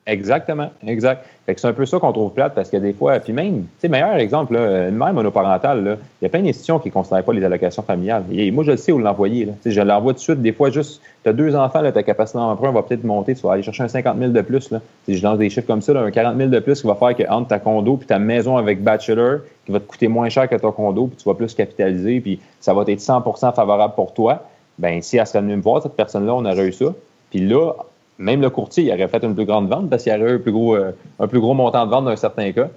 Exactement, 0.05 0.69
exact. 0.85 1.25
C'est 1.47 1.65
un 1.65 1.71
peu 1.71 1.85
ça 1.85 1.97
qu'on 1.97 2.11
trouve 2.11 2.33
plate 2.33 2.53
parce 2.55 2.69
que 2.69 2.75
des 2.75 2.91
fois, 2.91 3.19
puis 3.19 3.31
même, 3.31 3.61
tu 3.61 3.67
sais, 3.79 3.87
meilleur 3.87 4.15
exemple, 4.15 4.53
là, 4.53 4.89
une 4.89 4.95
mère 4.95 5.13
monoparentale, 5.13 5.97
il 6.21 6.25
y 6.25 6.25
a 6.25 6.29
plein 6.29 6.41
d'institutions 6.41 6.77
qui 6.77 6.89
ne 6.89 6.93
considèrent 6.93 7.23
pas 7.23 7.31
les 7.31 7.43
allocations 7.43 7.83
familiales. 7.83 8.23
Moi, 8.51 8.65
je 8.65 8.71
le 8.71 8.77
sais 8.77 8.91
où 8.91 8.99
l'envoyer. 8.99 9.47
Je 9.65 9.81
l'envoie 9.81 10.11
tout 10.11 10.17
de 10.17 10.23
suite. 10.23 10.41
Des 10.41 10.51
fois, 10.51 10.71
juste, 10.71 11.01
tu 11.23 11.29
as 11.29 11.33
deux 11.33 11.55
enfants, 11.55 11.89
ta 11.89 12.03
capacité 12.03 12.37
d'emprunt 12.37 12.71
va 12.71 12.83
peut-être 12.83 13.05
monter. 13.05 13.33
Tu 13.33 13.41
vas 13.43 13.53
aller 13.53 13.63
chercher 13.63 13.83
un 13.83 13.87
50 13.87 14.17
000 14.17 14.31
de 14.31 14.41
plus. 14.41 14.71
Là. 14.71 14.81
Je 15.07 15.23
lance 15.23 15.37
des 15.37 15.49
chiffres 15.49 15.67
comme 15.67 15.81
ça, 15.81 15.97
un 15.97 16.11
40 16.11 16.37
000 16.37 16.49
de 16.49 16.59
plus 16.59 16.81
qui 16.81 16.87
va 16.87 16.95
faire 16.95 17.15
que 17.15 17.23
entre 17.29 17.47
ta 17.47 17.59
condo 17.59 17.95
puis 17.95 18.07
ta 18.07 18.19
maison 18.19 18.57
avec 18.57 18.83
bachelor, 18.83 19.39
qui 19.65 19.71
va 19.71 19.79
te 19.79 19.85
coûter 19.85 20.09
moins 20.09 20.27
cher 20.27 20.49
que 20.49 20.55
ton 20.55 20.73
condo, 20.73 21.07
puis 21.07 21.15
tu 21.15 21.29
vas 21.29 21.35
plus 21.35 21.53
capitaliser, 21.53 22.19
puis 22.19 22.41
ça 22.59 22.73
va 22.73 22.83
être 22.87 22.99
100% 22.99 23.53
favorable 23.53 23.93
pour 23.95 24.13
toi. 24.13 24.43
Ben 24.77 25.01
si 25.01 25.15
elle 25.15 25.27
serait 25.27 25.41
venue 25.41 25.55
me 25.55 25.61
voir, 25.61 25.81
cette 25.81 25.95
personne-là, 25.95 26.33
on 26.33 26.43
aurait 26.43 26.67
eu 26.67 26.73
ça. 26.73 26.87
Puis 27.29 27.39
là, 27.39 27.73
même 28.19 28.41
le 28.41 28.49
courtier, 28.49 28.83
il 28.85 28.91
aurait 28.91 29.07
fait 29.07 29.23
une 29.23 29.35
plus 29.35 29.45
grande 29.45 29.69
vente 29.69 29.89
parce 29.89 30.03
qu'il 30.03 30.13
y 30.13 30.15
aurait 30.15 30.31
eu 30.31 30.35
un 30.35 30.39
plus 30.39 30.51
gros, 30.51 30.75
euh, 30.75 30.91
un 31.19 31.27
plus 31.27 31.39
gros 31.39 31.53
montant 31.53 31.85
de 31.85 31.91
vente 31.91 32.05
dans 32.05 32.11
un 32.11 32.15
certain 32.15 32.51
cas. 32.51 32.69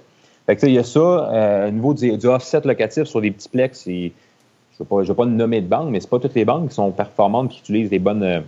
Fait 0.45 0.55
que, 0.55 0.65
il 0.65 0.73
y 0.73 0.79
a 0.79 0.83
ça. 0.83 0.99
euh, 0.99 1.67
au 1.67 1.71
niveau 1.71 1.93
du, 1.93 2.11
offset 2.27 2.61
locatif 2.63 3.03
sur 3.05 3.19
les 3.21 3.31
petits 3.31 3.49
plex, 3.49 3.83
je 3.85 3.91
ne 3.91 5.03
veux, 5.03 5.13
pas 5.13 5.25
nommer 5.25 5.61
de 5.61 5.67
banque, 5.67 5.89
mais 5.89 5.99
c'est 5.99 6.09
pas 6.09 6.19
toutes 6.19 6.35
les 6.35 6.45
banques 6.45 6.69
qui 6.69 6.75
sont 6.75 6.91
performantes 6.91 7.49
qui 7.49 7.59
utilisent 7.59 7.91
les 7.91 7.99
bonnes. 7.99 8.23
euh, 8.23 8.39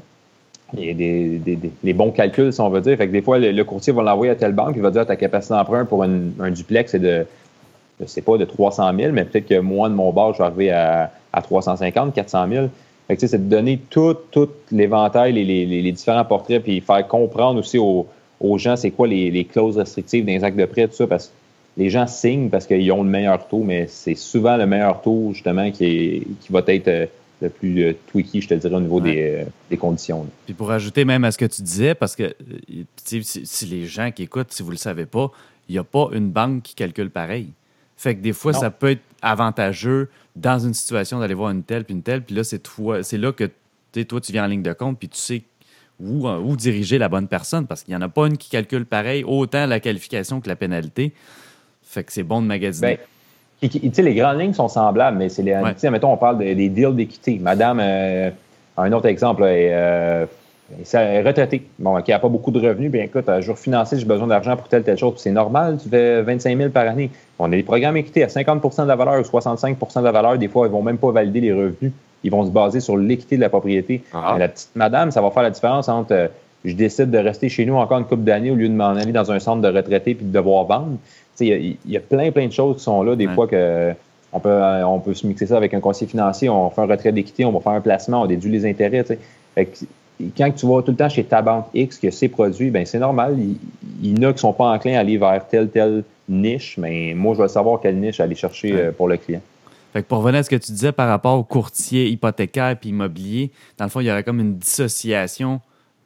des- 0.73 1.39
des- 1.83 1.93
bons 1.93 2.11
calculs, 2.11 2.53
si 2.53 2.61
on 2.61 2.69
veut 2.69 2.81
dire. 2.81 2.95
Fait 2.95 3.07
que 3.07 3.11
des 3.11 3.23
fois, 3.23 3.39
le, 3.39 3.63
courtier 3.63 3.91
va 3.91 4.03
l'envoyer 4.03 4.31
à 4.31 4.35
telle 4.35 4.53
banque, 4.53 4.73
il 4.75 4.83
va 4.83 4.91
dire 4.91 5.03
ta 5.05 5.15
capacité 5.15 5.55
d'emprunt 5.55 5.85
pour 5.85 6.03
un 6.03 6.51
duplex 6.51 6.93
est 6.93 6.99
de, 6.99 7.25
je 7.99 8.21
pas, 8.21 8.37
de 8.37 8.45
300 8.45 8.91
000, 8.95 9.11
mais 9.11 9.25
peut-être 9.25 9.47
que 9.47 9.59
moi, 9.59 9.89
de 9.89 9.93
mon 9.93 10.11
bord, 10.11 10.33
je 10.33 10.39
vais 10.39 10.43
arriver 10.45 10.71
à, 10.71 11.11
à 11.33 11.41
350, 11.41 12.13
400 12.13 12.47
000. 12.47 12.67
Fait 13.09 13.17
que, 13.17 13.27
c'est 13.27 13.37
de 13.49 13.49
donner 13.49 13.79
tout, 13.89 14.15
tout 14.31 14.47
l'éventail, 14.71 15.33
les, 15.33 15.43
les, 15.43 15.65
les 15.65 15.91
différents 15.91 16.23
portraits, 16.23 16.63
puis 16.63 16.79
faire 16.79 17.05
comprendre 17.07 17.59
aussi 17.59 17.77
aux, 17.77 18.07
aux 18.39 18.57
gens 18.57 18.75
c'est 18.77 18.91
quoi 18.91 19.07
les, 19.07 19.29
les 19.31 19.43
clauses 19.43 19.77
restrictives 19.77 20.23
des 20.25 20.43
actes 20.43 20.57
de 20.57 20.65
prêt, 20.65 20.87
tout 20.87 20.93
ça, 20.93 21.07
parce 21.07 21.25
que 21.27 21.31
les 21.77 21.89
gens 21.89 22.07
signent 22.07 22.49
parce 22.49 22.65
qu'ils 22.67 22.91
ont 22.91 23.03
le 23.03 23.09
meilleur 23.09 23.47
taux, 23.47 23.63
mais 23.63 23.87
c'est 23.89 24.15
souvent 24.15 24.55
le 24.57 24.65
meilleur 24.67 25.01
taux, 25.01 25.31
justement, 25.33 25.69
qui, 25.71 25.85
est, 25.85 26.23
qui 26.41 26.51
va 26.51 26.61
être 26.67 26.87
euh, 26.87 27.05
le 27.41 27.49
plus 27.49 27.83
euh, 27.83 27.93
tweaky, 28.11 28.41
je 28.41 28.47
te 28.49 28.53
dirais, 28.53 28.75
au 28.75 28.79
niveau 28.81 28.99
Ouais. 29.01 29.13
des, 29.13 29.21
euh, 29.21 29.43
des 29.71 29.77
conditions. 29.77 30.23
là. 30.23 30.29
Puis 30.45 30.53
pour 30.53 30.69
ajouter 30.71 31.03
même 31.05 31.23
à 31.23 31.31
ce 31.31 31.37
que 31.37 31.45
tu 31.45 31.61
disais, 31.63 31.95
parce 31.95 32.15
que 32.15 32.35
si, 33.05 33.23
si 33.23 33.65
les 33.65 33.85
gens 33.87 34.11
qui 34.11 34.23
écoutent, 34.23 34.51
si 34.51 34.61
vous 34.61 34.69
ne 34.69 34.75
le 34.75 34.79
savez 34.79 35.05
pas, 35.05 35.31
il 35.67 35.73
n'y 35.73 35.79
a 35.79 35.83
pas 35.83 36.09
une 36.13 36.29
banque 36.29 36.63
qui 36.63 36.75
calcule 36.75 37.09
pareil. 37.09 37.47
Fait 38.01 38.15
que 38.15 38.21
des 38.21 38.31
fois, 38.31 38.53
Non. 38.53 38.59
ça 38.61 38.71
peut 38.71 38.91
être 38.91 39.01
avantageux 39.21 40.07
dans 40.37 40.57
une 40.57 40.73
situation 40.73 41.19
d'aller 41.19 41.33
voir 41.33 41.49
une 41.51 41.63
telle 41.63 41.83
puis 41.83 41.93
une 41.93 42.01
telle. 42.01 42.21
Puis 42.23 42.33
là, 42.33 42.45
c'est 42.45 42.59
toi, 42.59 43.03
c'est 43.03 43.17
là 43.17 43.33
que 43.33 43.43
tu 43.43 43.51
sais, 43.93 44.05
toi, 44.05 44.21
tu 44.21 44.31
viens 44.31 44.45
en 44.45 44.47
ligne 44.47 44.61
de 44.63 44.71
compte 44.71 44.97
puis 44.97 45.09
tu 45.09 45.17
sais 45.19 45.41
où, 45.99 46.29
où 46.29 46.55
diriger 46.55 46.97
la 46.97 47.09
bonne 47.09 47.27
personne 47.27 47.67
parce 47.67 47.83
qu'il 47.83 47.93
n'y 47.93 47.97
en 47.97 48.01
a 48.05 48.07
pas 48.07 48.27
une 48.27 48.37
qui 48.37 48.49
calcule 48.49 48.85
pareil, 48.85 49.25
autant 49.25 49.65
la 49.65 49.81
qualification 49.81 50.39
que 50.39 50.47
la 50.47 50.55
pénalité. 50.55 51.11
Fait 51.83 52.05
que 52.05 52.13
c'est 52.13 52.23
bon 52.23 52.41
de 52.41 52.47
magasiner. 52.47 52.99
Ben, 53.61 53.69
tu 53.69 53.91
sais, 53.91 54.01
les 54.01 54.15
grandes 54.15 54.39
lignes 54.39 54.53
sont 54.53 54.69
semblables, 54.69 55.17
mais 55.17 55.27
c'est 55.27 55.43
les. 55.43 55.55
Ouais. 55.55 55.73
tu 55.73 55.79
sais, 55.81 55.91
mettons, 55.91 56.13
on 56.13 56.17
parle 56.17 56.37
de- 56.37 56.53
des 56.53 56.69
deals 56.69 56.95
d'équité. 56.95 57.37
Madame, 57.39 57.79
euh, 57.81 58.29
un 58.77 58.93
autre 58.93 59.07
exemple, 59.07 59.41
là, 59.41 59.51
est, 59.53 59.69
euh, 59.73 60.25
elle 60.93 61.15
est 61.15 61.21
retraitée. 61.27 61.63
Bon, 61.79 62.01
qui 62.01 62.11
n'a 62.11 62.19
pas 62.19 62.27
beaucoup 62.29 62.51
de 62.51 62.59
revenus, 62.59 62.91
bien 62.91 63.03
écoute, 63.03 63.27
euh, 63.29 63.41
je 63.41 63.47
veux 63.47 63.53
refinancer, 63.53 63.97
j'ai 63.97 64.05
besoin 64.05 64.27
d'argent 64.27 64.55
pour 64.55 64.67
telle, 64.67 64.83
telle 64.83 64.97
chose. 64.97 65.13
C'est 65.17 65.31
normal, 65.31 65.77
tu 65.81 65.89
fais 65.89 66.21
25 66.21 66.57
000 66.57 66.69
par 66.69 66.87
année. 66.87 67.09
On 67.37 67.45
a 67.51 67.55
des 67.55 67.63
programmes 67.63 67.97
équité 67.97 68.23
à 68.23 68.27
50% 68.27 68.83
de 68.83 68.87
la 68.87 68.95
valeur 68.95 69.19
ou 69.19 69.23
65% 69.23 69.99
de 69.99 70.03
la 70.05 70.11
valeur. 70.11 70.37
Des 70.37 70.47
fois, 70.47 70.67
ils 70.67 70.71
vont 70.71 70.81
même 70.81 70.97
pas 70.97 71.11
valider 71.11 71.41
les 71.41 71.53
revenus. 71.53 71.91
Ils 72.23 72.31
vont 72.31 72.45
se 72.45 72.51
baser 72.51 72.79
sur 72.81 72.97
l'équité 72.97 73.35
de 73.37 73.41
la 73.41 73.49
propriété. 73.49 74.03
Ah. 74.13 74.35
La 74.37 74.47
petite 74.49 74.69
madame, 74.75 75.11
ça 75.11 75.21
va 75.21 75.31
faire 75.31 75.43
la 75.43 75.51
différence 75.51 75.87
entre 75.89 76.11
euh, 76.13 76.27
je 76.65 76.73
décide 76.75 77.09
de 77.11 77.17
rester 77.17 77.47
chez 77.47 77.65
nous 77.65 77.75
encore 77.75 77.97
une 77.99 78.03
couple 78.05 78.23
d'années 78.23 78.51
au 78.51 78.55
lieu 78.55 78.67
de 78.67 78.73
m'en 78.73 78.89
aller 78.89 79.13
dans 79.13 79.31
un 79.31 79.39
centre 79.39 79.61
de 79.61 79.69
retraités 79.75 80.15
puis 80.15 80.25
de 80.25 80.31
devoir 80.33 80.65
vendre. 80.65 80.97
Il 81.39 81.47
y, 81.47 81.53
a- 81.53 81.55
il 81.57 81.77
y 81.87 81.95
a 81.95 82.01
plein, 82.01 82.31
plein 82.31 82.47
de 82.47 82.51
choses 82.51 82.77
qui 82.77 82.83
sont 82.83 83.01
là. 83.01 83.15
Des 83.15 83.27
Ouais. 83.27 83.33
fois 83.33 83.47
que 83.47 83.93
on 84.33 84.39
peut, 84.41 84.49
euh, 84.49 84.85
on 84.85 84.99
peut 84.99 85.13
se 85.13 85.25
mixer 85.25 85.45
ça 85.47 85.55
avec 85.57 85.73
un 85.73 85.79
conseiller 85.79 86.11
financier, 86.11 86.49
on 86.49 86.69
fait 86.69 86.81
un 86.81 86.85
retrait 86.85 87.13
d'équité, 87.13 87.45
on 87.45 87.51
va 87.53 87.61
faire 87.61 87.71
un 87.71 87.79
placement, 87.81 88.21
on 88.21 88.25
déduit 88.25 88.51
les 88.51 88.69
intérêts. 88.69 89.03
Fait 89.55 89.65
que, 89.65 89.77
quand 90.37 90.51
tu 90.51 90.65
vas 90.67 90.81
tout 90.81 90.91
le 90.91 90.97
temps 90.97 91.09
chez 91.09 91.23
ta 91.23 91.41
banque 91.41 91.67
X 91.73 91.97
qui 91.97 92.07
a 92.07 92.11
ses 92.11 92.27
produits, 92.27 92.69
ben 92.71 92.85
c'est 92.85 92.99
normal. 92.99 93.37
Il, 94.01 94.17
y 94.19 94.25
en 94.25 94.29
a 94.29 94.33
qui 94.33 94.39
sont 94.39 94.53
pas 94.53 94.65
enclins 94.71 94.95
à 94.95 94.99
aller 94.99 95.17
vers 95.17 95.47
telle, 95.47 95.69
telle 95.69 96.03
niche, 96.27 96.77
mais 96.77 97.13
moi, 97.15 97.35
je 97.35 97.41
vais 97.41 97.47
savoir 97.47 97.79
quelle 97.81 97.97
niche 97.99 98.19
aller 98.19 98.35
chercher 98.35 98.73
Ouais. 98.73 98.81
euh, 98.81 98.91
pour 98.91 99.07
le 99.07 99.17
client. 99.17 99.41
Fait 99.93 100.03
que 100.03 100.07
pour 100.07 100.19
revenir 100.19 100.41
à 100.41 100.43
ce 100.43 100.49
que 100.49 100.55
tu 100.55 100.71
disais 100.71 100.91
par 100.91 101.07
rapport 101.09 101.37
au 101.39 101.43
courtier 101.43 102.07
hypothécaire 102.09 102.77
puis 102.79 102.89
immobilier, 102.89 103.51
dans 103.77 103.85
le 103.85 103.89
fond, 103.89 104.01
il 104.01 104.05
y 104.07 104.11
aurait 104.11 104.23
comme 104.23 104.39
une 104.39 104.55
dissociation 104.57 105.61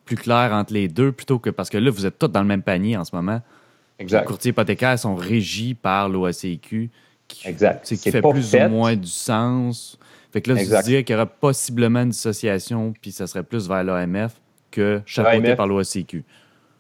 plus 0.06 0.16
claire 0.16 0.52
entre 0.54 0.74
les 0.74 0.88
deux 0.88 1.12
plutôt 1.12 1.40
que 1.40 1.50
parce 1.50 1.70
que 1.70 1.78
là, 1.78 1.90
vous 1.92 2.06
êtes 2.06 2.18
tous 2.20 2.28
dans 2.28 2.42
le 2.42 2.48
même 2.48 2.62
panier 2.62 2.96
en 2.98 3.04
ce 3.04 3.14
moment. 3.16 3.42
Les 4.00 4.04
Exact. 4.04 4.26
courtiers 4.26 4.50
hypothécaires 4.52 4.98
sont 4.98 5.16
régis 5.16 5.76
par 5.82 6.08
l'OACQ, 6.10 6.90
qui, 7.28 7.48
Exact. 7.48 7.84
qui 7.86 7.98
fait 8.12 8.22
plus 8.22 8.50
fait. 8.52 8.66
ou 8.66 8.70
moins 8.70 8.96
du 8.96 9.08
sens. 9.08 9.98
Fait 10.34 10.42
que 10.42 10.52
là, 10.52 10.60
Exact. 10.60 10.82
je 10.82 10.86
dirais 10.86 11.04
qu'il 11.04 11.14
y 11.14 11.18
aurait 11.18 11.30
possiblement 11.40 12.02
une 12.02 12.10
dissociation, 12.10 12.94
puis 13.00 13.12
ça 13.12 13.28
serait 13.28 13.44
plus 13.44 13.68
vers 13.70 13.84
l'AMF 13.84 14.34
que 14.72 15.00
chapeauté 15.06 15.56
par 15.56 15.68
l'OACQ. 15.68 16.24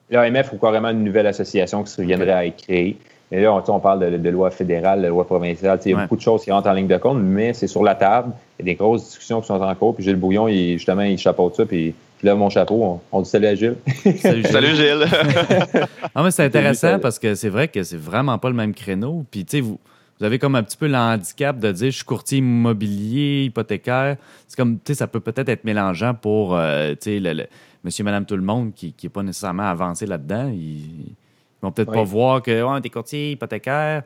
L'AMF 0.09 0.51
ou 0.53 0.57
carrément 0.57 0.89
une 0.89 1.03
nouvelle 1.03 1.27
association 1.27 1.83
qui 1.83 1.91
se 1.91 2.01
viendrait 2.01 2.31
à 2.31 2.45
être 2.45 2.57
créée. 2.63 2.97
Et 3.31 3.41
là, 3.41 3.53
on, 3.53 3.59
tu 3.61 3.67
sais, 3.67 3.71
on 3.71 3.79
parle 3.79 4.11
de, 4.11 4.17
de 4.17 4.29
loi 4.29 4.51
fédérale, 4.51 5.01
de 5.01 5.07
loi 5.07 5.25
provinciale. 5.25 5.77
Tu 5.79 5.83
sais, 5.83 5.89
Il 5.89 5.91
y 5.93 5.95
a 5.95 5.97
Ouais. 5.99 6.03
beaucoup 6.03 6.17
de 6.17 6.21
choses 6.21 6.43
qui 6.43 6.51
rentrent 6.51 6.67
en 6.69 6.73
ligne 6.73 6.87
de 6.87 6.97
compte, 6.97 7.19
mais 7.21 7.53
c'est 7.53 7.67
sur 7.67 7.83
la 7.83 7.95
table. 7.95 8.31
Il 8.59 8.65
y 8.65 8.69
a 8.69 8.73
des 8.73 8.75
grosses 8.75 9.05
discussions 9.05 9.41
qui 9.41 9.47
sont 9.47 9.59
en 9.61 9.75
cours. 9.75 9.95
Puis 9.95 10.03
Gilles 10.03 10.17
Bouillon, 10.17 10.47
il, 10.47 10.73
justement, 10.73 11.01
il 11.01 11.17
chapeaute 11.17 11.55
ça. 11.55 11.65
Puis 11.65 11.95
je 12.21 12.25
lève 12.27 12.37
mon 12.37 12.49
chapeau. 12.49 12.83
On, 12.83 12.99
on 13.11 13.21
dit 13.21 13.29
salut 13.29 13.47
à 13.47 13.55
Gilles. 13.55 13.75
Salut, 14.17 14.41
Gilles. 14.43 14.47
Salut 14.47 14.75
Gilles. 14.75 15.05
Ah, 16.15 16.21
mais 16.23 16.29
c'est 16.31 16.43
intéressant 16.43 16.89
salut. 16.89 17.01
parce 17.01 17.17
que 17.17 17.33
c'est 17.33 17.49
vrai 17.49 17.67
que 17.69 17.81
c'est 17.81 17.97
vraiment 17.97 18.37
pas 18.37 18.49
le 18.49 18.55
même 18.55 18.73
créneau. 18.75 19.25
Puis, 19.31 19.45
tu 19.45 19.57
sais, 19.57 19.61
vous, 19.61 19.79
vous 20.19 20.25
avez 20.25 20.39
comme 20.39 20.55
un 20.55 20.63
petit 20.63 20.77
peu 20.77 20.87
le 20.87 20.95
handicap 20.95 21.57
de 21.59 21.71
dire 21.71 21.91
je 21.91 21.95
suis 21.97 22.05
courtier 22.05 22.37
immobilier, 22.39 23.45
hypothécaire. 23.45 24.17
C'est 24.47 24.55
comme, 24.57 24.75
tu 24.75 24.81
sais, 24.87 24.93
ça 24.95 25.07
peut 25.07 25.19
peut-être 25.19 25.49
être 25.49 25.63
mélangeant 25.63 26.13
pour, 26.13 26.55
euh, 26.55 26.91
tu 26.91 26.97
sais, 27.01 27.19
le, 27.19 27.33
le- 27.33 27.47
monsieur, 27.83 28.03
madame, 28.03 28.25
tout 28.25 28.35
le 28.35 28.43
monde 28.43 28.73
qui 28.73 28.93
n'est 29.03 29.09
pas 29.09 29.23
nécessairement 29.23 29.63
avancé 29.63 30.05
là-dedans. 30.05 30.49
Ils, 30.53 30.57
ils 30.79 31.15
vont 31.61 31.71
peut-être 31.71 31.91
pas 31.91 32.03
voir 32.03 32.41
que, 32.41 32.61
ouais, 32.63 32.81
t'es 32.81 32.89
courtier 32.89 33.31
hypothécaire, 33.31 34.03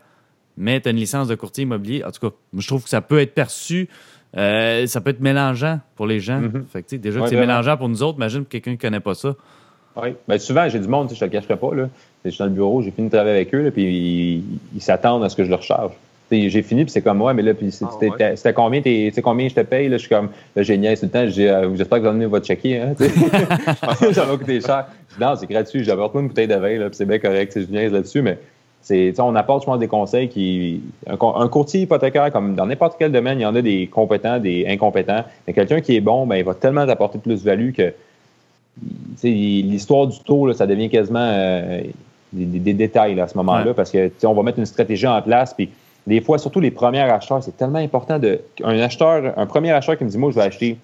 mais 0.58 0.80
tu 0.82 0.88
as 0.88 0.92
une 0.92 0.98
licence 0.98 1.28
de 1.28 1.36
courtier 1.36 1.64
immobilier. 1.64 2.04
En 2.04 2.12
tout 2.12 2.30
cas, 2.30 2.36
moi, 2.54 2.62
je 2.62 2.68
trouve 2.68 2.84
que 2.84 2.90
ça 2.90 3.02
peut 3.02 3.20
être 3.20 3.34
perçu. 3.34 3.90
euh, 4.38 4.88
ça 4.88 5.02
peut 5.02 5.10
être 5.12 5.20
mélangeant 5.22 5.80
pour 5.96 6.08
les 6.08 6.20
gens. 6.20 6.42
Fait 6.72 6.82
que, 6.84 6.88
tu 6.90 6.96
sais, 6.96 6.98
déjà 7.00 7.20
c'est 7.28 7.36
mélangeant 7.42 7.78
pour 7.78 7.90
nous 7.90 8.02
autres, 8.04 8.18
imagine 8.18 8.42
pour 8.42 8.50
quelqu'un 8.50 8.72
qui 8.72 8.78
ne 8.78 8.82
connaît 8.90 9.00
pas 9.00 9.14
ça. 9.16 9.36
Oui. 10.02 10.10
Ben, 10.28 10.38
souvent, 10.40 10.70
j'ai 10.70 10.80
du 10.80 10.88
monde, 10.88 11.08
tu 11.10 11.16
sais, 11.16 11.20
je 11.20 11.26
ne 11.26 11.30
te 11.32 11.36
le 11.36 11.42
cacherai 11.42 11.58
pas. 11.60 11.74
Là. 11.76 11.90
Je 12.30 12.36
suis 12.36 12.40
dans 12.40 12.46
le 12.46 12.52
bureau, 12.52 12.82
j'ai 12.82 12.92
fini 12.92 13.08
de 13.08 13.14
travailler 13.14 13.36
avec 13.38 13.54
eux, 13.54 13.62
là, 13.64 13.72
puis 13.72 14.44
ils 14.76 14.82
s'attendent 14.82 15.24
à 15.24 15.30
ce 15.30 15.36
que 15.36 15.44
je 15.44 15.50
leur 15.50 15.64
charge. 15.64 15.92
J'ai 16.30 16.62
fini, 16.62 16.84
puis 16.84 16.92
c'est 16.92 17.02
comme 17.02 17.20
moi, 17.20 17.34
mais 17.34 17.42
là, 17.42 17.54
puis 17.54 17.74
Ah, 17.82 17.90
c'était 17.94 18.10
ouais. 18.10 18.36
c'était 18.36 18.52
combien, 18.54 18.82
combien 19.24 19.48
je 19.48 19.56
te 19.56 19.62
paye? 19.62 19.88
Là, 19.88 19.96
je 19.96 20.02
suis 20.02 20.10
comme, 20.10 20.28
là, 20.58 20.62
j'ai 20.62 20.78
niaise 20.78 21.00
tout 21.00 21.06
le 21.06 21.12
temps. 21.12 21.26
Dis, 21.26 21.46
euh, 21.48 21.74
j'espère 21.76 22.00
que 22.00 22.04
vous 22.04 22.10
allez 22.16 22.26
votre 22.26 22.46
chéquier. 22.46 22.80
Hein, 22.82 22.94
ça 24.14 24.26
va 24.26 24.36
coûter 24.38 24.60
cher. 24.60 24.88
Non, 25.22 25.36
c'est 25.40 25.50
gratuit. 25.50 25.86
J'apporte 25.86 26.12
pas 26.12 26.20
une 26.20 26.28
bouteille 26.28 26.48
de 26.50 26.56
vin, 26.56 26.78
là, 26.80 26.88
puis 26.90 26.96
c'est 26.98 27.06
bien 27.06 27.20
correct. 27.20 27.58
Je 27.58 27.72
niaise 27.72 27.94
là-dessus, 27.94 28.22
mais 28.22 28.38
on 29.20 29.36
apporte, 29.36 29.62
je 29.62 29.66
pense, 29.68 29.80
des 29.80 29.88
conseils 29.88 30.28
qui. 30.28 30.82
Un, 31.10 31.16
co- 31.16 31.36
un 31.38 31.48
courtier 31.48 31.82
hypothécaire, 31.84 32.30
comme 32.34 32.56
dans 32.56 32.66
n'importe 32.66 32.98
quel 33.00 33.14
domaine, 33.14 33.40
il 33.40 33.44
y 33.44 33.46
en 33.46 33.56
a 33.56 33.62
des 33.62 33.88
compétents, 33.88 34.38
des 34.38 34.66
incompétents. 34.68 35.24
Mais 35.48 35.54
quelqu'un 35.54 35.80
qui 35.80 35.96
est 35.96 36.02
bon, 36.02 36.28
ben, 36.28 36.36
il 36.36 36.44
va 36.44 36.56
tellement 36.56 36.86
t'apporter 36.86 37.20
plus 37.20 37.42
de 37.42 37.50
value 37.50 37.72
que 37.72 37.94
l'histoire 39.24 40.08
du 40.08 40.20
taux, 40.20 40.48
là, 40.48 40.54
ça 40.54 40.68
devient 40.68 40.90
quasiment 40.90 41.20
euh, 41.34 41.82
des, 42.34 42.46
des- 42.46 42.60
des 42.60 42.74
détails 42.74 43.16
là, 43.16 43.24
à 43.24 43.28
ce 43.28 43.38
moment-là, 43.38 43.68
Ouais. 43.68 43.74
parce 43.74 43.92
que 43.92 44.10
on 44.26 44.34
va 44.34 44.44
mettre 44.44 44.60
une 44.60 44.66
stratégie 44.66 45.08
en 45.08 45.22
place. 45.22 45.54
Puis 45.54 45.70
des 46.06 46.22
fois, 46.22 46.38
surtout 46.38 46.60
les 46.60 46.72
premiers 46.72 47.02
acheteurs, 47.02 47.44
c'est 47.44 47.56
tellement 47.58 47.80
important 47.80 48.20
de 48.20 48.40
un 48.64 48.80
acheteur, 48.80 49.34
un 49.38 49.46
premier 49.46 49.72
acheteur 49.72 49.98
qui 49.98 50.04
me 50.06 50.10
dit 50.10 50.18
moi 50.18 50.32
je 50.32 50.36
vais 50.36 50.44
acheter. 50.44 50.78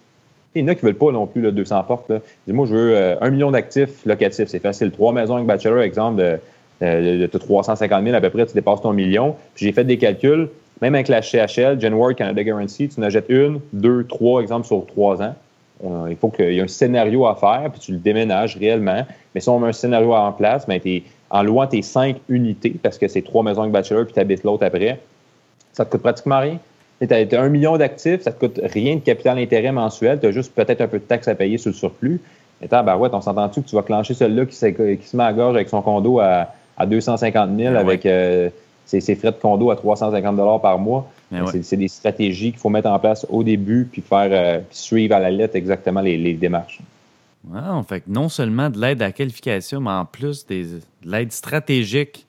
Il 0.55 0.61
y 0.61 0.65
en 0.65 0.67
a 0.67 0.75
qui 0.75 0.85
ne 0.85 0.91
veulent 0.91 0.97
pas 0.99 1.11
non 1.11 1.25
plus 1.25 1.41
là, 1.41 1.49
200 1.49 1.83
portes. 1.87 2.09
Là. 2.09 2.19
Il 2.45 2.51
dit, 2.51 2.55
moi, 2.55 2.67
je 2.67 2.75
veux 2.75 2.95
euh, 2.95 3.15
un 3.21 3.31
million 3.31 3.49
d'actifs 3.49 4.05
locatifs. 4.05 4.47
C'est 4.49 4.59
facile. 4.59 4.91
Trois 4.91 5.11
maisons 5.11 5.33
avec 5.33 5.47
bachelor, 5.47 5.81
exemple, 5.81 6.21
de, 6.21 6.37
de, 6.79 7.25
de 7.25 7.25
350 7.39 8.03
000 8.03 8.15
à 8.15 8.21
peu 8.21 8.29
près, 8.29 8.45
tu 8.45 8.53
dépasses 8.53 8.79
ton 8.83 8.93
million. 8.93 9.35
Puis 9.55 9.65
j'ai 9.65 9.71
fait 9.71 9.83
des 9.83 9.97
calculs, 9.97 10.49
même 10.79 10.93
avec 10.93 11.07
la 11.07 11.23
CHL, 11.23 11.81
Genworth 11.81 12.17
Canada 12.17 12.43
Guarantee, 12.43 12.87
tu 12.89 12.99
en 12.99 13.01
achètes 13.03 13.25
une, 13.29 13.61
deux, 13.73 14.03
trois, 14.03 14.43
exemple, 14.43 14.67
sur 14.67 14.85
trois 14.85 15.23
ans. 15.23 15.33
On- 15.83 16.07
il 16.07 16.15
faut 16.15 16.29
qu'il 16.29 16.53
y 16.53 16.59
ait 16.59 16.61
un 16.61 16.67
scénario 16.67 17.25
à 17.27 17.35
faire, 17.35 17.69
puis 17.71 17.79
tu 17.79 17.91
le 17.91 17.97
déménages 17.97 18.57
réellement. 18.57 19.05
Mais 19.35 19.41
si 19.41 19.49
on 19.49 19.59
met 19.59 19.67
un 19.67 19.73
scénario 19.73 20.13
en 20.13 20.31
place, 20.31 20.65
ben, 20.65 20.79
en 21.29 21.43
louant 21.43 21.67
tes 21.67 21.81
cinq 21.81 22.17
unités, 22.29 22.75
parce 22.81 22.97
que 22.97 23.07
c'est 23.07 23.21
trois 23.21 23.43
maisons 23.43 23.61
avec 23.61 23.73
bachelor, 23.73 24.05
puis 24.05 24.13
tu 24.13 24.19
habites 24.19 24.43
l'autre 24.43 24.65
après, 24.65 24.99
ça 25.73 25.83
te 25.83 25.91
coûte 25.91 26.01
pratiquement 26.01 26.39
rien. 26.39 26.57
Tu 27.01 27.13
as, 27.13 27.41
un 27.41 27.49
million 27.49 27.75
d'actifs, 27.75 28.21
ça 28.21 28.31
te 28.31 28.39
coûte 28.39 28.59
rien 28.63 28.95
de 28.95 29.01
capital 29.01 29.37
intérêt 29.37 29.71
mensuel, 29.71 30.19
tu 30.19 30.27
as 30.27 30.31
juste 30.31 30.53
peut-être 30.53 30.79
un 30.81 30.87
peu 30.87 30.99
de 30.99 31.03
taxes 31.03 31.27
à 31.27 31.35
payer 31.35 31.57
sur 31.57 31.69
le 31.71 31.75
surplus. 31.75 32.21
Et 32.61 32.67
ben 32.67 32.95
ouais, 32.95 33.09
on 33.11 33.19
s'entend-tu 33.19 33.61
que 33.61 33.67
tu 33.67 33.75
vas 33.75 33.81
clencher 33.81 34.13
celui-là 34.13 34.45
qui, 34.45 34.55
se 34.55 35.17
met 35.17 35.23
à 35.23 35.33
gorge 35.33 35.55
avec 35.55 35.67
son 35.67 35.81
condo 35.81 36.19
à, 36.19 36.47
à 36.77 36.85
250 36.85 37.49
000 37.57 37.73
Ouais. 37.73 37.79
avec 37.79 38.05
euh, 38.05 38.49
ses, 38.85 39.01
ses 39.01 39.15
frais 39.15 39.31
de 39.31 39.37
condo 39.37 39.69
à 39.71 39.75
350 39.75 40.61
par 40.61 40.79
mois? 40.79 41.09
Ouais. 41.41 41.61
C'est 41.63 41.77
des 41.77 41.87
stratégies 41.87 42.51
qu'il 42.51 42.59
faut 42.59 42.69
mettre 42.69 42.89
en 42.89 42.99
place 42.99 43.25
au 43.29 43.43
début 43.43 43.87
puis 43.91 44.01
faire 44.01 44.29
euh, 44.31 44.59
puis 44.59 44.77
suivre 44.77 45.15
à 45.15 45.19
la 45.19 45.31
lettre 45.31 45.55
exactement 45.55 46.01
les, 46.01 46.17
les 46.17 46.33
démarches. 46.33 46.79
Wow, 47.49 47.83
fait 47.83 48.01
que 48.01 48.05
non 48.09 48.29
seulement 48.29 48.69
de 48.69 48.79
l'aide 48.79 49.01
à 49.01 49.07
la 49.07 49.11
qualification, 49.11 49.81
mais 49.81 49.91
en 49.91 50.05
plus 50.05 50.45
des, 50.45 50.63
de 50.63 50.79
l'aide 51.03 51.31
stratégique. 51.31 52.25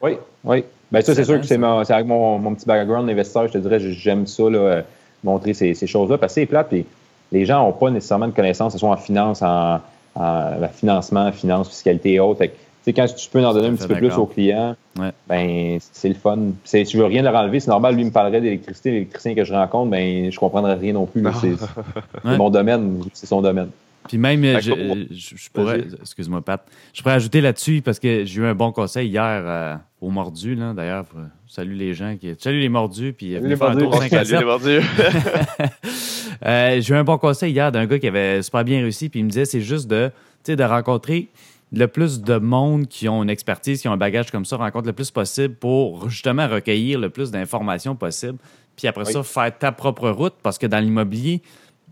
Oui, 0.00 0.12
oui. 0.44 0.64
Ben 0.92 1.00
ça, 1.00 1.14
c'est 1.14 1.24
sûr 1.24 1.40
que 1.40 1.46
c'est 1.46 1.58
avec 1.62 2.06
mon, 2.06 2.38
mon 2.38 2.54
petit 2.54 2.66
background 2.66 3.08
d'investisseur, 3.08 3.48
je 3.48 3.54
te 3.54 3.58
dirais, 3.58 3.80
j'aime 3.80 4.26
ça, 4.26 4.42
là, 4.50 4.58
euh, 4.58 4.82
montrer 5.24 5.54
ces, 5.54 5.74
ces 5.74 5.86
choses-là, 5.86 6.18
parce 6.18 6.34
que 6.34 6.40
c'est 6.40 6.46
plate, 6.46 6.68
puis 6.68 6.84
les 7.32 7.46
gens 7.46 7.64
n'ont 7.64 7.72
pas 7.72 7.90
nécessairement 7.90 8.28
de 8.28 8.34
connaissances, 8.34 8.74
que 8.74 8.78
ce 8.78 8.80
soit 8.80 8.90
en 8.90 8.96
finance, 8.96 9.40
en, 9.40 9.80
en 10.14 10.60
ben, 10.60 10.68
financement, 10.68 11.32
finance, 11.32 11.70
fiscalité 11.70 12.14
et 12.14 12.20
autres. 12.20 12.44
Sais, 12.84 12.92
quand 12.92 13.06
tu 13.06 13.30
peux 13.30 13.44
en 13.44 13.54
donner 13.54 13.68
un 13.68 13.74
petit 13.74 13.86
peu 13.86 13.94
plus 13.94 14.10
clients, 14.34 14.74
Ouais. 14.98 15.10
ben 15.28 15.78
c'est 15.92 16.08
le 16.08 16.14
fun. 16.14 16.38
C'est- 16.64 16.84
Si 16.84 16.92
je 16.92 16.98
veux 16.98 17.04
rien 17.06 17.22
leur 17.22 17.34
enlever, 17.34 17.60
c'est 17.60 17.70
normal, 17.70 17.94
lui 17.94 18.02
il 18.02 18.06
me 18.06 18.10
parlerait 18.10 18.40
d'électricité, 18.40 18.90
l'électricien 18.90 19.34
que 19.34 19.44
je 19.44 19.52
rencontre, 19.52 19.90
ben 19.90 20.30
je 20.32 20.38
comprendrais 20.38 20.74
rien 20.74 20.92
non 20.94 21.06
plus. 21.06 21.22
C'est 21.40 21.52
Ouais. 22.24 22.36
mon 22.36 22.50
domaine, 22.50 23.02
c'est 23.12 23.26
son 23.26 23.40
domaine. 23.40 23.68
Puis 24.08 24.18
même, 24.18 24.42
Fait 24.42 24.60
je, 24.62 24.72
je- 25.12 25.36
je 25.36 25.48
pourrais, 25.52 25.84
excuse-moi 26.00 26.40
Pat, 26.40 26.60
je 26.92 27.02
pourrais 27.02 27.14
ajouter 27.14 27.40
là-dessus 27.40 27.82
parce 27.84 28.00
que 28.00 28.24
j'ai 28.24 28.40
eu 28.40 28.44
un 28.46 28.54
bon 28.54 28.72
conseil 28.72 29.08
hier 29.08 29.22
euh, 29.24 29.76
aux 30.00 30.10
mordus, 30.10 30.56
là, 30.56 30.72
d'ailleurs. 30.74 31.06
euh, 31.16 31.20
Salut 31.46 31.74
les 31.74 31.92
gens, 31.94 32.16
qui, 32.18 32.34
salut 32.38 32.58
les 32.60 32.68
mordus, 32.70 33.12
puis 33.12 33.34
venez 33.36 33.50
les 33.50 33.56
faire 33.56 33.68
un 33.68 33.74
mordus. 33.74 33.84
tour 33.84 33.94
Oh, 33.94 34.00
5 34.00 34.12
à 34.14 34.24
salut 34.24 34.26
7. 34.30 34.40
les 34.40 34.44
mordus. 34.46 34.80
Euh, 36.44 36.80
j'ai 36.80 36.94
eu 36.94 36.96
un 36.96 37.04
bon 37.04 37.18
conseil 37.18 37.52
hier 37.52 37.70
d'un 37.70 37.86
gars 37.86 37.98
qui 38.00 38.08
avait 38.08 38.42
super 38.42 38.64
bien 38.64 38.80
réussi, 38.80 39.08
puis 39.08 39.20
il 39.20 39.24
me 39.24 39.28
disait 39.28 39.44
c'est 39.44 39.60
juste 39.60 39.86
de, 39.88 40.08
tu 40.42 40.50
sais, 40.52 40.56
de 40.56 40.64
rencontrer 40.64 41.28
le 41.72 41.88
plus 41.88 42.20
de 42.20 42.36
monde 42.36 42.86
qui 42.86 43.08
ont 43.08 43.22
une 43.22 43.30
expertise, 43.30 43.80
qui 43.80 43.88
ont 43.88 43.92
un 43.92 43.96
bagage 43.96 44.30
comme 44.30 44.44
ça, 44.44 44.56
rencontre 44.56 44.86
le 44.86 44.92
plus 44.92 45.10
possible 45.10 45.54
pour 45.54 46.10
justement 46.10 46.46
recueillir 46.46 46.98
le 46.98 47.08
plus 47.08 47.30
d'informations 47.30 47.96
possible. 47.96 48.38
Puis 48.76 48.88
après 48.88 49.06
Oui. 49.06 49.12
ça, 49.12 49.22
faire 49.22 49.58
ta 49.58 49.72
propre 49.72 50.10
route, 50.10 50.34
parce 50.42 50.58
que 50.58 50.66
dans 50.66 50.78
l'immobilier, 50.78 51.42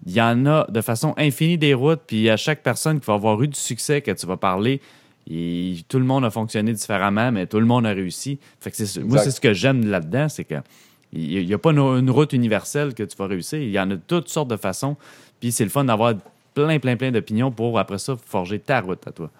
il 0.06 0.12
y 0.12 0.20
en 0.20 0.46
a 0.46 0.66
de 0.70 0.80
façon 0.80 1.14
infinie 1.16 1.58
des 1.58 1.74
routes, 1.74 2.00
puis 2.06 2.28
à 2.30 2.36
chaque 2.36 2.62
personne 2.62 3.00
qui 3.00 3.06
va 3.06 3.14
avoir 3.14 3.42
eu 3.42 3.48
du 3.48 3.58
succès 3.58 4.00
que 4.00 4.10
tu 4.10 4.26
vas 4.26 4.36
parler, 4.36 4.80
et 5.30 5.76
tout 5.88 5.98
le 5.98 6.04
monde 6.04 6.24
a 6.24 6.30
fonctionné 6.30 6.72
différemment, 6.72 7.30
mais 7.32 7.46
tout 7.46 7.60
le 7.60 7.66
monde 7.66 7.86
a 7.86 7.90
réussi. 7.90 8.38
Fait 8.60 8.70
que 8.70 8.76
c'est, 8.76 9.02
moi, 9.02 9.18
c'est 9.18 9.30
ce 9.30 9.40
que 9.40 9.52
j'aime 9.52 9.86
là-dedans, 9.86 10.28
c'est 10.28 10.44
que 10.44 10.56
il 11.12 11.44
n'y 11.44 11.54
a 11.54 11.58
pas 11.58 11.70
une, 11.70 12.10
route 12.10 12.32
universelle 12.32 12.94
que 12.94 13.02
tu 13.02 13.16
vas 13.16 13.26
réussir. 13.26 13.58
Il 13.60 13.70
y 13.70 13.80
en 13.80 13.90
a 13.90 13.96
toutes 13.96 14.28
sortes 14.28 14.48
de 14.48 14.56
façons. 14.56 14.96
Puis 15.40 15.50
c'est 15.50 15.64
le 15.64 15.70
fun 15.70 15.84
d'avoir 15.84 16.14
plein, 16.54 16.78
plein, 16.78 16.96
plein 16.96 17.10
d'opinions 17.10 17.50
pour 17.50 17.78
après 17.80 17.98
ça 17.98 18.16
forger 18.16 18.60
ta 18.60 18.80
route 18.80 19.04
à 19.06 19.10
toi. 19.10 19.30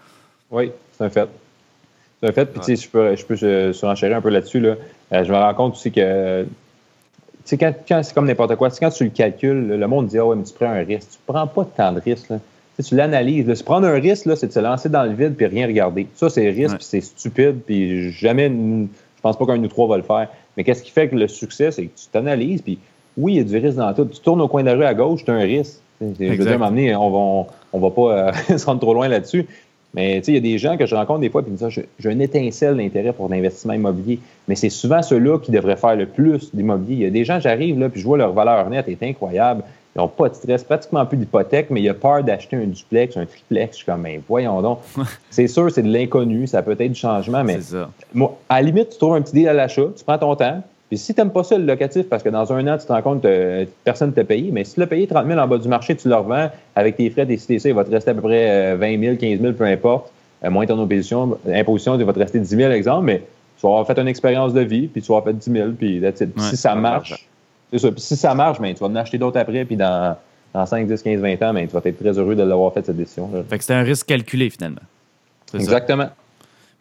Oui, 0.50 0.72
c'est 0.92 1.04
un 1.04 1.10
fait. 1.10 1.28
C'est 2.20 2.28
un 2.28 2.32
fait. 2.32 2.46
Puis 2.46 2.60
tu 2.60 2.76
sais, 2.76 2.84
je 2.84 2.88
peux, 2.88 3.16
je 3.16 3.24
peux 3.24 3.72
surenchérir 3.72 4.16
un 4.16 4.20
peu 4.20 4.30
là-dessus. 4.30 4.60
Là. 4.60 4.76
Euh, 5.12 5.24
je 5.24 5.32
me 5.32 5.36
rends 5.36 5.54
compte 5.54 5.74
aussi 5.74 5.90
que 5.92 6.44
tu 7.44 7.56
sais, 7.56 7.74
quand, 7.88 8.02
c'est 8.02 8.14
comme 8.14 8.26
n'importe 8.26 8.56
quoi, 8.56 8.68
quand 8.70 8.90
tu 8.90 9.04
le 9.04 9.10
calcules, 9.10 9.68
le 9.68 9.86
monde 9.86 10.06
dit 10.06 10.18
Ah 10.18 10.26
ouais, 10.26 10.36
mais 10.36 10.44
tu 10.44 10.52
prends 10.52 10.70
un 10.70 10.84
risque. 10.84 11.10
Tu 11.12 11.18
prends 11.26 11.46
pas 11.46 11.64
tant 11.64 11.92
de 11.92 12.00
risques. 12.00 12.32
Tu 12.82 12.94
l'analyses. 12.94 13.52
Se 13.52 13.64
prendre 13.64 13.86
un 13.86 13.98
risque, 13.98 14.28
c'est 14.36 14.46
de 14.46 14.52
se 14.52 14.60
lancer 14.60 14.88
dans 14.88 15.04
le 15.04 15.12
vide 15.12 15.34
puis 15.34 15.46
rien 15.46 15.66
regarder. 15.66 16.06
Ça, 16.14 16.30
c'est 16.30 16.48
risque, 16.48 16.76
puis 16.76 16.84
c'est 16.84 17.02
stupide, 17.02 17.60
puis 17.66 18.10
jamais, 18.10 18.48
je 18.48 19.20
pense 19.20 19.36
pas 19.36 19.44
qu'un 19.44 19.62
ou 19.62 19.68
trois 19.68 19.86
va 19.86 19.98
le 19.98 20.02
faire. 20.02 20.28
Mais 20.56 20.64
qu'est-ce 20.64 20.82
qui 20.82 20.90
fait 20.90 21.08
que 21.08 21.16
le 21.16 21.28
succès, 21.28 21.72
c'est 21.72 21.86
que 21.86 21.98
tu 21.98 22.06
t'analyses, 22.10 22.62
puis 22.62 22.78
oui, 23.18 23.34
il 23.34 23.36
y 23.36 23.40
a 23.40 23.44
du 23.44 23.56
risque 23.58 23.76
dans 23.76 23.92
tout. 23.92 24.06
Tu 24.06 24.20
tournes 24.20 24.40
au 24.40 24.48
coin 24.48 24.62
de 24.62 24.68
la 24.68 24.74
rue 24.74 24.84
à 24.84 24.94
gauche, 24.94 25.24
tu 25.24 25.30
as 25.30 25.34
un 25.34 25.40
risque. 25.40 25.80
Je 26.00 26.06
veux 26.06 26.36
dire, 26.36 26.58
m'amener, 26.58 26.96
on 26.96 27.10
va, 27.10 27.50
on, 27.74 27.78
va 27.78 27.90
pas 27.90 28.30
euh, 28.30 28.32
se 28.58 28.64
rendre 28.64 28.80
trop 28.80 28.94
loin 28.94 29.08
là-dessus. 29.08 29.46
Mais 29.94 30.18
il 30.18 30.34
y 30.34 30.36
a 30.36 30.40
des 30.40 30.58
gens 30.58 30.76
que 30.76 30.86
je 30.86 30.94
rencontre 30.94 31.20
des 31.20 31.30
fois 31.30 31.42
qui 31.42 31.50
me 31.50 31.56
disent 31.56 31.78
ah, 31.78 31.82
J'ai 31.98 32.12
une 32.12 32.20
étincelle 32.20 32.76
d'intérêt 32.76 33.12
pour 33.12 33.28
l'investissement 33.28 33.72
immobilier. 33.72 34.20
Mais 34.46 34.54
c'est 34.54 34.70
souvent 34.70 35.02
ceux-là 35.02 35.38
qui 35.38 35.50
devraient 35.50 35.76
faire 35.76 35.96
le 35.96 36.06
plus 36.06 36.54
d'immobilier. 36.54 36.94
Il 36.94 37.02
y 37.02 37.06
a 37.06 37.10
des 37.10 37.24
gens, 37.24 37.40
j'arrive 37.40 37.78
là, 37.78 37.88
puis 37.88 38.00
je 38.00 38.06
vois 38.06 38.18
leur 38.18 38.32
valeur 38.32 38.68
nette 38.70 38.88
est 38.88 39.02
incroyable. 39.02 39.64
Ils 39.96 39.98
n'ont 39.98 40.08
pas 40.08 40.28
de 40.28 40.34
stress, 40.34 40.62
pratiquement 40.62 41.04
plus 41.04 41.16
d'hypothèque, 41.16 41.66
mais 41.70 41.82
il 41.82 41.88
a 41.88 41.94
peur 41.94 42.22
d'acheter 42.22 42.56
un 42.56 42.66
duplex, 42.66 43.16
un 43.16 43.26
triplex. 43.26 43.72
Je 43.72 43.76
suis 43.78 43.86
comme, 43.86 44.02
ben, 44.02 44.20
voyons 44.28 44.62
donc. 44.62 44.78
c'est 45.30 45.48
sûr, 45.48 45.68
c'est 45.70 45.82
de 45.82 45.92
l'inconnu, 45.92 46.46
ça 46.46 46.62
peut 46.62 46.76
être 46.78 46.92
du 46.92 46.94
changement, 46.94 47.42
mais 47.42 47.58
Moi, 48.14 48.38
à 48.48 48.60
la 48.60 48.66
limite, 48.66 48.90
tu 48.90 48.98
trouves 48.98 49.14
un 49.14 49.22
petit 49.22 49.32
deal 49.32 49.48
à 49.48 49.52
l'achat, 49.52 49.86
tu 49.96 50.04
prends 50.04 50.18
ton 50.18 50.36
temps. 50.36 50.62
Puis 50.90 50.98
si 50.98 51.14
tu 51.14 51.20
n'aimes 51.20 51.30
pas 51.30 51.44
ça, 51.44 51.56
le 51.56 51.64
locatif, 51.64 52.08
parce 52.08 52.24
que 52.24 52.28
dans 52.28 52.52
un 52.52 52.66
an, 52.66 52.76
tu 52.76 52.84
te 52.84 52.92
rends 52.92 53.00
compte 53.00 53.22
que 53.22 53.64
personne 53.84 54.10
ne 54.10 54.14
t'a 54.14 54.24
payé, 54.24 54.50
mais 54.52 54.64
si 54.64 54.74
tu 54.74 54.80
l'as 54.80 54.88
payé 54.88 55.06
30 55.06 55.24
000 55.24 55.38
en 55.38 55.46
bas 55.46 55.56
du 55.56 55.68
marché, 55.68 55.94
tu 55.94 56.08
le 56.08 56.16
revends 56.16 56.50
avec 56.74 56.96
tes 56.96 57.08
frais, 57.10 57.24
tes 57.24 57.36
CTC, 57.36 57.68
il 57.68 57.74
va 57.76 57.84
te 57.84 57.92
rester 57.92 58.10
à 58.10 58.14
peu 58.14 58.22
près 58.22 58.74
20 58.74 59.00
000, 59.00 59.16
15 59.16 59.40
000, 59.40 59.52
peu 59.52 59.64
importe. 59.64 60.10
Euh, 60.42 60.50
moins 60.50 60.66
ton 60.66 60.82
imposition, 60.82 61.38
imposition, 61.46 61.96
il 61.96 62.04
va 62.04 62.12
te 62.12 62.18
rester 62.18 62.40
10 62.40 62.48
000, 62.48 62.72
exemple, 62.72 63.04
mais 63.04 63.18
tu 63.18 63.62
vas 63.62 63.68
avoir 63.68 63.86
fait 63.86 63.98
une 64.00 64.08
expérience 64.08 64.52
de 64.52 64.62
vie, 64.62 64.88
puis 64.88 65.00
tu 65.00 65.12
vas 65.12 65.18
avoir 65.18 65.32
fait 65.32 65.38
10 65.38 65.52
000, 65.52 65.70
puis 65.78 66.02
si 66.38 66.56
ça 66.56 66.74
marche, 66.74 67.24
c'est 67.70 67.78
ça. 67.78 67.92
Puis 67.92 68.00
si 68.00 68.16
ça 68.16 68.34
marche, 68.34 68.60
ben, 68.60 68.74
tu 68.74 68.80
vas 68.80 68.88
en 68.88 68.96
acheter 68.96 69.18
d'autres 69.18 69.38
après, 69.38 69.64
puis 69.64 69.76
dans, 69.76 70.16
dans 70.52 70.66
5, 70.66 70.88
10, 70.88 71.02
15, 71.02 71.20
20 71.20 71.42
ans, 71.42 71.54
ben, 71.54 71.68
tu 71.68 71.72
vas 71.72 71.80
être 71.84 72.00
très 72.00 72.18
heureux 72.18 72.34
de 72.34 72.42
l'avoir 72.42 72.72
fait 72.72 72.84
cette 72.84 72.96
décision. 72.96 73.30
-là. 73.32 73.44
Fait 73.44 73.58
que 73.58 73.64
c'est 73.64 73.74
un 73.74 73.82
risque 73.82 74.06
calculé, 74.06 74.50
finalement. 74.50 74.82
Exactement. 75.54 76.08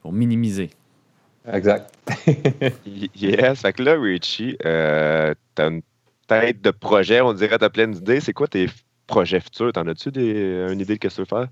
Pour 0.02 0.14
minimiser. 0.14 0.72
Exact. 1.52 1.92
yes. 3.16 3.62
Fait 3.62 3.74
que 3.74 3.84
là, 3.84 3.96
Richie, 4.00 4.58
euh, 4.66 5.34
tu 5.56 5.62
as 5.62 5.68
une 5.68 5.82
tête 6.28 6.62
de 6.62 6.72
projet, 6.72 7.22
on 7.22 7.34
dirait, 7.34 7.58
tu 7.58 7.66
as 7.66 7.70
plein 7.70 7.88
d'idées. 7.88 8.20
C'est 8.20 8.34
quoi 8.34 8.48
tes 8.48 8.68
projets 9.08 9.40
futurs? 9.40 9.74
T'en 9.74 9.88
as-tu 9.88 10.10
une 10.10 10.80
idée 10.80 10.86
de 10.86 10.94
ce 10.94 11.00
que 11.00 11.08
tu 11.08 11.22
veux 11.22 11.26
faire? 11.26 11.48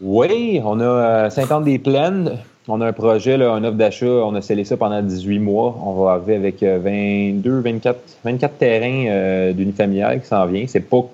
Oui, 0.00 0.60
on 0.64 0.80
a 0.80 1.30
50 1.30 1.62
euh, 1.62 1.64
des 1.64 1.78
plaines. 1.78 2.38
On 2.68 2.80
a 2.80 2.86
un 2.86 2.92
projet, 2.92 3.36
là, 3.36 3.52
un 3.52 3.64
offre 3.64 3.76
d'achat. 3.76 4.06
On 4.06 4.34
a 4.34 4.42
scellé 4.42 4.64
ça 4.64 4.76
pendant 4.76 5.00
18 5.00 5.38
mois. 5.38 5.78
On 5.82 5.94
va 5.94 6.12
arriver 6.12 6.36
avec 6.36 6.62
22, 6.62 7.60
24, 7.60 7.98
24 8.24 8.58
terrains 8.58 9.06
euh, 9.08 9.52
d'une 9.52 9.72
familiale 9.72 10.20
qui 10.20 10.26
s'en 10.26 10.44
vient. 10.46 10.64
C'est 10.66 10.80
pas 10.80 11.04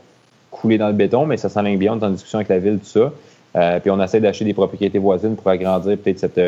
coulé 0.50 0.78
dans 0.78 0.88
le 0.88 0.94
béton, 0.94 1.26
mais 1.26 1.36
ça 1.36 1.48
s'enligne 1.48 1.78
bien. 1.78 1.94
On 1.94 2.00
est 2.00 2.04
en 2.04 2.10
discussion 2.10 2.38
avec 2.38 2.48
la 2.48 2.58
ville, 2.58 2.78
tout 2.78 2.86
ça. 2.86 3.12
Euh, 3.54 3.80
puis 3.80 3.90
on 3.90 4.02
essaie 4.02 4.20
d'acheter 4.20 4.44
des 4.44 4.54
propriétés 4.54 4.98
voisines 4.98 5.36
pour 5.36 5.48
agrandir 5.48 5.96
peut-être 5.98 6.18
cette, 6.18 6.40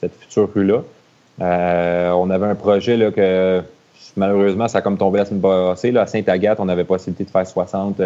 cette 0.00 0.14
future 0.20 0.48
rue-là. 0.54 0.82
On 1.40 2.30
avait 2.30 2.46
un 2.46 2.54
projet 2.54 2.96
là, 2.96 3.10
que 3.10 3.62
malheureusement, 4.16 4.68
ça 4.68 4.78
a 4.78 4.80
comme 4.82 4.98
tombé 4.98 5.18
la 5.18 5.24
semaine 5.24 5.40
passée. 5.40 5.92
Là, 5.92 6.02
à 6.02 6.06
Sainte-Agathe, 6.06 6.58
on 6.60 6.68
avait 6.68 6.84
possibilité 6.84 7.24
de 7.24 7.30
faire 7.30 7.46
60 7.46 8.00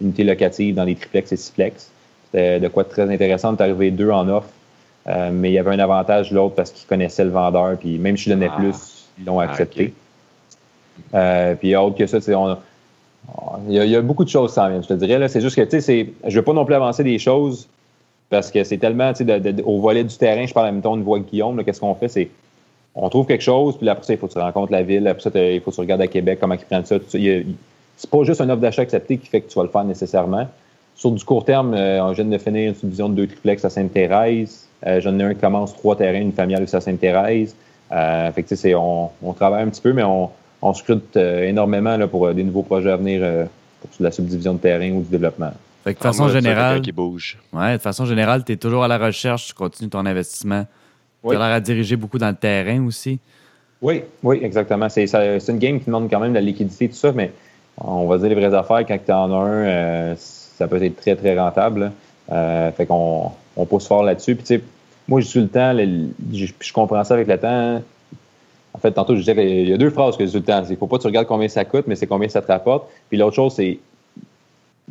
unités 0.00 0.24
locatives 0.24 0.74
dans 0.74 0.84
les 0.84 0.94
triplex 0.94 1.32
et 1.32 1.36
sixplex. 1.36 1.90
C'était 2.30 2.60
de 2.60 2.68
quoi 2.68 2.84
de 2.84 2.88
très 2.88 3.02
intéressant. 3.12 3.54
On 3.54 3.62
arrivé 3.62 3.90
deux 3.90 4.10
en 4.10 4.28
offre, 4.28 4.48
euh, 5.08 5.30
mais 5.32 5.50
il 5.50 5.54
y 5.54 5.58
avait 5.58 5.72
un 5.72 5.78
avantage 5.78 6.30
l'autre 6.32 6.54
parce 6.54 6.70
qu'ils 6.70 6.86
connaissaient 6.86 7.24
le 7.24 7.30
vendeur. 7.30 7.76
Puis 7.76 7.98
même 7.98 8.16
si 8.16 8.24
je 8.24 8.30
donnais 8.30 8.50
ah. 8.50 8.56
plus, 8.56 9.08
ils 9.18 9.24
l'ont 9.24 9.40
accepté. 9.40 9.92
Euh, 11.14 11.54
puis 11.54 11.74
autre 11.76 11.96
que 11.96 12.06
ça, 12.06 12.18
on, 12.38 12.56
il, 13.68 13.74
y 13.74 13.96
a, 13.96 14.02
beaucoup 14.02 14.24
de 14.24 14.28
choses 14.28 14.52
sans 14.52 14.82
je 14.82 14.88
te 14.88 14.94
dirais. 14.94 15.28
C'est 15.28 15.40
juste 15.40 15.56
que 15.56 15.62
tu 15.62 15.80
sais, 15.80 16.12
je 16.24 16.28
ne 16.28 16.34
veux 16.34 16.42
pas 16.42 16.52
non 16.52 16.64
plus 16.64 16.74
avancer 16.74 17.04
des 17.04 17.18
choses 17.18 17.68
parce 18.28 18.50
que 18.50 18.62
c'est 18.62 18.78
tellement 18.78 19.12
au 19.64 19.80
volet 19.80 20.04
du 20.04 20.16
terrain, 20.16 20.46
je 20.46 20.54
parle 20.54 20.68
en 20.68 20.72
même 20.72 20.82
temps 20.82 20.96
de 20.96 21.02
voix 21.02 21.18
Guillaume, 21.18 21.64
qu'est-ce 21.64 21.80
qu'on 21.80 21.94
fait? 21.96 22.08
C'est 22.08 22.28
on 22.94 23.08
trouve 23.08 23.26
quelque 23.26 23.42
chose, 23.42 23.76
puis 23.78 23.88
après 23.88 24.04
ça, 24.04 24.12
il 24.12 24.18
faut 24.18 24.26
que 24.26 24.32
tu 24.32 24.38
rencontres 24.38 24.72
la 24.72 24.82
ville, 24.82 25.06
après 25.06 25.22
ça, 25.22 25.30
il 25.34 25.60
faut 25.60 25.70
que 25.70 25.76
tu 25.76 25.80
regardes 25.80 26.02
à 26.02 26.06
Québec 26.06 26.38
comment 26.40 26.54
ils 26.54 26.60
prennent 26.60 26.84
ça. 26.84 26.96
C'est 27.08 28.10
pas 28.10 28.24
juste 28.24 28.40
un 28.40 28.48
offre 28.48 28.60
d'achat 28.60 28.82
accepté 28.82 29.18
qui 29.18 29.28
fait 29.28 29.42
que 29.42 29.50
tu 29.50 29.56
vas 29.56 29.64
le 29.64 29.68
faire 29.68 29.84
nécessairement. 29.84 30.48
Sur 30.96 31.12
du 31.12 31.24
court 31.24 31.44
terme, 31.44 31.74
euh, 31.74 32.02
on 32.02 32.12
vient 32.12 32.24
de 32.24 32.38
finir 32.38 32.68
une 32.68 32.74
subdivision 32.74 33.08
de 33.08 33.14
deux 33.14 33.26
triplex 33.26 33.64
à 33.64 33.70
Sainte-Thérèse. 33.70 34.66
Euh, 34.86 35.00
J'en 35.00 35.18
ai 35.18 35.22
un 35.22 35.34
qui 35.34 35.40
commence 35.40 35.74
trois 35.74 35.96
terrains, 35.96 36.20
une 36.20 36.32
familiale 36.32 36.62
aussi 36.62 36.76
à 36.76 36.80
Sainte-Thérèse. 36.80 37.54
Euh, 37.92 38.32
fait 38.32 38.42
que, 38.42 38.74
on, 38.74 39.10
on 39.22 39.32
travaille 39.32 39.62
un 39.62 39.68
petit 39.68 39.80
peu, 39.80 39.92
mais 39.92 40.02
on, 40.02 40.30
on 40.62 40.74
scrute 40.74 41.16
euh, 41.16 41.44
énormément 41.44 41.96
là, 41.96 42.06
pour 42.06 42.32
des 42.34 42.42
nouveaux 42.44 42.62
projets 42.62 42.90
à 42.90 42.96
venir 42.96 43.46
pour 43.80 43.90
la 44.00 44.10
subdivision 44.10 44.54
de 44.54 44.58
terrain 44.58 44.90
ou 44.92 45.00
du 45.02 45.08
développement. 45.08 45.52
Fait 45.84 45.94
que 45.94 45.98
de 45.98 46.02
façon 46.02 46.28
générale, 46.28 46.82
qui 46.82 46.92
bouge. 46.92 47.38
Ouais, 47.52 47.78
de 47.78 47.82
façon 47.82 48.04
générale, 48.04 48.44
tu 48.44 48.52
es 48.52 48.56
toujours 48.56 48.84
à 48.84 48.88
la 48.88 48.98
recherche, 48.98 49.48
tu 49.48 49.54
continues 49.54 49.88
ton 49.88 50.04
investissement. 50.04 50.66
Tu 51.28 51.34
as 51.34 51.38
l'air 51.38 51.42
à 51.42 51.60
diriger 51.60 51.96
beaucoup 51.96 52.18
dans 52.18 52.28
le 52.28 52.34
terrain 52.34 52.84
aussi. 52.86 53.18
Oui, 53.82 54.02
oui, 54.22 54.40
exactement. 54.42 54.88
C'est 54.88 55.04
une 55.04 55.58
game 55.58 55.78
qui 55.78 55.86
demande 55.86 56.10
quand 56.10 56.20
même 56.20 56.30
de 56.30 56.34
la 56.34 56.40
liquidité, 56.40 56.88
tout 56.88 56.94
ça, 56.94 57.12
mais 57.12 57.32
on 57.78 58.06
va 58.06 58.18
dire 58.18 58.28
les 58.28 58.34
vraies 58.34 58.54
affaires, 58.54 58.84
quand 58.86 58.98
tu 59.04 59.12
en 59.12 59.32
as 59.32 59.36
un, 59.36 60.16
ça 60.16 60.68
peut 60.68 60.82
être 60.82 60.96
très, 60.96 61.16
très 61.16 61.38
rentable. 61.38 61.92
Euh, 62.30 62.70
fait 62.72 62.86
qu'on 62.86 63.32
on 63.56 63.66
pousse 63.66 63.88
fort 63.88 64.02
là-dessus. 64.02 64.36
Puis, 64.36 64.44
tu 64.44 64.54
sais, 64.56 64.62
moi, 65.08 65.20
j'ai 65.20 65.40
eu 65.40 65.42
le 65.42 65.48
temps, 65.48 65.76
je, 66.32 66.46
je, 66.60 66.72
comprends 66.72 67.02
ça 67.02 67.14
avec 67.14 67.26
le 67.26 67.38
temps. 67.38 67.82
En 68.72 68.78
fait, 68.78 68.92
tantôt, 68.92 69.14
je 69.14 69.20
disais 69.20 69.34
qu'il 69.34 69.68
y 69.68 69.72
a 69.72 69.78
deux 69.78 69.90
phrases 69.90 70.16
que 70.16 70.26
j'ai 70.26 70.32
eu 70.32 70.36
le 70.36 70.44
temps. 70.44 70.62
Il 70.64 70.70
ne 70.70 70.76
faut 70.76 70.86
pas 70.86 70.98
que 70.98 71.02
tu 71.02 71.08
regardes 71.08 71.26
combien 71.26 71.48
ça 71.48 71.64
coûte, 71.64 71.86
mais 71.88 71.96
c'est 71.96 72.06
combien 72.06 72.28
ça 72.28 72.42
te 72.42 72.46
rapporte. 72.46 72.88
Puis 73.08 73.18
l'autre 73.18 73.34
chose, 73.34 73.54
c'est 73.54 73.78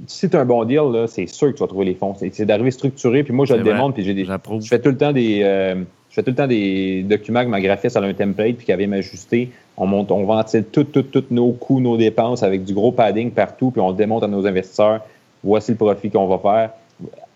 si 0.07 0.29
tu 0.29 0.35
as 0.35 0.41
un 0.41 0.45
bon 0.45 0.65
deal, 0.65 1.05
c'est 1.07 1.27
sûr 1.27 1.49
que 1.49 1.53
tu 1.53 1.59
vas 1.59 1.67
trouver 1.67 1.85
les 1.85 1.95
fonds. 1.95 2.15
C'est 2.15 2.45
d'arriver 2.45 2.71
structuré. 2.71 3.23
Puis 3.23 3.33
moi, 3.33 3.45
je 3.45 3.53
le 3.53 3.63
démontre. 3.63 3.93
Puis 3.93 4.03
j'ai 4.03 4.13
des, 4.13 4.25
je 4.25 4.67
fais 4.67 4.79
tout 4.79 4.89
le 4.89 4.97
temps 4.97 5.13
des, 5.13 5.41
euh, 5.43 5.75
je 6.09 6.15
fais 6.15 6.23
tout 6.23 6.31
le 6.31 6.35
temps 6.35 6.47
des 6.47 7.03
documents 7.03 7.43
que 7.43 7.49
ma 7.49 7.61
graphiste 7.61 7.95
a 7.95 8.01
un 8.01 8.13
template 8.13 8.57
puis 8.57 8.65
qu'elle 8.65 8.79
vient 8.79 8.87
m'ajuster. 8.87 9.51
On 9.77 9.85
monte, 9.85 10.11
on 10.11 10.25
ventile 10.25 10.65
toutes, 10.65 10.91
toutes, 10.91 11.11
toutes 11.11 11.31
nos 11.31 11.51
coûts, 11.51 11.79
nos 11.79 11.97
dépenses 11.97 12.43
avec 12.43 12.63
du 12.63 12.73
gros 12.73 12.91
padding 12.91 13.31
partout, 13.31 13.71
puis 13.71 13.79
on 13.79 13.89
le 13.89 13.95
démontre 13.95 14.25
à 14.25 14.27
nos 14.27 14.45
investisseurs 14.45 15.01
voici 15.43 15.71
le 15.71 15.77
profit 15.77 16.09
qu'on 16.09 16.27
va 16.27 16.37
faire, 16.37 16.71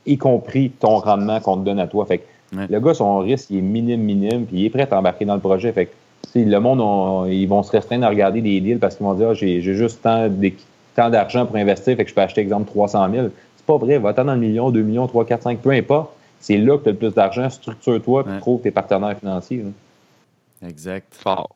y 0.06 0.18
compris 0.18 0.70
ton 0.72 0.98
rendement 0.98 1.40
qu'on 1.40 1.58
te 1.58 1.66
donne 1.66 1.80
à 1.80 1.88
toi. 1.88 2.06
Fait 2.06 2.20
que 2.20 2.24
le 2.70 2.80
gars, 2.80 2.94
son 2.94 3.20
risque, 3.20 3.50
il 3.50 3.60
est 3.60 3.62
minime, 3.62 4.02
minime, 4.02 4.46
puis 4.46 4.60
il 4.60 4.66
est 4.66 4.70
prêt 4.70 4.88
à 4.92 5.00
embarquer 5.00 5.26
dans 5.26 5.36
le 5.36 5.40
projet. 5.40 5.72
Fait 5.72 5.88
que, 5.88 5.92
le 6.36 6.60
monde, 6.60 7.30
ils 7.32 7.48
vont 7.48 7.64
se 7.64 7.72
restreindre 7.72 8.06
à 8.06 8.10
regarder 8.10 8.42
des 8.42 8.60
deals 8.60 8.80
parce 8.80 8.96
qu'ils 8.96 9.06
vont 9.06 9.14
dire, 9.14 9.30
ah, 9.30 9.34
j'ai 9.34 9.62
juste 9.62 10.02
tant, 10.02 11.10
d'argent 11.10 11.46
pour 11.46 11.56
investir, 11.56 11.96
fait 11.96 12.04
que 12.04 12.10
je 12.10 12.16
peux 12.16 12.22
acheter, 12.22 12.42
exemple, 12.42 12.70
300 12.70 13.08
000. 13.12 13.28
C'est 13.58 13.66
pas 13.66 13.78
vrai. 13.78 13.98
Va-t'en 13.98 14.26
dans 14.26 14.34
le 14.34 14.40
million, 14.40 14.70
2 14.70 14.82
millions, 14.82 15.08
3, 15.08 15.26
4, 15.26 15.44
5, 15.44 15.60
peu 15.60 15.72
importe. 15.72 16.12
C'est 16.44 16.58
là 16.58 16.78
que 16.78 16.84
tu 16.84 16.90
as 16.90 16.92
le 16.92 16.98
plus 16.98 17.14
d'argent. 17.14 17.50
Structure-toi, 17.50 18.26
puis 18.26 18.40
trouve 18.40 18.62
tes 18.62 18.72
partenaires 18.72 19.18
financiers. 19.18 19.64
Exact. 20.62 21.16
Fort. 21.16 21.56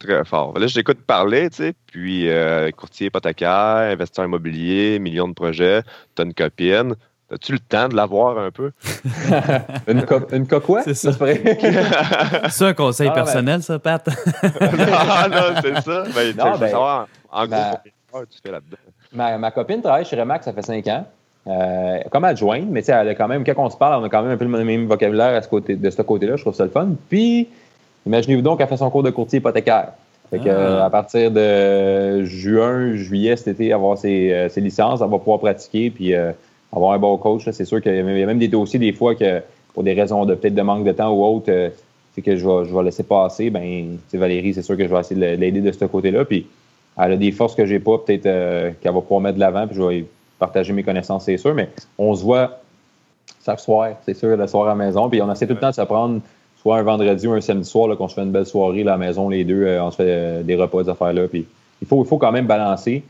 Très 0.00 0.24
fort. 0.24 0.58
Là, 0.58 0.66
je 0.66 0.74
t'écoute 0.74 0.98
parler, 1.06 1.48
tu 1.48 1.58
sais, 1.58 1.74
puis 1.86 2.28
euh, 2.28 2.72
courtier 2.72 3.06
hypothécaire, 3.06 3.92
investisseur 3.92 4.24
immobilier, 4.24 4.98
millions 4.98 5.28
de 5.28 5.32
projets, 5.32 5.82
t'as 6.16 6.24
une 6.24 6.34
copine. 6.34 6.96
As-tu 7.32 7.52
le 7.52 7.60
temps 7.60 7.88
de 7.88 7.94
l'avoir 7.94 8.36
un 8.38 8.50
peu? 8.50 8.72
une, 9.86 10.04
co 10.04 10.20
une 10.32 10.46
quoi? 10.48 10.82
C'est 10.82 10.94
ça. 10.94 11.12
C'est 12.50 12.64
un 12.64 12.74
conseil 12.74 13.08
ah, 13.08 13.14
ben. 13.14 13.22
personnel, 13.22 13.62
ça, 13.62 13.78
Pat? 13.78 14.06
non, 14.06 14.12
non, 15.30 15.60
c'est 15.62 15.80
ça. 15.82 16.04
Ben, 16.14 16.36
non, 16.36 16.58
ben, 16.58 16.68
savoir, 16.68 17.08
en 17.30 17.46
gros, 17.46 18.24
tu 18.30 18.38
fais 18.42 18.50
là-dedans? 18.50 18.76
Ma, 19.12 19.38
ma, 19.38 19.52
copine 19.52 19.80
travaille 19.80 20.04
chez 20.04 20.18
Remax, 20.18 20.44
ça 20.44 20.52
fait 20.52 20.62
cinq 20.62 20.86
ans. 20.88 21.06
Euh, 21.48 21.98
comme 22.10 22.24
adjointe, 22.24 22.66
mais 22.68 22.80
tu 22.80 22.86
sais, 22.86 22.92
elle 22.92 23.08
a 23.08 23.14
quand 23.14 23.28
même, 23.28 23.44
quand 23.44 23.54
on 23.58 23.70
se 23.70 23.76
parle, 23.76 24.02
on 24.02 24.06
a 24.06 24.08
quand 24.08 24.22
même 24.22 24.32
un 24.32 24.36
peu 24.36 24.44
le 24.44 24.64
même 24.64 24.86
vocabulaire 24.86 25.34
à 25.34 25.42
ce 25.42 25.48
côté, 25.48 25.76
de 25.76 25.90
ce 25.90 26.02
côté-là. 26.02 26.36
Je 26.36 26.42
trouve 26.42 26.54
ça 26.54 26.64
le 26.64 26.70
fun. 26.70 26.88
Puis, 27.08 27.48
Imaginez-vous 28.06 28.42
donc 28.42 28.58
qu'elle 28.58 28.68
fait 28.68 28.76
son 28.76 28.88
cours 28.88 29.02
de 29.02 29.10
courtier 29.10 29.40
hypothécaire. 29.40 29.92
Fait 30.30 30.38
que, 30.38 30.48
ah. 30.48 30.86
à 30.86 30.90
partir 30.90 31.30
de 31.30 32.24
juin, 32.24 32.94
juillet 32.94 33.36
cet 33.36 33.48
été, 33.48 33.72
avoir 33.72 33.98
ses, 33.98 34.32
euh, 34.32 34.48
ses 34.48 34.60
licences, 34.60 35.00
elle 35.00 35.10
va 35.10 35.18
pouvoir 35.18 35.40
pratiquer 35.40 35.90
puis 35.90 36.14
euh, 36.14 36.32
avoir 36.72 36.92
un 36.92 36.98
bon 36.98 37.16
coach. 37.16 37.48
C'est 37.50 37.64
sûr 37.64 37.82
qu'il 37.82 37.94
y 37.94 37.98
a 37.98 38.02
même 38.02 38.38
des 38.38 38.48
dossiers 38.48 38.78
des 38.78 38.92
fois 38.92 39.14
que 39.14 39.42
pour 39.74 39.82
des 39.82 39.92
raisons 39.92 40.24
de 40.24 40.34
peut-être 40.34 40.54
de 40.54 40.62
manque 40.62 40.84
de 40.84 40.92
temps 40.92 41.12
ou 41.12 41.22
autre, 41.22 41.46
euh, 41.48 41.68
c'est 42.14 42.22
que 42.22 42.36
je 42.36 42.46
vais, 42.46 42.64
je 42.64 42.74
vais 42.74 42.82
laisser 42.84 43.02
passer. 43.02 43.50
Ben, 43.50 43.98
Valérie, 44.12 44.54
c'est 44.54 44.62
sûr 44.62 44.76
que 44.76 44.84
je 44.84 44.92
vais 44.92 45.00
essayer 45.00 45.20
de 45.20 45.40
l'aider 45.40 45.60
de 45.60 45.72
ce 45.72 45.84
côté-là. 45.84 46.24
Puis 46.24 46.46
elle 46.98 47.12
a 47.12 47.16
des 47.16 47.32
forces 47.32 47.54
que 47.54 47.66
j'ai 47.66 47.78
pas, 47.78 47.98
peut-être 47.98 48.22
qu'elle 48.80 48.92
va 48.92 49.00
pouvoir 49.00 49.20
mettre 49.20 49.34
de 49.34 49.40
l'avant. 49.40 49.66
Puis 49.66 49.76
je 49.76 49.82
vais, 49.82 50.04
partager 50.38 50.72
mes 50.72 50.82
connaissances, 50.82 51.24
c'est 51.24 51.36
sûr, 51.36 51.54
mais 51.54 51.70
on 51.98 52.14
se 52.14 52.22
voit 52.22 52.58
chaque 53.44 53.60
soir, 53.60 53.90
c'est 54.04 54.14
sûr, 54.14 54.36
le 54.36 54.46
soir 54.46 54.66
à 54.66 54.68
la 54.70 54.74
maison. 54.74 55.08
Puis 55.08 55.22
on 55.22 55.32
essaie 55.32 55.46
tout 55.46 55.54
le 55.54 55.60
temps 55.60 55.70
de 55.70 55.74
se 55.74 55.82
prendre 55.82 56.20
soit 56.60 56.78
un 56.78 56.82
vendredi 56.82 57.26
ou 57.26 57.32
un 57.32 57.40
samedi 57.40 57.68
soir, 57.68 57.96
qu'on 57.96 58.08
se 58.08 58.14
fait 58.14 58.22
une 58.22 58.32
belle 58.32 58.46
soirée 58.46 58.82
à 58.82 58.84
la 58.84 58.96
maison, 58.96 59.28
les 59.28 59.44
deux, 59.44 59.78
on 59.80 59.90
se 59.90 59.96
fait 59.96 60.42
des 60.42 60.56
repas, 60.56 60.82
des 60.82 60.88
affaires-là. 60.88 61.28
Puis 61.28 61.46
il 61.80 61.86
faut, 61.86 62.02
il 62.02 62.08
faut 62.08 62.18
quand 62.18 62.32
même 62.32 62.46
balancer. 62.46 63.02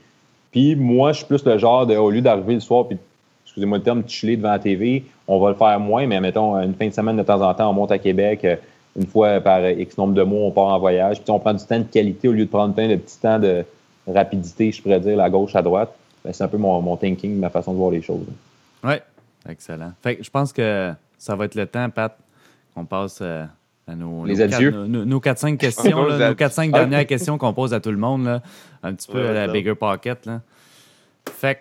Puis 0.52 0.76
moi, 0.76 1.12
je 1.12 1.18
suis 1.18 1.26
plus 1.26 1.44
le 1.44 1.58
genre 1.58 1.86
de, 1.86 1.96
au 1.96 2.10
lieu 2.10 2.20
d'arriver 2.20 2.54
le 2.54 2.60
soir, 2.60 2.86
puis 2.86 2.98
excusez-moi 3.44 3.78
le 3.78 3.84
terme, 3.84 4.02
chiller 4.06 4.36
devant 4.36 4.50
la 4.50 4.58
TV, 4.58 5.04
on 5.26 5.38
va 5.38 5.50
le 5.50 5.54
faire 5.54 5.80
moins, 5.80 6.06
mais 6.06 6.20
mettons, 6.20 6.56
une 6.56 6.74
fin 6.74 6.88
de 6.88 6.92
semaine 6.92 7.16
de 7.16 7.22
temps 7.22 7.40
en 7.40 7.54
temps, 7.54 7.70
on 7.70 7.72
monte 7.72 7.92
à 7.92 7.98
Québec, 7.98 8.46
une 8.96 9.06
fois 9.06 9.40
par 9.40 9.66
X 9.66 9.96
nombre 9.98 10.14
de 10.14 10.22
mois, 10.22 10.46
on 10.46 10.50
part 10.50 10.66
en 10.66 10.78
voyage, 10.78 11.20
puis 11.20 11.30
on 11.30 11.38
prend 11.38 11.54
du 11.54 11.64
temps 11.64 11.78
de 11.78 11.84
qualité 11.84 12.28
au 12.28 12.32
lieu 12.32 12.44
de 12.44 12.50
prendre 12.50 12.74
plein 12.74 12.88
de 12.88 12.96
petits 12.96 13.18
temps 13.18 13.38
de 13.38 13.64
rapidité, 14.06 14.72
je 14.72 14.82
pourrais 14.82 15.00
dire, 15.00 15.20
à 15.20 15.28
gauche, 15.30 15.54
à 15.56 15.62
droite. 15.62 15.94
Ben, 16.26 16.32
c'est 16.32 16.42
un 16.42 16.48
peu 16.48 16.56
mon, 16.56 16.82
mon, 16.82 16.96
thinking, 16.96 17.38
ma 17.38 17.50
façon 17.50 17.72
de 17.72 17.78
voir 17.78 17.92
les 17.92 18.02
choses. 18.02 18.26
Oui, 18.82 18.94
excellent. 19.48 19.92
Fait 20.02 20.18
je 20.20 20.28
pense 20.28 20.52
que 20.52 20.92
ça 21.18 21.36
va 21.36 21.44
être 21.44 21.54
le 21.54 21.68
temps, 21.68 21.88
Pat, 21.88 22.18
qu'on 22.74 22.84
passe 22.84 23.20
euh, 23.22 23.44
à 23.86 23.94
nos, 23.94 24.24
les 24.24 24.40
adieux. 24.40 24.72
nos, 24.72 25.20
4-5 25.20 25.56
questions, 25.56 26.02
nos 26.02 26.34
4-5 26.34 26.72
dernières 26.72 27.06
questions 27.06 27.38
qu'on 27.38 27.52
pose 27.52 27.72
à 27.72 27.78
tout 27.78 27.92
le 27.92 27.96
monde, 27.96 28.24
là, 28.24 28.42
un 28.82 28.92
petit 28.92 29.06
peu 29.06 29.24
à 29.24 29.32
la 29.34 29.46
Bigger 29.46 29.76
Pocket. 29.76 30.26
Là. 30.26 30.40
Fait 31.30 31.60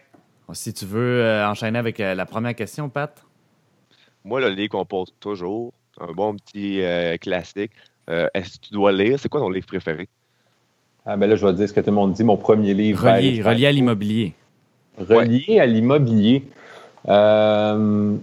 si 0.53 0.73
tu 0.73 0.85
veux 0.85 1.21
euh, 1.21 1.47
enchaîner 1.47 1.77
avec 1.77 1.99
euh, 1.99 2.15
la 2.15 2.25
première 2.25 2.55
question, 2.55 2.89
Pat. 2.89 3.23
Moi, 4.23 4.41
le 4.41 4.49
livre 4.49 4.69
qu'on 4.69 4.85
pose 4.85 5.13
toujours, 5.19 5.73
un 6.01 6.11
bon 6.11 6.35
petit 6.37 6.81
classique. 7.21 7.71
Est-ce 8.07 8.57
que 8.57 8.65
tu 8.65 8.73
dois 8.73 8.91
lire? 8.91 9.19
C'est 9.19 9.29
quoi 9.29 9.41
ton 9.41 9.49
livre 9.51 9.67
préféré? 9.67 10.09
Ah, 11.05 11.17
ben 11.17 11.29
là, 11.29 11.35
je 11.35 11.45
vais 11.45 11.51
te 11.51 11.57
dire 11.57 11.69
ce 11.69 11.73
que 11.73 11.81
tout 11.81 11.91
le 11.91 11.95
monde 11.95 12.13
dit. 12.13 12.23
Mon 12.23 12.37
premier 12.37 12.73
livre. 12.73 13.07
Relié, 13.07 13.43
relié 13.43 13.67
à 13.67 13.71
l'immobilier. 13.71 14.33
Relié 14.97 15.59
à 15.59 15.65
l'immobilier. 15.65 16.43
Euh, 17.07 18.15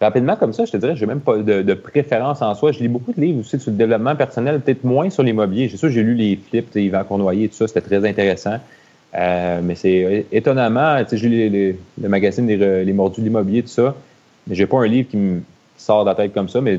rapidement, 0.00 0.36
comme 0.36 0.52
ça, 0.52 0.64
je 0.64 0.72
te 0.72 0.76
dirais, 0.76 0.96
je 0.96 1.00
n'ai 1.00 1.06
même 1.06 1.20
pas 1.20 1.36
de, 1.38 1.74
préférence 1.74 2.42
en 2.42 2.54
soi. 2.54 2.72
Je 2.72 2.80
lis 2.80 2.88
beaucoup 2.88 3.12
de 3.12 3.20
livres 3.20 3.40
aussi 3.40 3.58
sur 3.58 3.70
le 3.70 3.76
développement 3.76 4.16
personnel, 4.16 4.60
peut-être 4.60 4.84
moins 4.84 5.10
sur 5.10 5.22
l'immobilier. 5.22 5.68
J'ai 5.68 5.76
sûr, 5.76 5.88
j'ai 5.88 6.02
lu 6.02 6.14
les 6.14 6.36
flips, 6.36 6.74
Yvan 6.74 7.04
Cournoyer, 7.04 7.48
tout 7.48 7.56
ça, 7.56 7.68
c'était 7.68 7.80
très 7.80 8.08
intéressant. 8.08 8.58
Euh, 9.16 9.60
mais 9.62 9.74
c'est 9.76 10.26
étonnamment, 10.32 10.98
j'ai 11.10 11.28
lu 11.28 11.76
le 12.00 12.08
magazine 12.08 12.46
Les, 12.46 12.92
Mordus 12.92 13.20
de 13.20 13.26
l'immobilier, 13.26 13.62
tout 13.62 13.68
ça. 13.68 13.94
Mais 14.46 14.54
j'ai 14.54 14.66
pas 14.66 14.78
un 14.78 14.86
livre 14.86 15.08
qui 15.08 15.16
me 15.16 15.40
sort 15.76 16.04
de 16.04 16.10
la 16.10 16.14
tête 16.14 16.32
comme 16.32 16.48
ça, 16.48 16.60
mais 16.60 16.78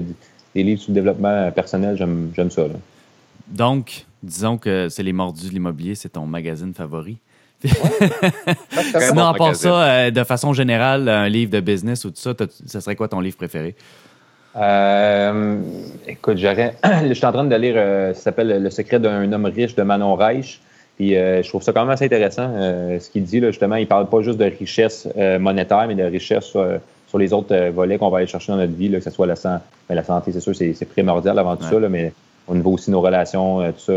des 0.54 0.64
livres 0.64 0.82
sur 0.82 0.92
le 0.92 0.96
développement 0.96 1.52
personnel, 1.52 1.98
j'aime 1.98 2.52
ça. 2.52 2.64
Donc, 3.48 4.06
disons 4.24 4.58
que 4.58 4.90
c'est 4.90 5.04
Les 5.04 5.14
Mordus 5.14 5.48
de 5.48 5.54
l'immobilier, 5.54 5.96
c'est 5.96 6.10
ton 6.10 6.26
magazine 6.26 6.74
favori? 6.74 7.18
Sinon, 9.00 9.26
à 9.26 9.34
part 9.34 9.56
ça, 9.56 9.84
euh, 9.84 10.12
de 10.12 10.24
façon 10.24 10.54
générale, 10.54 11.08
un 11.10 11.30
livre 11.30 11.52
de 11.52 11.60
business 11.60 12.06
ou 12.06 12.10
tout 12.10 12.20
ça, 12.20 12.34
ça 12.66 12.82
serait 12.82 12.96
quoi 12.96 13.08
ton 13.08 13.20
livre 13.20 13.38
préféré? 13.38 13.76
Euh, 14.56 15.58
écoute, 16.08 16.38
j'aurais. 16.38 16.76
je 17.08 17.14
suis 17.14 17.26
en 17.26 17.32
train 17.32 17.44
de 17.44 17.56
lire, 17.56 17.76
euh, 17.78 18.14
ça 18.14 18.22
s'appelle 18.22 18.62
Le 18.62 18.70
secret 18.70 19.00
d'un 19.00 19.32
homme 19.32 19.46
riche 19.46 19.76
de 19.76 19.84
Manon 19.84 20.16
Reich. 20.16 20.62
Puis 20.98 21.10
je 21.10 21.48
trouve 21.50 21.62
ça 21.62 21.74
quand 21.74 21.82
même 21.82 21.90
assez 21.90 22.06
intéressant. 22.06 22.50
ce 22.56 23.10
qu'il 23.10 23.26
dit, 23.26 23.42
là, 23.42 23.52
justement, 23.52 23.76
il 23.76 23.86
parle 23.86 24.08
pas 24.08 24.22
juste 24.22 24.38
de 24.38 24.46
richesse 24.46 25.10
monétaire, 25.42 25.88
mais 25.90 25.96
de 25.96 26.04
richesse 26.04 26.46
sur 26.46 27.18
les 27.18 27.34
autres 27.34 27.54
volets 27.72 27.98
qu'on 27.98 28.10
va 28.10 28.20
aller 28.20 28.28
chercher 28.28 28.54
dans 28.54 28.60
notre 28.60 28.72
vie, 28.72 28.90
que 28.90 29.02
ce 29.02 29.10
soit 29.10 29.28
la, 29.28 29.34
ben, 29.44 29.60
la 29.90 30.04
santé, 30.06 30.32
c'est 30.32 30.40
sûr, 30.40 30.56
c'est 30.56 30.86
primordial 30.86 31.38
avant 31.38 31.58
tout 31.58 31.66
ça, 31.66 31.78
mais 31.90 32.14
au 32.48 32.56
niveau 32.56 32.72
aussi 32.72 32.86
de 32.86 32.92
nos 32.92 33.02
relations, 33.02 33.60
tout 33.74 33.80
ça 33.92 33.94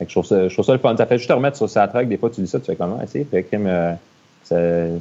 je, 0.00 0.06
trouve 0.06 0.26
ça, 0.26 0.48
je 0.48 0.52
trouve 0.52 0.64
ça 0.64 0.72
le 0.72 0.78
fun. 0.78 0.96
Ça 0.96 1.06
fait 1.06 1.18
juste 1.18 1.28
te 1.28 1.34
remettre 1.34 1.56
sur 1.56 1.68
sa 1.68 1.86
track. 1.88 2.08
Des 2.08 2.16
fois, 2.16 2.30
tu 2.30 2.40
dis 2.40 2.46
ça, 2.46 2.58
tu 2.58 2.66
fais 2.66 2.76
comment? 2.76 2.98
Fait 3.06 3.24
que, 3.24 3.56
euh, 4.52 4.96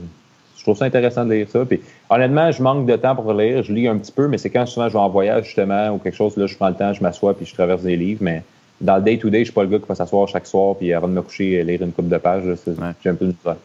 je 0.55 0.63
trouve 0.63 0.77
ça 0.77 0.85
intéressant 0.85 1.25
de 1.25 1.33
lire 1.33 1.47
ça. 1.49 1.65
Puis, 1.65 1.81
honnêtement, 2.09 2.51
je 2.51 2.63
manque 2.63 2.85
de 2.85 2.95
temps 2.95 3.15
pour 3.15 3.33
lire. 3.33 3.63
Je 3.63 3.73
lis 3.73 3.87
un 3.87 3.97
petit 3.97 4.11
peu, 4.11 4.27
mais 4.27 4.37
c'est 4.37 4.49
quand 4.49 4.65
souvent 4.65 4.87
je 4.87 4.93
vais 4.93 4.99
en 4.99 5.09
voyage, 5.09 5.45
justement, 5.45 5.89
ou 5.89 5.97
quelque 5.97 6.15
chose, 6.15 6.37
là, 6.37 6.45
je 6.45 6.55
prends 6.55 6.69
le 6.69 6.75
temps, 6.75 6.93
je 6.93 7.01
m'assois, 7.01 7.35
puis 7.35 7.45
je 7.45 7.53
traverse 7.53 7.81
des 7.81 7.97
livres. 7.97 8.21
Mais 8.23 8.43
dans 8.79 8.95
le 8.97 9.01
day-to-day, 9.01 9.39
je 9.39 9.43
suis 9.45 9.53
pas 9.53 9.63
le 9.63 9.69
gars 9.69 9.79
qui 9.79 9.87
va 9.87 9.95
s'asseoir 9.95 10.27
chaque 10.27 10.47
soir, 10.47 10.75
puis 10.75 10.93
avant 10.93 11.07
de 11.07 11.13
me 11.13 11.21
coucher, 11.21 11.63
lire 11.63 11.81
une 11.81 11.91
coupe 11.91 12.07
de 12.07 12.17
pages. 12.17 12.43
J'ai 13.03 13.09
un 13.09 13.15
peu 13.15 13.25
de 13.25 13.31
temps. 13.31 13.57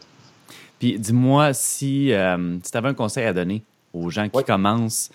Puis, 0.79 0.99
dis-moi 0.99 1.53
si, 1.53 2.13
euh, 2.13 2.57
si 2.63 2.71
tu 2.71 2.79
avais 2.79 2.89
un 2.89 2.95
conseil 2.95 3.27
à 3.27 3.33
donner 3.33 3.63
aux 3.93 4.11
gens 4.11 4.29
qui 4.29 4.45
commencent 4.45 5.11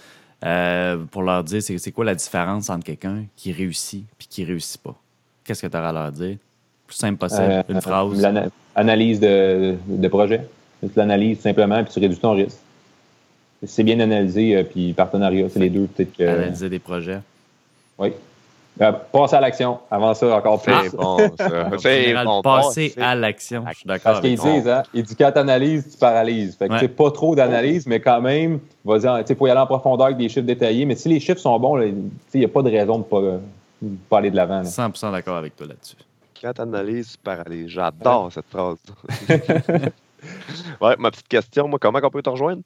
euh, 0.45 0.97
pour 1.11 1.23
leur 1.23 1.43
dire 1.43 1.61
c'est 1.61 1.91
quoi 1.91 2.05
la 2.05 2.15
différence 2.15 2.69
entre 2.69 2.83
quelqu'un 2.83 3.23
qui 3.35 3.51
réussit 3.51 4.05
et 4.19 4.25
qui 4.29 4.43
réussit 4.43 4.81
pas 4.81 4.95
qu'est-ce 5.43 5.61
que 5.61 5.67
tu 5.67 5.77
auras 5.77 5.89
à 5.89 5.93
leur 5.93 6.11
dire? 6.11 6.37
Plus 6.87 6.95
simple 6.95 7.17
possible, 7.17 7.43
euh, 7.49 7.63
une 7.69 7.81
phrase. 7.81 8.21
L'analyse 8.75 9.19
de, 9.19 9.75
de, 9.87 10.07
projet. 10.07 10.41
Tu 10.81 10.89
l'analyses 10.95 11.39
simplement, 11.39 11.83
puis 11.83 11.93
tu 11.93 11.99
réduis 11.99 12.17
ton 12.17 12.33
risque. 12.33 12.57
C'est 13.65 13.83
bien 13.83 13.99
analysé, 13.99 14.55
euh, 14.55 14.63
puis 14.63 14.93
partenariat, 14.93 15.47
c'est 15.49 15.59
les 15.59 15.69
deux 15.69 15.87
peut-être 15.87 16.15
que... 16.15 16.23
Analyser 16.23 16.69
des 16.69 16.79
projets. 16.79 17.19
Oui. 17.97 18.11
Euh, 18.81 18.91
passer 19.11 19.35
à 19.35 19.41
l'action. 19.41 19.77
Avant 19.91 20.13
ça, 20.15 20.35
encore 20.35 20.61
plus. 20.61 20.73
C'est 20.83 20.97
bon, 20.97 21.17
ça. 21.37 21.69
C'est 21.77 22.13
bon. 22.25 22.41
Passer 22.41 22.93
à 22.97 23.13
l'action. 23.13 23.63
Je 23.69 23.77
suis 23.77 23.87
d'accord. 23.87 24.13
Parce 24.13 24.21
qu'ils 24.21 24.39
disent, 24.39 24.67
hein, 24.67 24.81
il 24.93 25.03
dit 25.03 25.15
quand 25.15 25.31
tu 25.31 25.37
analyses, 25.37 25.91
tu 25.91 25.97
paralyses. 25.97 26.55
Fait 26.55 26.67
que 26.67 26.79
c'est 26.79 26.87
pas 26.87 27.11
trop 27.11 27.35
d'analyse, 27.35 27.85
mais 27.85 27.99
quand 27.99 28.19
même, 28.19 28.59
il 28.85 29.35
faut 29.37 29.47
y 29.47 29.49
aller 29.51 29.59
en 29.59 29.67
profondeur 29.67 30.07
avec 30.07 30.17
des 30.17 30.27
chiffres 30.27 30.47
détaillés. 30.47 30.85
Mais 30.85 30.95
si 30.95 31.07
les 31.07 31.19
chiffres 31.19 31.39
sont 31.39 31.59
bons, 31.59 31.79
il 31.79 31.93
n'y 32.33 32.45
a 32.45 32.47
pas 32.47 32.63
de 32.63 32.71
raison 32.71 32.93
de 32.97 33.03
ne 33.03 33.03
pas 33.03 33.21
pas 34.09 34.19
aller 34.19 34.31
de 34.31 34.35
l'avant. 34.35 34.61
100% 34.61 35.11
d'accord 35.11 35.37
avec 35.37 35.55
toi 35.55 35.67
là-dessus. 35.67 35.97
Quand 36.41 36.59
analyses 36.59 37.17
par 37.17 37.39
aller, 37.41 37.67
j'adore 37.67 38.31
cette 38.31 38.49
phrase. 38.49 38.77
ouais, 40.81 40.95
ma 40.97 41.11
petite 41.11 41.27
question, 41.27 41.67
moi, 41.67 41.79
comment 41.79 41.99
on 42.03 42.09
peut 42.09 42.21
te 42.21 42.29
rejoindre? 42.29 42.61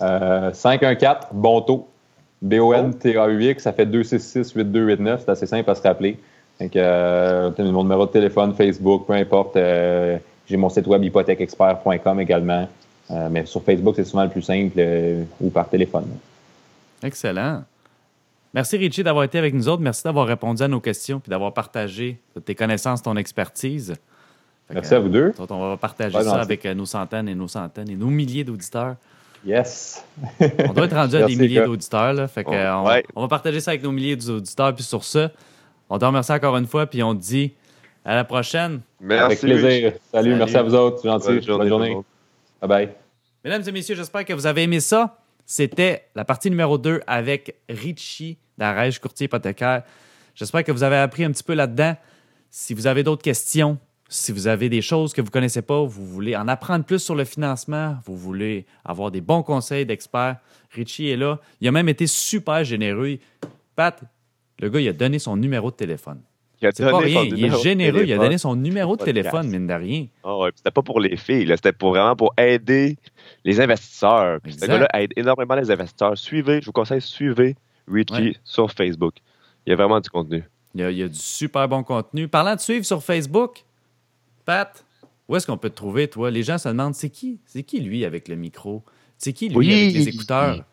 Euh, 0.00 0.52
514, 0.52 1.28
bon 1.32 1.60
taux. 1.62 1.88
B-O-N-T-A-U-X, 2.42 3.62
ça 3.62 3.72
fait 3.72 3.86
266-8289. 3.86 5.20
C'est 5.20 5.28
assez 5.30 5.46
simple 5.46 5.70
à 5.70 5.74
se 5.74 5.82
rappeler. 5.82 6.18
Donc, 6.60 6.76
euh, 6.76 7.50
mon 7.58 7.82
numéro 7.82 8.06
de 8.06 8.10
téléphone, 8.12 8.54
Facebook, 8.54 9.06
peu 9.06 9.14
importe. 9.14 9.56
Euh, 9.56 10.18
j'ai 10.48 10.56
mon 10.56 10.68
site 10.68 10.86
web 10.86 11.02
hypothèqueexpert.com 11.02 12.20
également. 12.20 12.68
Euh, 13.10 13.28
mais 13.30 13.46
sur 13.46 13.62
Facebook, 13.62 13.94
c'est 13.96 14.04
souvent 14.04 14.24
le 14.24 14.30
plus 14.30 14.42
simple 14.42 14.74
euh, 14.78 15.24
ou 15.40 15.50
par 15.50 15.68
téléphone. 15.68 16.08
Excellent. 17.02 17.62
Merci 18.56 18.78
Richie 18.78 19.02
d'avoir 19.02 19.22
été 19.24 19.36
avec 19.36 19.52
nous 19.52 19.68
autres. 19.68 19.82
Merci 19.82 20.02
d'avoir 20.04 20.26
répondu 20.26 20.62
à 20.62 20.68
nos 20.68 20.80
questions 20.80 21.20
et 21.26 21.28
d'avoir 21.28 21.52
partagé 21.52 22.18
tes 22.46 22.54
connaissances, 22.54 23.02
ton 23.02 23.14
expertise. 23.14 23.92
Merci 24.70 24.94
à 24.94 24.98
vous 24.98 25.10
deux. 25.10 25.34
On 25.50 25.68
va 25.68 25.76
partager 25.76 26.18
ça 26.22 26.40
avec 26.40 26.64
euh, 26.64 26.72
nos 26.72 26.86
centaines 26.86 27.28
et 27.28 27.34
nos 27.34 27.48
centaines 27.48 27.90
et 27.90 27.96
nos 27.96 28.06
milliers 28.06 28.44
d'auditeurs. 28.44 28.96
Yes. 29.44 30.02
on 30.40 30.72
doit 30.72 30.86
être 30.86 30.96
rendu 30.96 31.16
à 31.16 31.22
des 31.26 31.36
milliers 31.36 31.66
d'auditeurs. 31.66 32.30
Fait 32.30 32.46
on, 32.48 33.20
va 33.20 33.28
partager 33.28 33.60
ça 33.60 33.72
avec 33.72 33.82
nos 33.82 33.92
milliers 33.92 34.16
d'auditeurs. 34.16 34.74
Puis 34.74 34.84
sur 34.84 35.04
ça, 35.04 35.30
on 35.90 35.98
te 35.98 36.06
remercie 36.06 36.32
encore 36.32 36.56
une 36.56 36.66
fois. 36.66 36.86
Puis 36.86 37.02
on 37.02 37.14
te 37.14 37.20
dit 37.20 37.52
à 38.06 38.14
la 38.14 38.24
prochaine. 38.24 38.80
Merci. 38.98 39.22
Avec 39.22 39.40
plaisir. 39.40 39.92
Salut, 40.10 40.34
merci 40.34 40.56
à 40.56 40.62
vous 40.62 40.74
autres. 40.74 41.02
Gentil. 41.04 41.26
Bonne 41.26 41.42
journée. 41.42 41.58
Bonne 41.58 41.68
journée. 41.68 41.96
Bye 42.62 42.68
bye. 42.68 42.88
Mesdames 43.44 43.64
et 43.66 43.72
messieurs, 43.72 43.96
j'espère 43.96 44.24
que 44.24 44.32
vous 44.32 44.46
avez 44.46 44.62
aimé 44.62 44.80
ça. 44.80 45.18
C'était 45.44 46.06
la 46.14 46.24
partie 46.24 46.48
numéro 46.48 46.78
2 46.78 47.02
avec 47.06 47.54
Richie 47.68 48.38
d'Arège, 48.58 48.98
courtier 48.98 49.26
hypothécaire. 49.26 49.82
J'espère 50.34 50.64
que 50.64 50.72
vous 50.72 50.82
avez 50.82 50.96
appris 50.96 51.24
un 51.24 51.30
petit 51.30 51.42
peu 51.42 51.54
là-dedans. 51.54 51.96
Si 52.50 52.74
vous 52.74 52.86
avez 52.86 53.02
d'autres 53.02 53.22
questions, 53.22 53.78
si 54.08 54.32
vous 54.32 54.46
avez 54.46 54.68
des 54.68 54.82
choses 54.82 55.12
que 55.12 55.20
vous 55.20 55.28
ne 55.28 55.32
connaissez 55.32 55.62
pas, 55.62 55.82
vous 55.82 56.06
voulez 56.06 56.36
en 56.36 56.46
apprendre 56.48 56.84
plus 56.84 57.00
sur 57.00 57.14
le 57.14 57.24
financement, 57.24 57.96
vous 58.04 58.16
voulez 58.16 58.66
avoir 58.84 59.10
des 59.10 59.20
bons 59.20 59.42
conseils 59.42 59.84
d'experts, 59.84 60.36
Richie 60.70 61.08
est 61.08 61.16
là. 61.16 61.40
Il 61.60 61.68
a 61.68 61.72
même 61.72 61.88
été 61.88 62.06
super 62.06 62.64
généreux. 62.64 63.18
Pat, 63.74 64.00
le 64.60 64.68
gars, 64.68 64.80
il 64.80 64.88
a 64.88 64.92
donné 64.92 65.18
son 65.18 65.36
numéro 65.36 65.70
de 65.70 65.76
téléphone. 65.76 66.20
C'est 66.60 66.90
pas 66.90 66.98
rien. 66.98 67.24
Il 67.24 67.44
est 67.44 67.62
généreux. 67.62 68.04
Il 68.04 68.12
a 68.12 68.18
donné 68.18 68.38
son 68.38 68.56
numéro 68.56 68.96
de 68.96 69.04
téléphone, 69.04 69.48
mine 69.48 69.66
de 69.66 69.74
rien. 69.74 70.06
Oh, 70.22 70.44
ouais. 70.44 70.50
C'était 70.54 70.70
pas 70.70 70.82
pour 70.82 71.00
les 71.00 71.16
filles. 71.16 71.46
C'était 71.48 71.72
pour 71.72 71.90
vraiment 71.90 72.16
pour 72.16 72.32
aider 72.38 72.96
les 73.44 73.60
investisseurs. 73.60 74.40
ce 74.46 74.66
gars-là 74.66 74.88
aide 74.94 75.12
énormément 75.16 75.54
les 75.54 75.70
investisseurs. 75.70 76.16
Suivez, 76.16 76.60
je 76.60 76.66
vous 76.66 76.72
conseille, 76.72 77.02
suivez 77.02 77.56
Richie 77.88 78.36
sur 78.44 78.70
Facebook. 78.72 79.14
Il 79.66 79.70
y 79.70 79.72
a 79.72 79.76
vraiment 79.76 80.00
du 80.00 80.08
contenu. 80.08 80.44
Il 80.74 80.90
y 80.90 81.02
a, 81.02 81.08
du 81.08 81.18
super 81.18 81.68
bon 81.68 81.82
contenu. 81.82 82.28
Parlant 82.28 82.54
de 82.54 82.60
suivre 82.60 82.84
sur 82.84 83.02
Facebook, 83.02 83.64
Pat, 84.44 84.84
où 85.28 85.36
est-ce 85.36 85.46
qu'on 85.46 85.56
peut 85.56 85.70
te 85.70 85.76
trouver, 85.76 86.08
toi? 86.08 86.30
Les 86.30 86.42
gens 86.42 86.58
se 86.58 86.68
demandent, 86.68 86.94
c'est 86.94 87.10
qui? 87.10 87.40
C'est 87.46 87.62
qui, 87.62 87.80
lui, 87.80 88.04
avec 88.04 88.28
le 88.28 88.36
micro? 88.36 88.84
C'est 89.16 89.32
qui, 89.32 89.48
lui, 89.48 89.72
avec 89.72 89.94
les 89.94 90.08
écouteurs? 90.08 90.64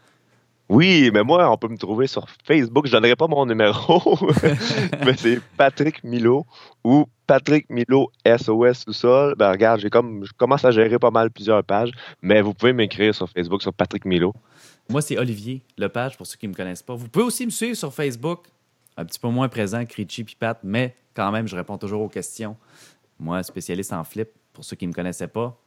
Oui, 0.69 1.11
mais 1.13 1.23
moi, 1.23 1.51
on 1.51 1.57
peut 1.57 1.67
me 1.67 1.77
trouver 1.77 2.07
sur 2.07 2.25
Facebook. 2.43 2.87
Je 2.87 2.91
ne 2.91 2.97
donnerai 2.97 3.15
pas 3.15 3.27
mon 3.27 3.45
numéro, 3.45 4.17
mais 5.05 5.15
c'est 5.15 5.39
Patrick 5.57 6.03
Milo 6.03 6.45
ou 6.83 7.05
Patrick 7.27 7.69
Milo 7.69 8.11
SOS 8.25 8.83
sous-sol. 8.85 9.35
Ben, 9.37 9.51
regarde, 9.51 9.81
j'ai 9.81 9.89
comme, 9.89 10.25
je 10.25 10.31
commence 10.35 10.65
à 10.65 10.71
gérer 10.71 10.99
pas 10.99 11.11
mal 11.11 11.29
plusieurs 11.31 11.63
pages, 11.63 11.91
mais 12.21 12.41
vous 12.41 12.53
pouvez 12.53 12.73
m'écrire 12.73 13.13
sur 13.13 13.29
Facebook 13.29 13.61
sur 13.61 13.73
Patrick 13.73 14.05
Milo. 14.05 14.33
Moi, 14.89 15.01
c'est 15.01 15.17
Olivier 15.17 15.63
Lepage, 15.77 16.17
pour 16.17 16.27
ceux 16.27 16.37
qui 16.37 16.47
ne 16.47 16.51
me 16.51 16.57
connaissent 16.57 16.83
pas. 16.83 16.95
Vous 16.95 17.07
pouvez 17.07 17.25
aussi 17.25 17.45
me 17.45 17.51
suivre 17.51 17.77
sur 17.77 17.93
Facebook, 17.93 18.47
un 18.97 19.05
petit 19.05 19.19
peu 19.19 19.29
moins 19.29 19.49
présent 19.49 19.85
que 19.85 19.95
Richie 19.95 20.21
et 20.21 20.35
Pat, 20.37 20.59
mais 20.63 20.95
quand 21.13 21.31
même, 21.31 21.47
je 21.47 21.55
réponds 21.55 21.77
toujours 21.77 22.01
aux 22.01 22.09
questions. 22.09 22.57
Moi, 23.19 23.41
spécialiste 23.43 23.93
en 23.93 24.03
flip, 24.03 24.29
pour 24.51 24.65
ceux 24.65 24.75
qui 24.75 24.85
ne 24.85 24.89
me 24.91 24.93
connaissaient 24.95 25.27
pas, 25.27 25.57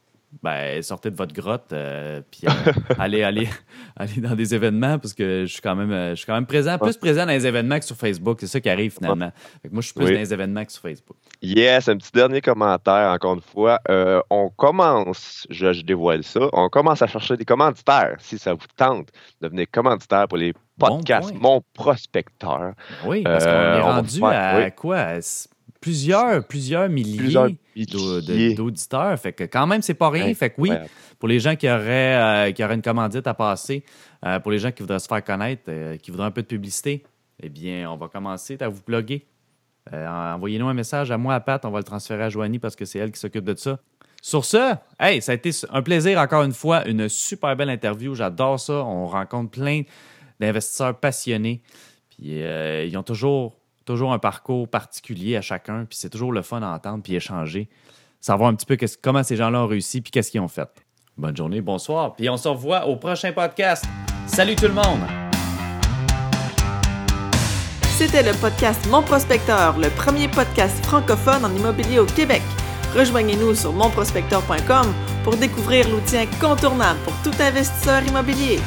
ben, 0.43 0.81
sortez 0.81 1.09
de 1.09 1.15
votre 1.15 1.33
grotte, 1.33 1.71
euh, 1.73 2.21
puis 2.29 2.41
euh, 2.45 2.71
allez, 2.99 3.23
allez, 3.23 3.47
allez 3.95 4.21
dans 4.21 4.35
des 4.35 4.53
événements, 4.53 4.99
parce 4.99 5.13
que 5.13 5.45
je 5.45 5.51
suis 5.51 5.61
quand 5.61 5.75
même, 5.75 5.91
euh, 5.91 6.09
je 6.11 6.15
suis 6.15 6.25
quand 6.25 6.33
même 6.33 6.45
présent, 6.45 6.77
plus 6.77 6.97
présent 6.97 7.25
dans 7.25 7.31
les 7.31 7.47
événements 7.47 7.79
que 7.79 7.85
sur 7.85 7.95
Facebook. 7.95 8.37
C'est 8.41 8.47
ça 8.47 8.59
qui 8.59 8.69
arrive 8.69 8.93
finalement. 8.93 9.31
Moi, 9.71 9.81
je 9.81 9.87
suis 9.87 9.93
plus 9.93 10.05
Oui. 10.05 10.13
dans 10.13 10.19
les 10.19 10.33
événements 10.33 10.65
que 10.65 10.71
sur 10.71 10.81
Facebook. 10.81 11.17
Yes, 11.41 11.87
un 11.87 11.97
petit 11.97 12.11
dernier 12.11 12.41
commentaire, 12.41 13.11
encore 13.11 13.35
une 13.35 13.41
fois. 13.41 13.79
Euh, 13.89 14.21
on 14.29 14.49
commence, 14.49 15.47
je, 15.49 15.71
je 15.71 15.81
dévoile 15.81 16.23
ça, 16.23 16.41
on 16.53 16.67
commence 16.69 17.01
à 17.01 17.07
chercher 17.07 17.37
des 17.37 17.45
commanditaires. 17.45 18.17
Si 18.19 18.37
ça 18.37 18.53
vous 18.53 18.59
tente, 18.75 19.09
devenez 19.41 19.65
commanditaire 19.65 20.27
pour 20.27 20.37
les 20.37 20.53
podcasts. 20.77 21.33
Mon 21.35 21.61
Prospecteur. 21.73 22.73
Oui, 23.05 23.23
parce 23.23 23.45
qu'on 23.45 23.51
est 23.51 23.79
rendu 23.79 24.23
à 24.23 24.59
oui. 24.59 24.71
quoi? 24.75 25.19
Plusieurs, 25.79 26.45
plusieurs 26.45 26.89
milliers 26.89 27.17
Plusieurs 27.17 27.49
d'auditeurs. 28.55 29.17
Fait 29.19 29.33
que 29.33 29.43
quand 29.43 29.67
même, 29.67 29.81
c'est 29.81 29.93
pas 29.93 30.09
rien. 30.09 30.33
Fait 30.33 30.49
que 30.49 30.55
oui, 30.59 30.71
pour 31.19 31.27
les 31.27 31.39
gens 31.39 31.55
qui 31.55 31.67
auraient, 31.69 32.47
euh, 32.47 32.51
qui 32.51 32.63
auraient 32.63 32.75
une 32.75 32.81
commandite 32.81 33.27
à 33.27 33.33
passer, 33.33 33.83
euh, 34.25 34.39
pour 34.39 34.51
les 34.51 34.59
gens 34.59 34.71
qui 34.71 34.81
voudraient 34.81 34.99
se 34.99 35.07
faire 35.07 35.23
connaître, 35.23 35.63
euh, 35.67 35.97
qui 35.97 36.11
voudraient 36.11 36.27
un 36.27 36.31
peu 36.31 36.41
de 36.41 36.47
publicité, 36.47 37.03
eh 37.41 37.49
bien, 37.49 37.89
on 37.91 37.97
va 37.97 38.07
commencer 38.07 38.57
à 38.59 38.67
vous 38.67 38.81
bloguer. 38.85 39.25
Envoyez-nous 39.91 40.67
un 40.67 40.73
message 40.73 41.11
à 41.11 41.17
moi, 41.17 41.35
à 41.35 41.39
Pat. 41.39 41.63
On 41.63 41.71
va 41.71 41.77
le 41.77 41.85
transférer 41.85 42.23
à 42.23 42.29
Joanie 42.29 42.59
parce 42.59 42.75
que 42.75 42.83
c'est 42.83 42.99
elle 42.99 43.11
qui 43.11 43.19
s'occupe 43.19 43.45
de 43.45 43.55
ça. 43.55 43.79
Sur 44.21 44.43
ce, 44.43 44.75
hey, 44.99 45.21
ça 45.21 45.31
a 45.31 45.35
été 45.35 45.51
un 45.69 45.81
plaisir 45.81 46.19
encore 46.19 46.43
une 46.43 46.51
fois, 46.51 46.85
une 46.89 47.07
super 47.07 47.55
belle 47.55 47.69
interview. 47.69 48.13
J'adore 48.13 48.59
ça. 48.59 48.73
On 48.73 49.05
rencontre 49.05 49.51
plein 49.51 49.83
d'investisseurs 50.41 50.99
passionnés. 50.99 51.61
Puis 52.09 52.41
ils 52.41 52.97
ont 52.97 53.03
toujours, 53.03 53.55
toujours 53.87 54.13
un 54.13 54.19
parcours 54.19 54.67
particulier 54.67 55.35
à 55.35 55.41
chacun. 55.41 55.85
Puis 55.85 55.97
c'est 55.97 56.09
toujours 56.09 56.31
le 56.31 56.43
fun 56.43 56.61
à 56.61 56.67
entendre 56.67 57.01
puis 57.01 57.15
échanger. 57.15 57.69
Savoir 58.19 58.49
un 58.49 58.55
petit 58.55 58.65
peu 58.65 58.77
comment 59.01 59.23
ces 59.23 59.35
gens-là 59.35 59.63
ont 59.63 59.67
réussi 59.67 60.01
puis 60.01 60.11
qu'est-ce 60.11 60.29
qu'ils 60.29 60.41
ont 60.41 60.47
fait. 60.47 60.69
Bonne 61.17 61.35
journée, 61.35 61.61
bonsoir. 61.61 62.15
Puis 62.15 62.29
on 62.29 62.37
se 62.37 62.47
revoit 62.47 62.85
au 62.85 62.97
prochain 62.97 63.31
podcast. 63.31 63.85
Salut 64.27 64.55
tout 64.55 64.67
le 64.67 64.73
monde! 64.73 64.99
C'était 67.97 68.21
le 68.21 68.37
podcast 68.39 68.87
Mon 68.91 69.01
Prospecteur, 69.01 69.79
le 69.79 69.89
premier 69.89 70.27
podcast 70.27 70.85
francophone 70.85 71.43
en 71.43 71.55
immobilier 71.55 71.97
au 71.97 72.05
Québec. 72.05 72.43
Rejoignez-nous 72.95 73.55
sur 73.55 73.73
monprospecteur.com 73.73 74.93
pour 75.23 75.35
découvrir 75.37 75.89
l'outil 75.89 76.17
incontournable 76.17 76.99
pour 77.03 77.13
tout 77.23 77.41
investisseur 77.41 78.05
immobilier. 78.05 78.59